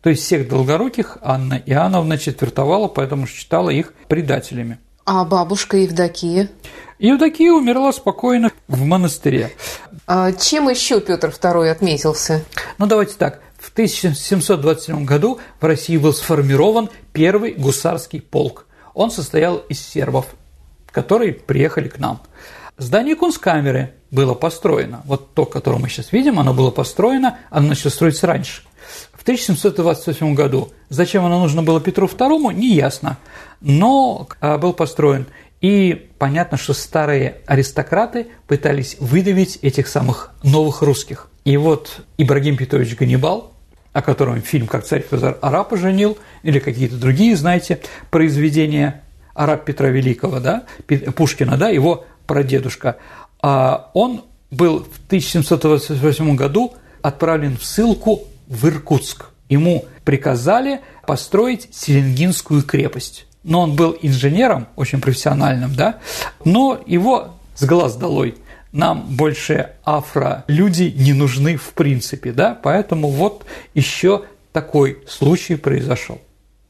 То 0.02 0.10
есть 0.10 0.24
всех 0.24 0.50
долгоруких 0.50 1.18
Анна 1.22 1.62
Иоанновна 1.66 2.18
четвертовала, 2.18 2.90
поэтому 2.90 3.26
считала 3.26 3.70
их 3.70 3.94
предателями. 4.10 4.80
А 5.06 5.26
бабушка 5.26 5.78
Евдокия? 5.78 6.50
Евдокия 6.98 7.52
умерла 7.52 7.92
спокойно 7.92 8.52
в 8.70 8.82
монастыре. 8.84 9.52
А 10.08 10.32
чем 10.32 10.70
еще 10.70 11.02
Петр 11.02 11.28
II 11.28 11.70
отметился? 11.70 12.46
Ну, 12.78 12.86
давайте 12.86 13.16
так. 13.16 13.42
В 13.60 13.72
1727 13.72 15.04
году 15.04 15.40
в 15.60 15.66
России 15.66 15.98
был 15.98 16.14
сформирован 16.14 16.90
первый 17.12 17.54
гусарский 17.54 18.22
полк. 18.22 18.66
Он 18.94 19.12
состоял 19.12 19.58
из 19.58 19.82
сербов, 19.82 20.28
которые 20.92 21.34
приехали 21.34 21.90
к 21.90 22.00
нам. 22.00 22.22
Здание 22.78 23.16
Кунсткамеры 23.16 23.94
было 24.10 24.34
построено. 24.34 25.02
Вот 25.06 25.34
то, 25.34 25.46
которое 25.46 25.80
мы 25.80 25.90
сейчас 25.90 26.14
видим, 26.14 26.40
оно 26.40 26.54
было 26.54 26.72
построено, 26.72 27.40
оно 27.50 27.70
начало 27.70 27.92
строиться 27.92 28.28
раньше. 28.28 28.64
В 29.24 29.26
1728 29.26 30.36
году. 30.36 30.74
Зачем 30.90 31.24
оно 31.24 31.40
нужно 31.40 31.64
было 31.64 31.80
Петру 31.80 32.08
II, 32.08 32.54
не 32.54 32.76
ясно, 32.76 33.18
но 33.62 34.28
а, 34.42 34.58
был 34.58 34.74
построен. 34.74 35.28
И 35.62 36.10
понятно, 36.20 36.58
что 36.58 36.74
старые 36.74 37.38
аристократы 37.46 38.28
пытались 38.48 38.98
выдавить 39.00 39.60
этих 39.62 39.88
самых 39.88 40.34
новых 40.44 40.82
русских. 40.82 41.30
И 41.46 41.56
вот 41.56 42.02
Ибрагим 42.18 42.58
Петрович 42.58 42.98
Ганнибал, 42.98 43.54
о 43.94 44.02
котором 44.02 44.42
фильм 44.42 44.68
«Как 44.68 44.84
царь 44.84 45.06
Федор 45.10 45.38
араб 45.42 45.74
женил», 45.78 46.18
или 46.42 46.60
какие-то 46.60 46.98
другие, 46.98 47.38
знаете, 47.38 47.80
произведения 48.12 49.06
араб 49.34 49.64
Петра 49.64 49.88
Великого, 49.88 50.42
да, 50.42 50.64
Пушкина, 51.16 51.56
да, 51.56 51.70
его 51.70 52.04
прадедушка, 52.28 52.98
а 53.42 53.90
он 53.94 54.26
был 54.52 54.80
в 54.84 54.98
1728 55.08 56.36
году 56.36 56.74
отправлен 57.02 57.56
в 57.56 57.64
ссылку 57.64 58.24
в 58.48 58.68
Иркутск. 58.68 59.26
Ему 59.50 59.86
приказали 60.04 60.82
построить 61.06 61.70
Селенгинскую 61.72 62.64
крепость 62.64 63.26
но 63.44 63.62
он 63.62 63.76
был 63.76 63.98
инженером, 64.02 64.68
очень 64.76 65.02
профессиональным, 65.02 65.76
да, 65.76 66.00
но 66.46 66.82
его 66.86 67.36
с 67.56 67.64
глаз 67.66 67.96
долой. 67.96 68.36
Нам 68.72 69.02
больше 69.02 69.72
афро-люди 69.86 70.94
не 70.98 71.14
нужны 71.14 71.58
в 71.58 71.74
принципе, 71.74 72.32
да, 72.32 72.58
поэтому 72.62 73.10
вот 73.10 73.46
еще 73.76 74.24
такой 74.52 75.04
случай 75.08 75.56
произошел. 75.56 76.20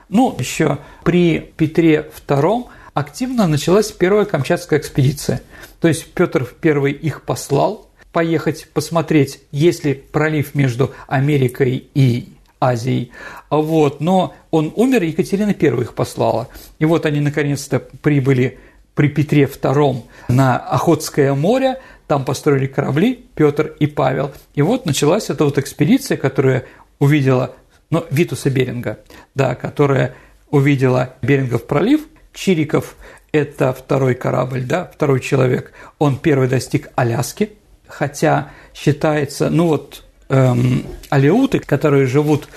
Ну, 0.09 0.35
еще 0.37 0.79
при 1.03 1.39
Петре 1.39 2.09
II 2.27 2.65
активно 2.93 3.47
началась 3.47 3.91
первая 3.91 4.25
Камчатская 4.25 4.79
экспедиция. 4.79 5.41
То 5.79 5.87
есть 5.87 6.11
Петр 6.13 6.47
I 6.61 6.91
их 6.91 7.23
послал 7.23 7.89
поехать 8.13 8.67
посмотреть, 8.73 9.41
есть 9.51 9.83
ли 9.83 9.93
пролив 9.93 10.55
между 10.55 10.93
Америкой 11.07 11.89
и 11.93 12.29
Азией. 12.61 13.11
Вот, 13.49 13.99
но 13.99 14.33
он 14.51 14.71
умер, 14.75 15.03
Екатерина 15.03 15.53
I 15.59 15.81
их 15.81 15.93
послала. 15.93 16.47
И 16.79 16.85
вот 16.85 17.05
они 17.05 17.19
наконец-то 17.19 17.79
прибыли 17.79 18.59
при 18.95 19.09
Петре 19.09 19.43
II 19.43 20.03
на 20.29 20.57
Охотское 20.57 21.33
море, 21.33 21.81
там 22.07 22.23
построили 22.23 22.67
корабли 22.67 23.25
Петр 23.35 23.75
и 23.79 23.87
Павел. 23.87 24.31
И 24.53 24.61
вот 24.61 24.85
началась 24.85 25.29
эта 25.29 25.43
вот 25.43 25.57
экспедиция, 25.57 26.15
которая 26.15 26.65
увидела, 26.99 27.55
ну, 27.89 28.05
Витуса 28.11 28.49
Беринга, 28.49 28.99
да, 29.35 29.55
которая 29.55 30.13
увидела 30.49 31.15
Берингов 31.21 31.65
пролив, 31.65 32.07
Чириков– 32.33 32.95
это 33.33 33.73
второй 33.73 34.13
корабль, 34.13 34.63
да, 34.63 34.89
второй 34.93 35.19
человек, 35.19 35.73
он 35.97 36.17
первый 36.17 36.47
достиг 36.47 36.89
Аляски, 36.95 37.49
хотя 37.97 38.49
считается, 38.73 39.49
ну 39.49 39.67
вот 39.67 40.03
эм, 40.29 40.85
алеуты, 41.09 41.59
которые 41.59 42.07
живут 42.07 42.47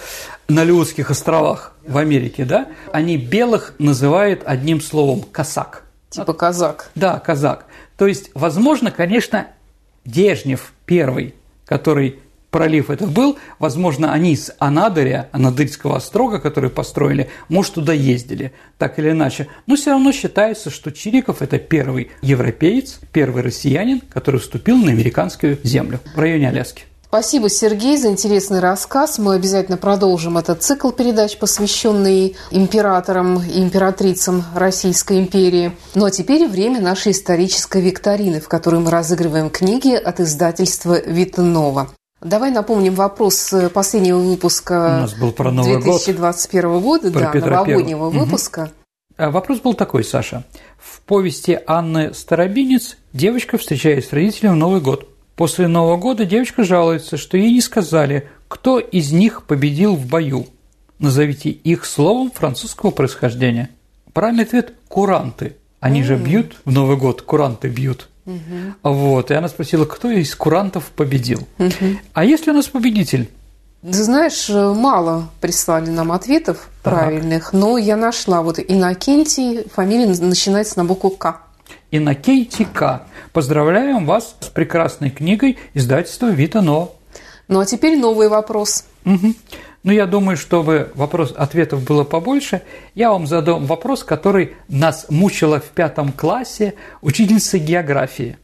на 0.49 0.62
Алеутских 0.62 1.11
островах 1.11 1.74
в 1.87 1.99
Америке, 1.99 2.45
да, 2.45 2.68
они 2.93 3.16
белых 3.16 3.74
называют 3.78 4.43
одним 4.45 4.80
словом 4.80 5.22
«казак». 5.22 5.82
Типа 6.11 6.32
казак. 6.32 6.91
Да, 6.95 7.18
казак. 7.18 7.66
То 7.99 8.07
есть, 8.07 8.30
возможно, 8.34 8.91
конечно, 8.91 9.49
Дежнев 10.05 10.72
первый, 10.87 11.34
который 11.66 12.20
пролив 12.51 12.90
это 12.90 13.07
был, 13.07 13.38
возможно, 13.59 14.12
они 14.12 14.36
с 14.36 14.55
Анадыря, 14.59 15.28
Анадырского 15.32 15.97
острога, 15.97 16.38
который 16.38 16.70
построили, 16.70 17.28
может, 17.49 17.74
туда 17.74 17.92
ездили, 17.92 18.53
так 18.78 18.99
или 18.99 19.11
иначе. 19.11 19.49
Но 19.66 19.76
все 19.76 19.90
равно 19.90 20.12
считается, 20.12 20.70
что 20.70 20.92
Чириков– 20.92 21.36
это 21.42 21.59
первый 21.59 22.11
европеец, 22.22 23.01
первый 23.12 23.42
россиянин, 23.42 24.01
который 24.01 24.40
вступил 24.40 24.76
на 24.76 24.90
американскую 24.90 25.59
землю 25.62 26.01
в 26.14 26.18
районе 26.18 26.49
Аляски. 26.49 26.84
Спасибо, 27.09 27.49
Сергей, 27.49 27.97
за 27.97 28.09
интересный 28.09 28.59
рассказ. 28.59 29.18
Мы 29.18 29.36
обязательно 29.36 29.76
продолжим 29.76 30.38
этот 30.38 30.62
цикл 30.62 30.90
передач, 30.90 31.38
посвященный 31.38 32.36
императорам 32.51 33.40
и 33.40 33.62
императрицам 33.62 34.44
Российской 34.55 35.20
империи. 35.20 35.72
Ну 35.94 36.05
а 36.05 36.11
теперь 36.11 36.49
время 36.49 36.80
нашей 36.80 37.12
исторической 37.12 37.80
викторины, 37.80 38.40
в 38.40 38.49
которой 38.49 38.80
мы 38.80 38.90
разыгрываем 38.90 39.51
книги 39.51 39.94
от 39.94 40.20
издательства 40.20 41.01
Витнова. 41.01 41.88
Давай 42.21 42.51
напомним 42.51 42.95
вопрос 42.95 43.53
последнего 43.75 44.19
выпуска 44.19 44.73
У 44.73 45.01
нас 45.03 45.14
был 45.14 45.33
про 45.33 45.51
Новый 45.51 45.83
2021 45.83 46.81
год, 46.81 46.83
года, 46.83 47.12
про 47.12 47.21
да, 47.21 47.31
Петра 47.31 47.51
новогоднего 47.51 48.11
Первого. 48.11 48.25
выпуска. 48.25 48.61
Угу. 49.19 49.31
Вопрос 49.31 49.61
был 49.61 49.75
такой, 49.75 50.05
Саша. 50.05 50.45
В 50.79 51.01
повести 51.03 51.59
Анны 51.67 52.14
Старобинец 52.14 52.97
девочка 53.12 53.59
встречается 53.59 54.11
с 54.11 54.12
родителями 54.12 54.55
в 54.55 54.57
Новый 54.57 54.81
год. 54.81 55.09
После 55.37 55.69
Нового 55.69 55.99
года 55.99 56.25
девочка 56.25 56.64
жалуется, 56.64 57.19
что 57.19 57.37
ей 57.37 57.53
не 57.53 57.61
сказали, 57.61 58.29
кто 58.49 58.79
из 58.79 59.12
них 59.12 59.45
победил 59.45 59.95
в 59.95 60.07
бою. 60.07 60.47
Назовите 60.99 61.51
их 61.51 61.85
словом 61.85 62.31
французского 62.31 62.91
происхождения. 62.91 63.71
Правильный 64.14 64.45
ответ– 64.45 64.73
куранты. 64.89 65.57
Они 65.81 66.03
же 66.03 66.17
бьют 66.17 66.57
в 66.64 66.73
Новый 66.73 66.97
год, 66.97 67.21
куранты 67.21 67.69
бьют. 67.69 68.09
Угу. 68.27 68.74
Вот, 68.83 69.31
и 69.31 69.35
она 69.35 69.49
спросила, 69.49 69.85
кто 69.85 70.11
из 70.11 70.35
курантов 70.35 70.91
победил. 70.91 71.47
Угу. 71.59 71.99
А 72.12 72.24
есть 72.24 72.47
ли 72.47 72.53
у 72.53 72.55
нас 72.55 72.66
победитель? 72.66 73.31
Ты 73.83 74.03
знаешь, 74.03 74.49
мало 74.49 75.29
прислали 75.41 75.91
нам 75.91 76.11
ответов 76.11 76.68
так. 76.83 76.95
правильных, 76.95 77.53
но 77.53 77.79
я 77.79 77.97
нашла 77.97 78.43
вот 78.43 78.59
Иннокентий, 78.59 79.68
фамилия 79.72 80.07
начинается 80.07 80.79
на 80.79 80.85
букву 80.85 81.11
К. 81.11 81.41
Иннокентий 81.93 82.64
К. 82.64 83.03
Поздравляем 83.33 84.05
вас 84.07 84.35
с 84.41 84.47
прекрасной 84.47 85.11
книгой 85.11 85.59
издательства 85.72 86.31
Витано. 86.31 86.89
Ну 87.49 87.61
а 87.61 87.66
теперь 87.66 87.97
новый 87.97 88.29
вопрос. 88.29 88.85
Угу. 89.05 89.35
Ну, 89.87 89.93
я 89.93 90.07
думаю, 90.07 90.37
чтобы 90.37 90.91
вопрос, 90.97 91.32
ответов 91.37 91.84
было 91.84 92.03
побольше, 92.03 92.62
я 92.97 93.12
вам 93.12 93.28
задам 93.28 93.66
вопрос, 93.66 94.03
который 94.03 94.57
нас 94.66 95.07
мучила 95.11 95.61
в 95.61 95.66
пятом 95.66 96.11
классе 96.11 96.74
учительница 97.03 97.59
географии. 97.59 98.37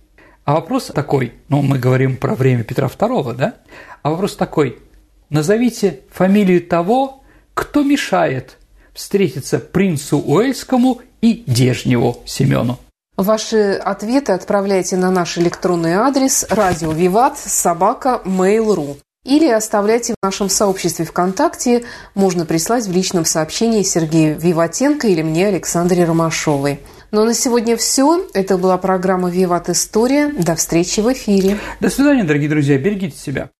А 0.44 0.54
вопрос 0.54 0.92
такой, 0.94 1.32
ну, 1.48 1.60
мы 1.60 1.80
говорим 1.80 2.16
про 2.16 2.36
время 2.36 2.62
Петра 2.62 2.86
II, 2.86 3.34
да? 3.34 3.54
А 4.02 4.10
вопрос 4.10 4.36
такой, 4.36 4.78
назовите 5.30 6.02
фамилию 6.12 6.64
того, 6.64 7.24
кто 7.54 7.82
мешает 7.82 8.56
встретиться 8.94 9.58
принцу 9.58 10.20
Уэльскому 10.20 11.00
и 11.22 11.42
Дежневу 11.48 12.22
Семену. 12.24 12.78
Ваши 13.16 13.72
ответы 13.72 14.30
отправляйте 14.30 14.96
на 14.96 15.10
наш 15.10 15.38
электронный 15.38 15.94
адрес 15.94 16.46
радио 16.50 16.92
Виват 16.92 17.36
собака 17.36 18.20
mail.ru 18.24 18.98
или 19.24 19.48
оставляйте 19.48 20.14
в 20.14 20.24
нашем 20.24 20.48
сообществе 20.48 21.04
ВКонтакте. 21.04 21.84
Можно 22.14 22.44
прислать 22.44 22.86
в 22.86 22.92
личном 22.92 23.24
сообщении 23.24 23.82
Сергею 23.82 24.38
Виватенко 24.38 25.06
или 25.06 25.22
мне, 25.22 25.46
Александре 25.46 26.04
Ромашовой. 26.04 26.80
Но 27.12 27.24
на 27.24 27.34
сегодня 27.34 27.76
все. 27.76 28.26
Это 28.34 28.58
была 28.58 28.78
программа 28.78 29.30
«Виват 29.30 29.68
История». 29.68 30.28
До 30.28 30.56
встречи 30.56 31.00
в 31.00 31.12
эфире. 31.12 31.58
До 31.78 31.88
свидания, 31.88 32.24
дорогие 32.24 32.48
друзья. 32.48 32.78
Берегите 32.78 33.16
себя. 33.16 33.50